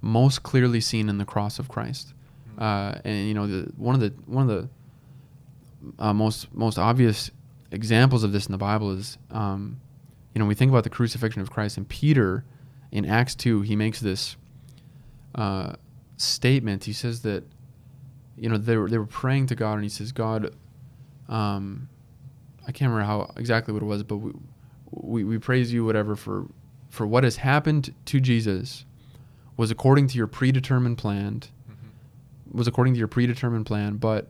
most 0.00 0.42
clearly 0.42 0.80
seen 0.80 1.08
in 1.08 1.18
the 1.18 1.24
cross 1.24 1.58
of 1.58 1.68
Christ. 1.68 2.12
Uh, 2.58 2.96
and 3.04 3.28
you 3.28 3.34
know, 3.34 3.46
the, 3.46 3.72
one 3.76 3.94
of 3.94 4.00
the 4.00 4.12
one 4.26 4.48
of 4.48 4.68
the 5.98 6.02
uh, 6.04 6.12
most 6.12 6.52
most 6.54 6.78
obvious 6.78 7.30
examples 7.70 8.24
of 8.24 8.32
this 8.32 8.46
in 8.46 8.52
the 8.52 8.58
Bible 8.58 8.92
is, 8.92 9.18
um, 9.30 9.80
you 10.34 10.38
know, 10.38 10.46
we 10.46 10.54
think 10.54 10.70
about 10.70 10.84
the 10.84 10.90
crucifixion 10.90 11.42
of 11.42 11.50
Christ, 11.50 11.76
and 11.76 11.88
Peter 11.88 12.44
in 12.92 13.04
Acts 13.04 13.34
two 13.34 13.62
he 13.62 13.76
makes 13.76 14.00
this 14.00 14.36
uh, 15.36 15.74
statement. 16.16 16.84
He 16.84 16.92
says 16.92 17.22
that, 17.22 17.44
you 18.36 18.48
know, 18.48 18.56
they 18.58 18.76
were 18.76 18.88
they 18.90 18.98
were 18.98 19.06
praying 19.06 19.46
to 19.48 19.54
God, 19.54 19.74
and 19.74 19.82
he 19.84 19.88
says, 19.88 20.10
God, 20.12 20.54
um, 21.28 21.88
I 22.66 22.72
can't 22.72 22.90
remember 22.90 23.06
how 23.06 23.32
exactly 23.36 23.72
what 23.72 23.82
it 23.82 23.86
was, 23.86 24.02
but 24.02 24.16
we, 24.16 24.32
we 24.90 25.24
we 25.24 25.38
praise 25.38 25.72
you 25.72 25.84
whatever 25.84 26.16
for 26.16 26.46
for 26.88 27.06
what 27.06 27.24
has 27.24 27.36
happened 27.36 27.94
to 28.06 28.20
Jesus 28.20 28.84
was 29.56 29.70
according 29.70 30.08
to 30.08 30.16
your 30.18 30.26
predetermined 30.26 30.98
plan 30.98 31.42
Mm-hmm. 31.70 32.58
was 32.58 32.66
according 32.68 32.94
to 32.94 32.98
your 32.98 33.08
predetermined 33.08 33.66
plan, 33.66 33.96
but 33.96 34.28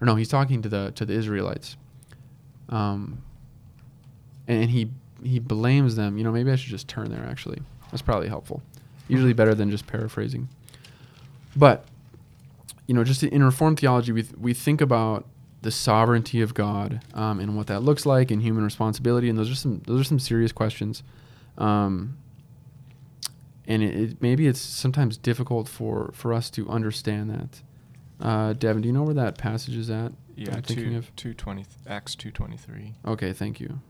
or 0.00 0.06
no, 0.06 0.16
he's 0.16 0.28
talking 0.28 0.62
to 0.62 0.68
the 0.68 0.92
to 0.92 1.04
the 1.04 1.12
Israelites. 1.14 1.76
Um, 2.68 3.22
and 4.48 4.70
he 4.70 4.90
he 5.22 5.38
blames 5.38 5.94
them. 5.96 6.18
You 6.18 6.24
know, 6.24 6.32
maybe 6.32 6.50
I 6.50 6.56
should 6.56 6.70
just 6.70 6.88
turn 6.88 7.10
there. 7.10 7.24
Actually, 7.24 7.62
that's 7.90 8.02
probably 8.02 8.28
helpful. 8.28 8.62
Usually 9.12 9.32
better 9.32 9.54
than 9.54 9.70
just 9.70 9.86
paraphrasing. 9.86 10.48
But 11.56 11.84
you 12.86 12.94
know, 12.94 13.04
just 13.04 13.22
in 13.22 13.42
Reformed 13.42 13.78
theology, 13.80 14.12
we 14.12 14.22
th- 14.22 14.34
we 14.38 14.54
think 14.54 14.80
about 14.80 15.26
the 15.62 15.70
sovereignty 15.70 16.40
of 16.42 16.54
God 16.54 17.00
um, 17.14 17.38
and 17.38 17.56
what 17.56 17.68
that 17.68 17.80
looks 17.80 18.04
like, 18.04 18.30
and 18.30 18.42
human 18.42 18.64
responsibility, 18.64 19.28
and 19.28 19.38
those 19.38 19.50
are 19.50 19.54
some 19.54 19.82
those 19.86 20.00
are 20.00 20.04
some 20.04 20.18
serious 20.18 20.52
questions. 20.52 21.02
Um, 21.58 22.16
and 23.66 23.82
it, 23.82 23.94
it, 23.94 24.22
maybe 24.22 24.46
it's 24.48 24.60
sometimes 24.60 25.16
difficult 25.16 25.68
for, 25.68 26.10
for 26.14 26.32
us 26.32 26.50
to 26.50 26.68
understand 26.68 27.30
that. 27.30 27.62
Uh, 28.20 28.52
Devin, 28.54 28.82
do 28.82 28.88
you 28.88 28.92
know 28.92 29.02
where 29.04 29.14
that 29.14 29.38
passage 29.38 29.76
is 29.76 29.88
at? 29.90 30.12
Yeah, 30.36 30.54
thinking 30.60 30.90
two, 30.92 30.96
of- 30.98 31.14
220, 31.16 31.64
Acts 31.86 32.14
223, 32.16 32.94
Okay, 33.06 33.32
thank 33.32 33.60
you. 33.60 33.80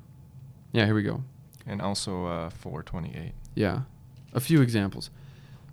Yeah, 0.72 0.84
here 0.86 0.94
we 0.94 1.02
go. 1.02 1.22
and 1.66 1.80
also 1.80 2.26
uh, 2.26 2.50
428. 2.50 3.32
Yeah, 3.54 3.80
a 4.32 4.40
few 4.40 4.60
examples. 4.60 5.10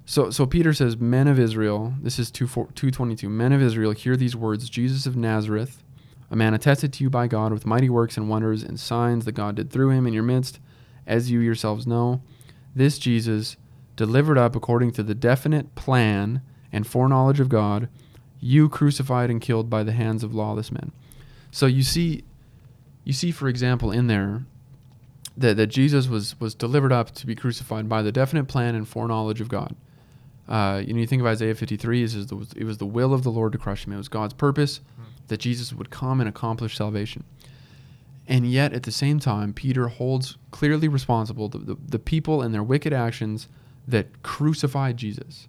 So, 0.06 0.32
so 0.32 0.46
Peter 0.46 0.74
says, 0.74 0.98
"Men 0.98 1.28
of 1.28 1.40
Israel." 1.40 1.94
This 2.02 2.18
is 2.18 2.32
two 2.32 2.48
two 2.76 2.92
twenty 2.92 3.16
two. 3.16 3.30
Men 3.30 3.54
of 3.54 3.62
Israel, 3.62 3.92
hear 3.92 4.16
these 4.16 4.36
words: 4.36 4.70
Jesus 4.70 5.06
of 5.06 5.16
Nazareth, 5.16 5.84
a 6.32 6.36
man 6.36 6.54
attested 6.54 6.94
to 6.94 7.04
you 7.04 7.10
by 7.10 7.28
God 7.28 7.54
with 7.54 7.66
mighty 7.66 7.90
works 7.90 8.18
and 8.18 8.30
wonders 8.30 8.64
and 8.64 8.80
signs 8.80 9.26
that 9.26 9.34
God 9.34 9.56
did 9.56 9.70
through 9.70 9.92
him 9.92 10.08
in 10.08 10.14
your 10.14 10.24
midst, 10.24 10.60
as 11.06 11.30
you 11.30 11.40
yourselves 11.40 11.86
know. 11.86 12.22
This 12.76 12.98
Jesus, 13.00 13.58
delivered 13.96 14.38
up 14.38 14.56
according 14.56 14.92
to 14.94 15.04
the 15.04 15.16
definite 15.16 15.76
plan 15.76 16.42
and 16.72 16.88
foreknowledge 16.88 17.40
of 17.40 17.50
God, 17.50 17.90
you 18.40 18.70
crucified 18.70 19.30
and 19.30 19.42
killed 19.42 19.70
by 19.70 19.84
the 19.84 19.92
hands 19.92 20.24
of 20.24 20.34
lawless 20.34 20.72
men. 20.72 20.92
So 21.52 21.66
you 21.66 21.84
see, 21.84 22.24
you 23.04 23.14
see, 23.14 23.32
for 23.32 23.48
example, 23.48 23.92
in 23.92 24.08
there 24.08 24.46
that, 25.40 25.58
that 25.58 25.68
Jesus 25.68 26.08
was 26.08 26.40
was 26.40 26.54
delivered 26.54 26.92
up 26.92 27.12
to 27.12 27.26
be 27.26 27.36
crucified 27.36 27.90
by 27.90 28.02
the 28.02 28.12
definite 28.12 28.46
plan 28.46 28.76
and 28.76 28.88
foreknowledge 28.88 29.42
of 29.42 29.50
God. 29.50 29.76
Uh, 30.48 30.82
you 30.86 30.94
know, 30.94 31.00
you 31.00 31.06
think 31.06 31.22
of 31.22 31.28
Isaiah 31.28 31.54
53, 31.54 32.04
it, 32.04 32.10
says 32.10 32.28
the, 32.28 32.48
it 32.56 32.64
was 32.64 32.80
the 32.80 32.86
will 32.86 33.14
of 33.14 33.22
the 33.24 33.30
Lord 33.30 33.52
to 33.52 33.60
crush 33.60 33.86
him. 33.86 33.94
It 33.94 33.98
was 33.98 34.10
God's 34.10 34.34
purpose 34.34 34.82
that 35.28 35.40
Jesus 35.40 35.72
would 35.72 35.92
come 35.92 36.20
and 36.20 36.28
accomplish 36.28 36.76
salvation. 36.76 37.24
And 38.28 38.52
yet, 38.52 38.74
at 38.74 38.84
the 38.84 38.92
same 38.92 39.20
time, 39.20 39.54
Peter 39.54 39.88
holds 39.88 40.38
clearly 40.52 40.88
responsible 40.88 41.50
the, 41.50 41.60
the, 41.60 41.78
the 41.88 42.00
people 42.00 42.42
and 42.42 42.54
their 42.54 42.64
wicked 42.64 42.94
actions 42.94 43.48
that 43.88 44.22
crucified 44.22 44.98
Jesus. 44.98 45.48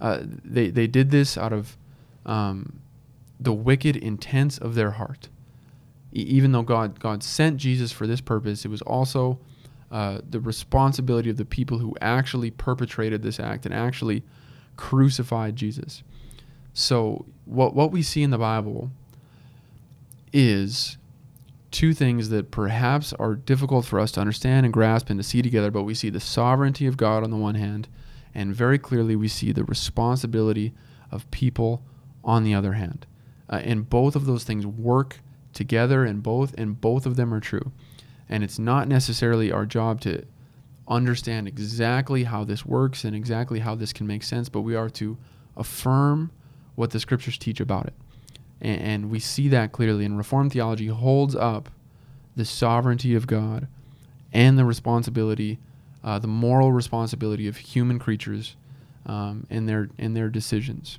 Uh, 0.00 0.20
they, 0.22 0.68
they 0.68 0.86
did 0.86 1.10
this 1.10 1.38
out 1.38 1.52
of 1.52 1.76
um, 2.26 2.80
the 3.38 3.52
wicked 3.52 3.96
intents 3.96 4.58
of 4.58 4.74
their 4.74 4.92
heart. 4.92 5.28
Even 6.12 6.52
though 6.52 6.62
God, 6.62 6.98
God 6.98 7.22
sent 7.22 7.56
Jesus 7.56 7.92
for 7.92 8.06
this 8.06 8.20
purpose, 8.20 8.64
it 8.64 8.68
was 8.68 8.82
also 8.82 9.38
uh, 9.90 10.20
the 10.28 10.40
responsibility 10.40 11.30
of 11.30 11.36
the 11.36 11.44
people 11.44 11.78
who 11.78 11.96
actually 12.00 12.50
perpetrated 12.50 13.22
this 13.22 13.40
act 13.40 13.64
and 13.66 13.74
actually 13.74 14.22
crucified 14.76 15.56
Jesus. 15.56 16.02
So, 16.72 17.26
what, 17.44 17.74
what 17.74 17.90
we 17.90 18.02
see 18.02 18.22
in 18.22 18.30
the 18.30 18.38
Bible 18.38 18.90
is 20.32 20.96
two 21.70 21.92
things 21.92 22.28
that 22.30 22.50
perhaps 22.50 23.12
are 23.14 23.34
difficult 23.34 23.84
for 23.84 24.00
us 24.00 24.12
to 24.12 24.20
understand 24.20 24.66
and 24.66 24.72
grasp 24.72 25.10
and 25.10 25.18
to 25.18 25.24
see 25.24 25.42
together, 25.42 25.70
but 25.70 25.82
we 25.82 25.94
see 25.94 26.10
the 26.10 26.20
sovereignty 26.20 26.86
of 26.86 26.96
God 26.96 27.22
on 27.22 27.30
the 27.30 27.36
one 27.36 27.54
hand, 27.54 27.88
and 28.34 28.54
very 28.54 28.78
clearly 28.78 29.16
we 29.16 29.28
see 29.28 29.52
the 29.52 29.64
responsibility 29.64 30.72
of 31.10 31.30
people 31.30 31.82
on 32.24 32.44
the 32.44 32.54
other 32.54 32.74
hand. 32.74 33.06
Uh, 33.48 33.60
and 33.64 33.90
both 33.90 34.14
of 34.14 34.26
those 34.26 34.44
things 34.44 34.66
work 34.66 35.20
together 35.52 36.04
and 36.04 36.22
both 36.22 36.54
and 36.58 36.80
both 36.80 37.06
of 37.06 37.16
them 37.16 37.32
are 37.32 37.40
true. 37.40 37.72
And 38.28 38.44
it's 38.44 38.58
not 38.58 38.88
necessarily 38.88 39.50
our 39.50 39.66
job 39.66 40.00
to 40.02 40.24
understand 40.86 41.48
exactly 41.48 42.24
how 42.24 42.44
this 42.44 42.66
works 42.66 43.04
and 43.04 43.14
exactly 43.14 43.60
how 43.60 43.74
this 43.74 43.92
can 43.92 44.06
make 44.06 44.22
sense, 44.22 44.48
but 44.48 44.60
we 44.60 44.74
are 44.74 44.90
to 44.90 45.16
affirm 45.56 46.30
what 46.74 46.90
the 46.90 47.00
scriptures 47.00 47.38
teach 47.38 47.60
about 47.60 47.86
it. 47.86 47.94
And, 48.60 48.80
and 48.80 49.10
we 49.10 49.18
see 49.20 49.48
that 49.48 49.72
clearly. 49.72 50.04
And 50.04 50.16
Reformed 50.16 50.52
theology 50.52 50.86
holds 50.86 51.34
up 51.34 51.70
the 52.36 52.44
sovereignty 52.44 53.14
of 53.14 53.26
God 53.26 53.68
and 54.32 54.58
the 54.58 54.64
responsibility, 54.64 55.58
uh, 56.04 56.18
the 56.18 56.28
moral 56.28 56.72
responsibility 56.72 57.48
of 57.48 57.56
human 57.56 57.98
creatures 57.98 58.56
um, 59.06 59.46
and 59.50 59.68
their 59.68 59.88
and 59.98 60.16
their 60.16 60.28
decisions. 60.28 60.98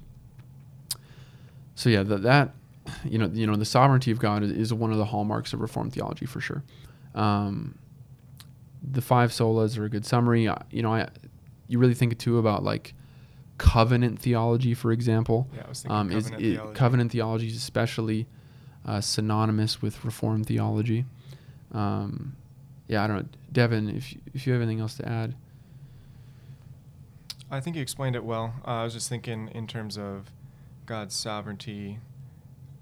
So 1.76 1.90
yeah, 1.90 2.04
that 2.04 2.54
you 3.06 3.18
know 3.18 3.28
you 3.34 3.46
know 3.48 3.56
the 3.56 3.66
sovereignty 3.66 4.12
of 4.12 4.20
God 4.20 4.44
is, 4.44 4.52
is 4.52 4.74
one 4.74 4.92
of 4.92 4.98
the 4.98 5.06
hallmarks 5.06 5.54
of 5.54 5.62
Reformed 5.62 5.94
theology 5.94 6.26
for 6.26 6.42
sure. 6.42 6.64
Um, 7.16 7.78
the 8.84 9.02
five 9.02 9.32
solas 9.32 9.78
are 9.78 9.86
a 9.86 9.90
good 9.90 10.06
summary. 10.06 10.48
I- 10.50 10.64
You 10.72 10.82
know, 10.82 10.94
I 10.94 11.10
you 11.68 11.80
really 11.80 11.94
think 11.94 12.18
too 12.18 12.38
about 12.38 12.64
like 12.64 12.94
covenant 13.58 14.20
theology, 14.20 14.74
for 14.74 14.92
example. 14.92 15.48
Yeah, 15.56 15.64
I 15.66 15.70
was 15.70 15.82
thinking 15.84 15.96
Um, 15.98 16.12
is 16.12 16.24
covenant 16.26 16.44
it, 16.44 16.54
theology. 16.56 16.76
covenant 16.78 17.12
theology 17.12 17.48
is 17.48 17.56
especially 17.58 18.28
uh, 18.86 19.00
synonymous 19.02 19.82
with 19.82 20.04
Reformed 20.04 20.48
theology. 20.48 21.06
Um, 21.72 22.36
yeah, 22.88 23.04
I 23.04 23.08
don't 23.08 23.18
know, 23.18 23.26
Devin. 23.52 23.90
If 23.90 24.14
you, 24.14 24.22
if 24.34 24.48
you 24.48 24.54
have 24.54 24.62
anything 24.62 24.80
else 24.82 24.96
to 24.96 25.08
add, 25.08 25.36
I 27.50 27.60
think 27.60 27.76
you 27.76 27.82
explained 27.82 28.16
it 28.16 28.24
well. 28.24 28.54
Uh, 28.66 28.72
I 28.72 28.84
was 28.84 28.94
just 28.94 29.10
thinking 29.10 29.50
in 29.54 29.68
terms 29.68 29.98
of 29.98 30.32
God's 30.86 31.16
sovereignty. 31.16 32.00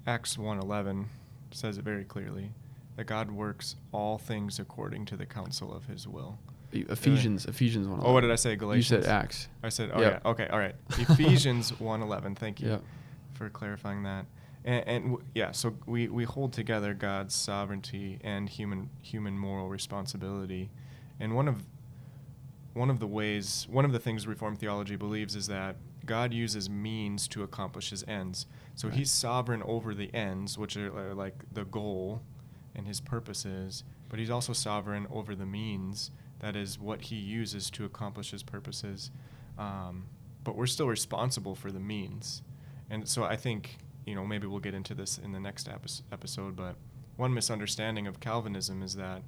Acts 0.10 0.38
1:11 0.38 1.06
says 1.52 1.78
it 1.78 1.84
very 1.84 2.04
clearly 2.04 2.52
that 2.96 3.06
God 3.06 3.30
works 3.30 3.76
all 3.92 4.18
things 4.18 4.58
according 4.60 5.06
to 5.06 5.16
the 5.16 5.26
counsel 5.28 5.72
of 5.72 5.86
His 5.86 6.08
will. 6.08 6.40
Ephesians, 6.72 7.46
Ephesians 7.46 7.88
one. 7.88 8.00
Oh, 8.04 8.14
what 8.14 8.22
did 8.22 8.32
I 8.32 8.36
say? 8.36 8.56
Galatians. 8.56 8.90
You 8.92 9.02
said 9.04 9.12
Acts. 9.12 9.48
I 9.64 9.70
said, 9.70 9.92
oh 9.94 10.02
Yeah. 10.02 10.20
yeah, 10.24 10.30
okay, 10.32 10.48
all 10.48 10.58
right. 10.60 10.76
Ephesians 10.98 11.72
1:11. 11.80 12.36
Thank 12.36 12.60
you 12.60 12.70
Yeah. 12.70 12.78
for 13.34 13.50
clarifying 13.52 14.02
that. 14.04 14.26
And, 14.66 14.88
and 14.88 15.04
w- 15.12 15.24
yeah, 15.36 15.52
so 15.52 15.76
we, 15.86 16.08
we 16.10 16.24
hold 16.26 16.54
together 16.54 16.94
God's 16.96 17.36
sovereignty 17.36 18.20
and 18.24 18.50
human 18.50 18.90
human 19.04 19.38
moral 19.38 19.70
responsibility. 19.70 20.72
And 21.20 21.36
one 21.36 21.48
of 21.48 21.64
one 22.74 22.90
of 22.90 23.00
the 23.00 23.08
ways, 23.08 23.68
one 23.70 23.86
of 23.86 23.92
the 23.92 24.00
things 24.00 24.26
Reformed 24.26 24.58
theology 24.60 24.96
believes 24.96 25.36
is 25.36 25.48
that 25.48 25.76
God 26.10 26.34
uses 26.34 26.72
means 26.72 27.28
to 27.28 27.44
accomplish 27.44 27.92
His 27.92 28.04
ends. 28.08 28.48
So 28.74 28.88
Right. 28.88 28.98
He's 28.98 29.12
sovereign 29.12 29.62
over 29.62 29.94
the 29.94 30.12
ends, 30.12 30.58
which 30.58 30.76
are 30.76 31.14
like 31.14 31.36
the 31.54 31.66
goal 31.66 32.24
and 32.74 32.88
His 32.88 33.00
purposes, 33.00 33.84
but 34.10 34.18
He's 34.18 34.32
also 34.32 34.52
sovereign 34.52 35.06
over 35.12 35.36
the 35.36 35.46
means. 35.46 36.10
That 36.40 36.56
is 36.56 36.80
what 36.80 37.02
He 37.02 37.16
uses 37.16 37.70
to 37.72 37.86
accomplish 37.86 38.32
His 38.32 38.42
purposes. 38.42 39.12
Um, 39.60 40.08
but 40.44 40.56
we're 40.56 40.66
still 40.66 40.88
responsible 40.88 41.54
for 41.54 41.72
the 41.72 41.80
means. 41.80 42.42
And 42.90 43.08
so 43.08 43.24
I 43.24 43.36
think, 43.36 43.78
you 44.08 44.16
know, 44.16 44.26
maybe 44.26 44.48
we'll 44.48 44.62
get 44.62 44.74
into 44.74 44.96
this 44.96 45.20
in 45.20 45.32
the 45.32 45.40
next 45.40 45.70
epi- 45.70 46.02
episode, 46.12 46.56
but 46.56 46.76
one 47.18 47.36
misunderstanding 47.36 48.08
of 48.08 48.20
Calvinism 48.20 48.82
is 48.82 48.96
that 48.96 49.22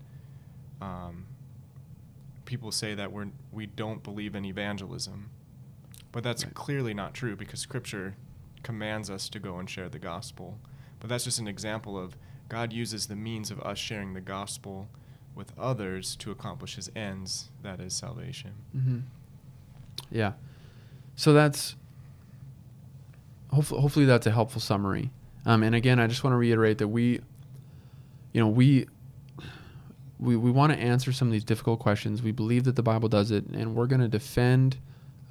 um, 0.81 1.27
people 2.45 2.71
say 2.71 2.95
that 2.95 3.11
we're, 3.11 3.27
we 3.51 3.67
don't 3.67 4.01
believe 4.01 4.33
in 4.33 4.45
evangelism. 4.45 5.29
But 6.11 6.23
that's 6.23 6.43
Right. 6.43 6.53
clearly 6.53 6.93
not 6.93 7.13
true 7.13 7.35
because 7.35 7.59
Scripture 7.59 8.15
commands 8.63 9.09
us 9.09 9.29
to 9.29 9.39
go 9.39 9.57
and 9.59 9.69
share 9.69 9.89
the 9.89 9.99
gospel. 9.99 10.59
But 10.99 11.09
that's 11.09 11.23
just 11.23 11.39
an 11.39 11.47
example 11.47 11.97
of 11.97 12.15
God 12.49 12.73
uses 12.73 13.07
the 13.07 13.15
means 13.15 13.49
of 13.49 13.59
us 13.61 13.77
sharing 13.77 14.13
the 14.13 14.21
gospel 14.21 14.89
with 15.33 15.57
others 15.57 16.15
to 16.17 16.31
accomplish 16.31 16.75
his 16.75 16.91
ends, 16.95 17.49
that 17.63 17.79
is 17.79 17.93
salvation. 17.93 18.51
Mm-hmm. 18.75 18.99
Yeah. 20.11 20.33
So 21.15 21.31
that's 21.33 21.75
hopefully, 23.51 23.81
hopefully 23.81 24.05
that's 24.05 24.27
a 24.27 24.31
helpful 24.31 24.61
summary. 24.61 25.11
Um, 25.45 25.63
and 25.63 25.73
again, 25.73 25.99
I 25.99 26.07
just 26.07 26.23
want 26.23 26.33
to 26.33 26.37
reiterate 26.37 26.77
that 26.79 26.87
we 26.89 27.21
you 28.33 28.39
know, 28.41 28.47
we 28.47 28.87
we, 30.19 30.35
we 30.35 30.51
want 30.51 30.71
to 30.71 30.77
answer 30.79 31.11
some 31.11 31.27
of 31.27 31.31
these 31.31 31.43
difficult 31.43 31.79
questions. 31.79 32.21
We 32.21 32.31
believe 32.31 32.63
that 32.65 32.75
the 32.75 32.83
Bible 32.83 33.09
does 33.09 33.31
it, 33.31 33.45
and 33.47 33.75
we're 33.75 33.87
going 33.87 34.01
to 34.01 34.07
defend 34.07 34.77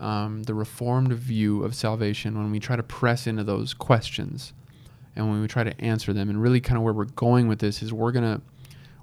um, 0.00 0.42
the 0.44 0.54
reformed 0.54 1.12
view 1.12 1.62
of 1.62 1.74
salvation 1.74 2.36
when 2.36 2.50
we 2.50 2.58
try 2.58 2.74
to 2.74 2.82
press 2.82 3.26
into 3.26 3.44
those 3.44 3.74
questions 3.74 4.54
and 5.14 5.28
when 5.28 5.40
we 5.40 5.46
try 5.46 5.62
to 5.62 5.78
answer 5.80 6.12
them. 6.12 6.30
And 6.30 6.40
really, 6.40 6.60
kind 6.60 6.78
of 6.78 6.82
where 6.82 6.92
we're 6.92 7.04
going 7.04 7.46
with 7.46 7.58
this 7.58 7.82
is 7.82 7.92
we're 7.92 8.12
gonna 8.12 8.40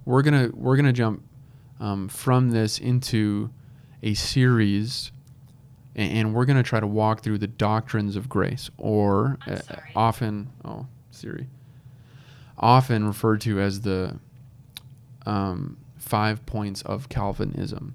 we're 0.06 0.24
gonna 0.24 0.50
we're 0.54 0.76
gonna 0.76 0.94
jump 0.94 1.24
um, 1.80 2.08
from 2.10 2.50
this 2.50 2.80
into 2.80 3.52
a 4.02 4.16
series, 4.16 5.12
and, 5.96 6.12
and 6.12 6.34
we're 6.34 6.46
gonna 6.46 6.64
try 6.64 6.80
to 6.80 6.88
walk 6.88 7.22
through 7.22 7.38
the 7.38 7.48
doctrines 7.48 8.16
of 8.16 8.28
grace, 8.28 8.70
or 8.78 9.38
uh, 9.48 9.60
often 9.96 10.50
oh 10.66 10.88
Siri, 11.12 11.48
often 12.58 13.06
referred 13.06 13.42
to 13.42 13.60
as 13.60 13.82
the 13.82 14.20
um, 15.28 15.78
five 15.98 16.44
points 16.48 16.82
of 16.82 17.10
Calvinism. 17.10 17.94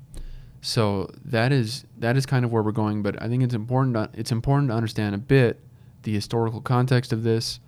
So 0.62 1.10
that 1.24 1.52
is 1.52 1.84
that 1.98 2.16
is 2.16 2.24
kind 2.24 2.44
of 2.44 2.52
where 2.52 2.62
we're 2.62 2.70
going, 2.72 3.02
but 3.02 3.20
I 3.20 3.28
think 3.28 3.42
it's 3.42 3.54
important. 3.54 3.94
To, 3.94 4.08
it's 4.18 4.30
important 4.30 4.70
to 4.70 4.74
understand 4.74 5.14
a 5.14 5.18
bit 5.18 5.60
the 6.04 6.12
historical 6.12 6.60
context 6.60 7.12
of 7.12 7.24
this. 7.24 7.60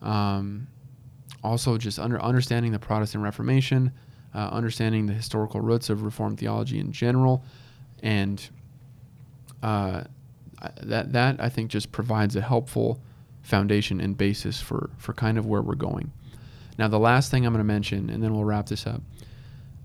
Um, 0.00 0.68
also, 1.42 1.76
just 1.76 1.98
under 1.98 2.22
understanding 2.22 2.70
the 2.70 2.78
Protestant 2.78 3.24
Reformation, 3.24 3.90
uh, 4.32 4.48
understanding 4.52 5.06
the 5.06 5.12
historical 5.12 5.60
roots 5.60 5.90
of 5.90 6.02
Reformed 6.02 6.38
theology 6.38 6.78
in 6.78 6.92
general, 6.92 7.44
and 8.02 8.48
uh, 9.64 10.04
that 10.82 11.12
that 11.12 11.40
I 11.40 11.48
think 11.48 11.70
just 11.70 11.90
provides 11.90 12.36
a 12.36 12.40
helpful 12.40 13.00
foundation 13.42 14.00
and 14.00 14.16
basis 14.16 14.60
for 14.60 14.90
for 14.98 15.12
kind 15.12 15.36
of 15.36 15.46
where 15.46 15.62
we're 15.62 15.74
going. 15.74 16.12
Now, 16.78 16.86
the 16.86 16.98
last 16.98 17.30
thing 17.30 17.44
I'm 17.44 17.52
going 17.52 17.58
to 17.58 17.64
mention, 17.64 18.08
and 18.08 18.22
then 18.22 18.34
we'll 18.34 18.44
wrap 18.44 18.66
this 18.66 18.86
up. 18.86 19.02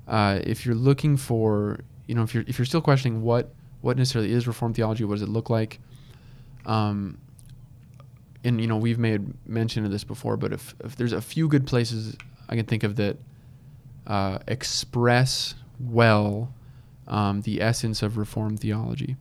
Uh, 0.08 0.40
if 0.44 0.66
you're 0.66 0.76
looking 0.76 1.16
for, 1.16 1.80
you 2.12 2.16
know, 2.16 2.24
if 2.24 2.34
you're 2.34 2.44
if 2.46 2.60
you're 2.60 2.66
still 2.66 2.82
questioning 2.82 3.22
what 3.22 3.54
what 3.80 3.96
necessarily 3.96 4.34
is 4.34 4.46
Reformed 4.46 4.76
theology, 4.76 5.06
what 5.06 5.14
does 5.14 5.22
it 5.22 5.30
look 5.30 5.50
like? 5.50 5.80
Um, 6.66 7.20
and 8.44 8.60
you 8.60 8.68
know, 8.68 8.76
we've 8.76 9.00
made 9.00 9.34
mention 9.48 9.86
of 9.86 9.92
this 9.92 10.04
before, 10.04 10.36
but 10.36 10.52
if 10.52 10.76
if 10.84 10.98
there's 10.98 11.14
a 11.14 11.22
few 11.22 11.48
good 11.48 11.66
places 11.66 12.18
I 12.50 12.58
can 12.58 12.66
think 12.66 12.84
of 12.84 12.98
that 12.98 13.16
uh, 14.06 14.40
express 14.46 15.56
well 15.80 16.54
um, 17.08 17.44
the 17.44 17.62
essence 17.62 18.04
of 18.04 18.18
Reformed 18.18 18.60
theology. 18.60 19.16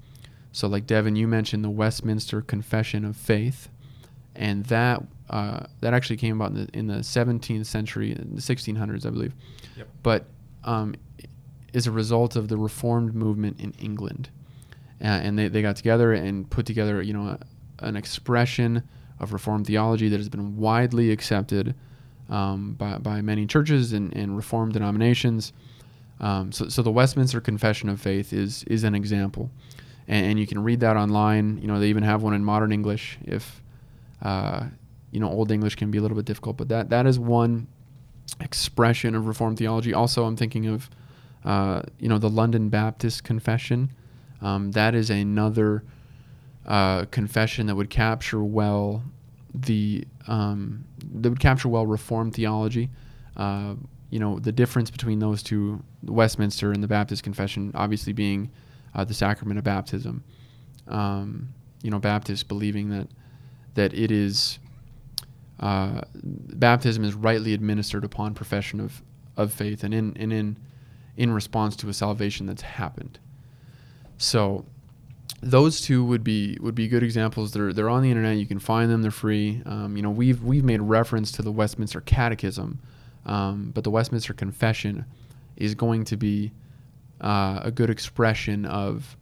So, 0.50 0.66
like 0.66 0.88
Devin, 0.88 1.14
you 1.14 1.28
mentioned 1.28 1.62
the 1.62 1.70
Westminster 1.70 2.42
Confession 2.42 3.04
of 3.04 3.16
Faith, 3.16 3.68
and 4.34 4.64
that 4.66 5.04
uh, 5.28 5.66
that 5.80 5.94
actually 5.94 6.16
came 6.16 6.40
about 6.40 6.58
in 6.58 6.66
the, 6.66 6.76
in 6.76 6.86
the 6.88 7.04
17th 7.04 7.66
century, 7.66 8.10
in 8.10 8.34
the 8.34 8.42
1600s, 8.42 9.06
I 9.06 9.10
believe. 9.10 9.32
Yep. 9.76 9.88
But 10.02 10.24
um, 10.64 10.96
is 11.72 11.86
a 11.86 11.90
result 11.90 12.36
of 12.36 12.48
the 12.48 12.56
Reformed 12.56 13.14
movement 13.14 13.60
in 13.60 13.72
England, 13.80 14.30
uh, 15.00 15.06
and 15.06 15.38
they, 15.38 15.48
they 15.48 15.62
got 15.62 15.76
together 15.76 16.12
and 16.12 16.48
put 16.50 16.66
together, 16.66 17.02
you 17.02 17.12
know, 17.12 17.28
a, 17.28 17.38
an 17.84 17.96
expression 17.96 18.82
of 19.18 19.32
Reformed 19.32 19.66
theology 19.66 20.08
that 20.08 20.16
has 20.16 20.28
been 20.28 20.56
widely 20.56 21.10
accepted 21.10 21.74
um, 22.28 22.74
by, 22.74 22.98
by 22.98 23.20
many 23.20 23.46
churches 23.46 23.92
and, 23.92 24.14
and 24.16 24.36
Reformed 24.36 24.72
denominations. 24.72 25.52
Um, 26.20 26.52
so, 26.52 26.68
so 26.68 26.82
the 26.82 26.90
Westminster 26.90 27.40
Confession 27.40 27.88
of 27.88 28.00
Faith 28.00 28.32
is 28.32 28.62
is 28.64 28.84
an 28.84 28.94
example, 28.94 29.50
and, 30.06 30.26
and, 30.26 30.38
you 30.38 30.46
can 30.46 30.62
read 30.62 30.80
that 30.80 30.96
online. 30.96 31.58
You 31.62 31.66
know, 31.66 31.80
they 31.80 31.88
even 31.88 32.02
have 32.02 32.22
one 32.22 32.34
in 32.34 32.44
modern 32.44 32.72
English 32.72 33.18
if 33.22 33.62
uh, 34.22 34.64
you 35.10 35.20
know, 35.20 35.28
Old 35.28 35.50
English 35.50 35.76
can 35.76 35.90
be 35.90 35.98
a 35.98 36.02
little 36.02 36.16
bit 36.16 36.24
difficult, 36.24 36.56
but 36.56 36.68
that 36.68 36.90
that 36.90 37.06
is 37.06 37.18
one 37.18 37.66
expression 38.40 39.14
of 39.14 39.26
Reformed 39.26 39.58
theology. 39.58 39.92
Also, 39.92 40.24
I'm 40.24 40.36
thinking 40.36 40.66
of, 40.66 40.88
uh, 41.44 41.82
you 41.98 42.08
know, 42.08 42.18
the 42.18 42.28
London 42.28 42.68
Baptist 42.68 43.24
Confession. 43.24 43.90
Um, 44.42 44.72
that 44.72 44.94
is 44.94 45.10
another 45.10 45.84
uh, 46.66 47.04
confession 47.06 47.66
that 47.66 47.74
would 47.74 47.90
capture 47.90 48.42
well 48.42 49.02
the 49.54 50.04
um, 50.28 50.84
that 51.14 51.28
would 51.28 51.40
capture 51.40 51.68
well 51.68 51.86
Reformed 51.86 52.34
theology. 52.34 52.90
Uh, 53.36 53.74
you 54.10 54.18
know, 54.18 54.38
the 54.38 54.52
difference 54.52 54.90
between 54.90 55.18
those 55.18 55.42
two, 55.42 55.82
Westminster 56.04 56.72
and 56.72 56.82
the 56.82 56.88
Baptist 56.88 57.22
Confession, 57.22 57.70
obviously 57.74 58.12
being 58.12 58.50
uh, 58.94 59.04
the 59.04 59.14
sacrament 59.14 59.58
of 59.58 59.64
baptism. 59.64 60.24
Um, 60.88 61.54
you 61.82 61.90
know, 61.90 61.98
Baptists 61.98 62.42
believing 62.42 62.90
that 62.90 63.08
that 63.74 63.94
it 63.94 64.10
is 64.10 64.58
uh, 65.60 66.00
baptism 66.14 67.04
is 67.04 67.14
rightly 67.14 67.52
administered 67.52 68.04
upon 68.04 68.34
profession 68.34 68.80
of, 68.80 69.02
of 69.36 69.52
faith 69.52 69.84
and 69.84 69.92
in, 69.92 70.16
and 70.16 70.32
in, 70.32 70.56
in 71.16 71.32
response 71.32 71.76
to 71.76 71.88
a 71.88 71.92
salvation 71.92 72.46
that's 72.46 72.62
happened. 72.62 73.18
So 74.18 74.64
those 75.42 75.80
two 75.80 76.04
would 76.04 76.22
be 76.22 76.58
would 76.60 76.74
be 76.74 76.88
good 76.88 77.02
examples. 77.02 77.52
They're 77.52 77.72
they're 77.72 77.88
on 77.88 78.02
the 78.02 78.10
internet. 78.10 78.36
You 78.36 78.46
can 78.46 78.58
find 78.58 78.90
them. 78.90 79.02
They're 79.02 79.10
free. 79.10 79.62
Um, 79.64 79.96
you 79.96 80.02
know, 80.02 80.10
we've 80.10 80.42
we've 80.42 80.64
made 80.64 80.80
reference 80.80 81.32
to 81.32 81.42
the 81.42 81.52
Westminster 81.52 82.00
Catechism, 82.00 82.78
um, 83.26 83.70
but 83.74 83.84
the 83.84 83.90
Westminster 83.90 84.34
Confession 84.34 85.06
is 85.56 85.74
going 85.74 86.04
to 86.04 86.16
be 86.16 86.52
uh, 87.20 87.60
a 87.62 87.70
good 87.70 87.90
expression 87.90 88.64
of 88.66 89.16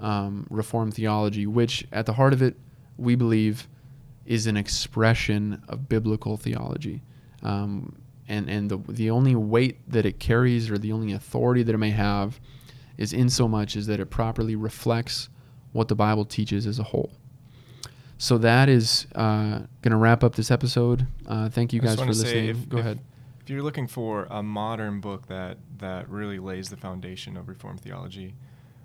um, 0.00 0.46
Reformed 0.50 0.94
theology, 0.94 1.46
which 1.46 1.86
at 1.92 2.06
the 2.06 2.12
heart 2.12 2.32
of 2.32 2.42
it, 2.42 2.56
we 2.98 3.14
believe 3.14 3.68
is 4.26 4.46
an 4.46 4.56
expression 4.56 5.62
of 5.68 5.88
biblical 5.88 6.36
theology. 6.36 7.02
Um, 7.42 7.96
and 8.28 8.48
and 8.48 8.70
the, 8.70 8.78
the 8.88 9.10
only 9.10 9.34
weight 9.34 9.88
that 9.90 10.06
it 10.06 10.18
carries 10.18 10.70
or 10.70 10.78
the 10.78 10.92
only 10.92 11.12
authority 11.12 11.62
that 11.62 11.74
it 11.74 11.78
may 11.78 11.90
have 11.90 12.40
is 12.96 13.12
in 13.12 13.28
so 13.28 13.48
much 13.48 13.76
as 13.76 13.86
that 13.86 14.00
it 14.00 14.06
properly 14.06 14.54
reflects 14.54 15.28
what 15.72 15.88
the 15.88 15.94
Bible 15.94 16.24
teaches 16.24 16.66
as 16.66 16.78
a 16.78 16.84
whole. 16.84 17.10
So 18.16 18.38
that 18.38 18.68
is 18.68 19.06
uh, 19.14 19.60
going 19.82 19.90
to 19.90 19.96
wrap 19.96 20.22
up 20.22 20.36
this 20.36 20.50
episode. 20.50 21.06
Uh, 21.26 21.48
thank 21.48 21.72
you 21.72 21.80
guys 21.80 21.98
for 21.98 22.06
listening. 22.06 22.50
If, 22.50 22.68
Go 22.68 22.78
if, 22.78 22.84
ahead. 22.84 23.00
If 23.42 23.50
you're 23.50 23.62
looking 23.62 23.88
for 23.88 24.28
a 24.30 24.42
modern 24.42 25.00
book 25.00 25.26
that, 25.26 25.58
that 25.78 26.08
really 26.08 26.38
lays 26.38 26.70
the 26.70 26.76
foundation 26.76 27.36
of 27.36 27.48
Reformed 27.48 27.80
theology, 27.80 28.36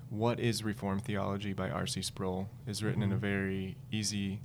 What 0.10 0.40
is 0.40 0.64
Reformed 0.64 1.06
Theology 1.06 1.54
by 1.54 1.70
R.C. 1.70 2.02
Sproul 2.02 2.50
is 2.66 2.84
written 2.84 3.02
mm-hmm. 3.02 3.12
in 3.12 3.12
a 3.12 3.16
mm-hmm. 3.16 3.22
very 3.22 3.78
easy 3.92 4.42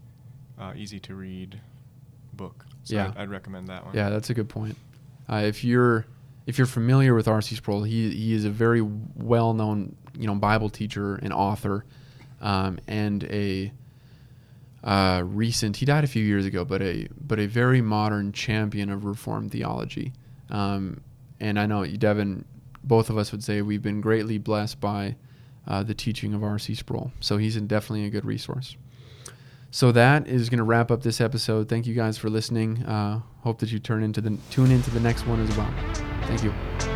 uh, 0.59 0.73
easy 0.77 1.01
to 1.01 1.15
read 1.15 1.61
book. 2.33 2.67
So 2.85 2.95
yeah. 2.95 3.09
I'd, 3.09 3.23
I'd, 3.23 3.31
recommend 3.31 3.69
that 3.69 3.85
one. 3.85 3.95
Yeah, 3.95 4.11
that's 4.11 4.31
a 4.31 4.35
good 4.35 4.49
point. 4.49 4.77
Uh, 5.29 5.43
if 5.45 5.65
you're 5.65 6.07
if 6.47 6.59
you're 6.59 6.67
familiar 6.67 7.15
with 7.15 7.27
R.C. 7.27 7.57
Sproul, 7.57 7.83
he 7.83 8.11
he 8.11 8.35
is 8.35 8.45
a 8.45 8.51
very 8.51 8.83
well 8.83 9.55
known 9.55 9.97
you 10.19 10.27
know 10.27 10.35
Bible 10.35 10.69
teacher 10.69 11.17
and 11.17 11.33
author, 11.33 11.85
um, 12.41 12.79
and 12.87 13.25
a 13.25 13.73
uh, 14.83 15.23
recent 15.25 15.79
he 15.79 15.87
died 15.87 16.05
a 16.05 16.07
few 16.07 16.23
years 16.23 16.45
ago, 16.45 16.65
but 16.65 16.83
a 16.83 17.09
but 17.21 17.39
a 17.39 17.47
very 17.47 17.81
modern 17.81 18.33
champion 18.33 18.91
of 18.91 19.05
Reformed 19.05 19.51
theology. 19.51 20.13
Um, 20.51 21.01
and 21.41 21.59
I 21.59 21.67
know 21.67 21.85
Devin, 21.87 22.45
both 22.83 23.11
of 23.11 23.19
us 23.19 23.33
would 23.33 23.43
say 23.43 23.63
we've 23.63 23.83
been 23.83 24.01
greatly 24.01 24.39
blessed 24.39 24.81
by 24.81 25.17
uh, 25.67 25.83
the 25.83 25.95
teaching 25.95 26.35
of 26.35 26.45
R.C. 26.45 26.75
Sproul. 26.75 27.13
So 27.21 27.39
he's 27.39 27.57
definitely 27.57 28.05
a 28.05 28.11
good 28.11 28.25
resource. 28.25 28.77
So 29.75 29.91
that 29.91 30.29
is 30.29 30.51
going 30.51 30.59
to 30.59 30.65
wrap 30.65 30.93
up 30.93 31.03
this 31.03 31.21
episode. 31.21 31.69
Thank 31.69 31.85
you 31.89 31.97
guys 31.97 32.17
for 32.17 32.31
listening. 32.31 32.85
Uh, 32.85 33.23
hope 33.41 33.59
that 33.59 33.73
you 33.73 33.81
turn 33.81 34.05
into 34.05 34.21
the 34.21 34.39
tune 34.49 34.71
into 34.71 34.89
the 34.93 35.01
next 35.01 35.27
one 35.27 35.41
as 35.41 35.57
well. 35.57 35.75
Thank 36.29 36.45
you. 36.45 36.94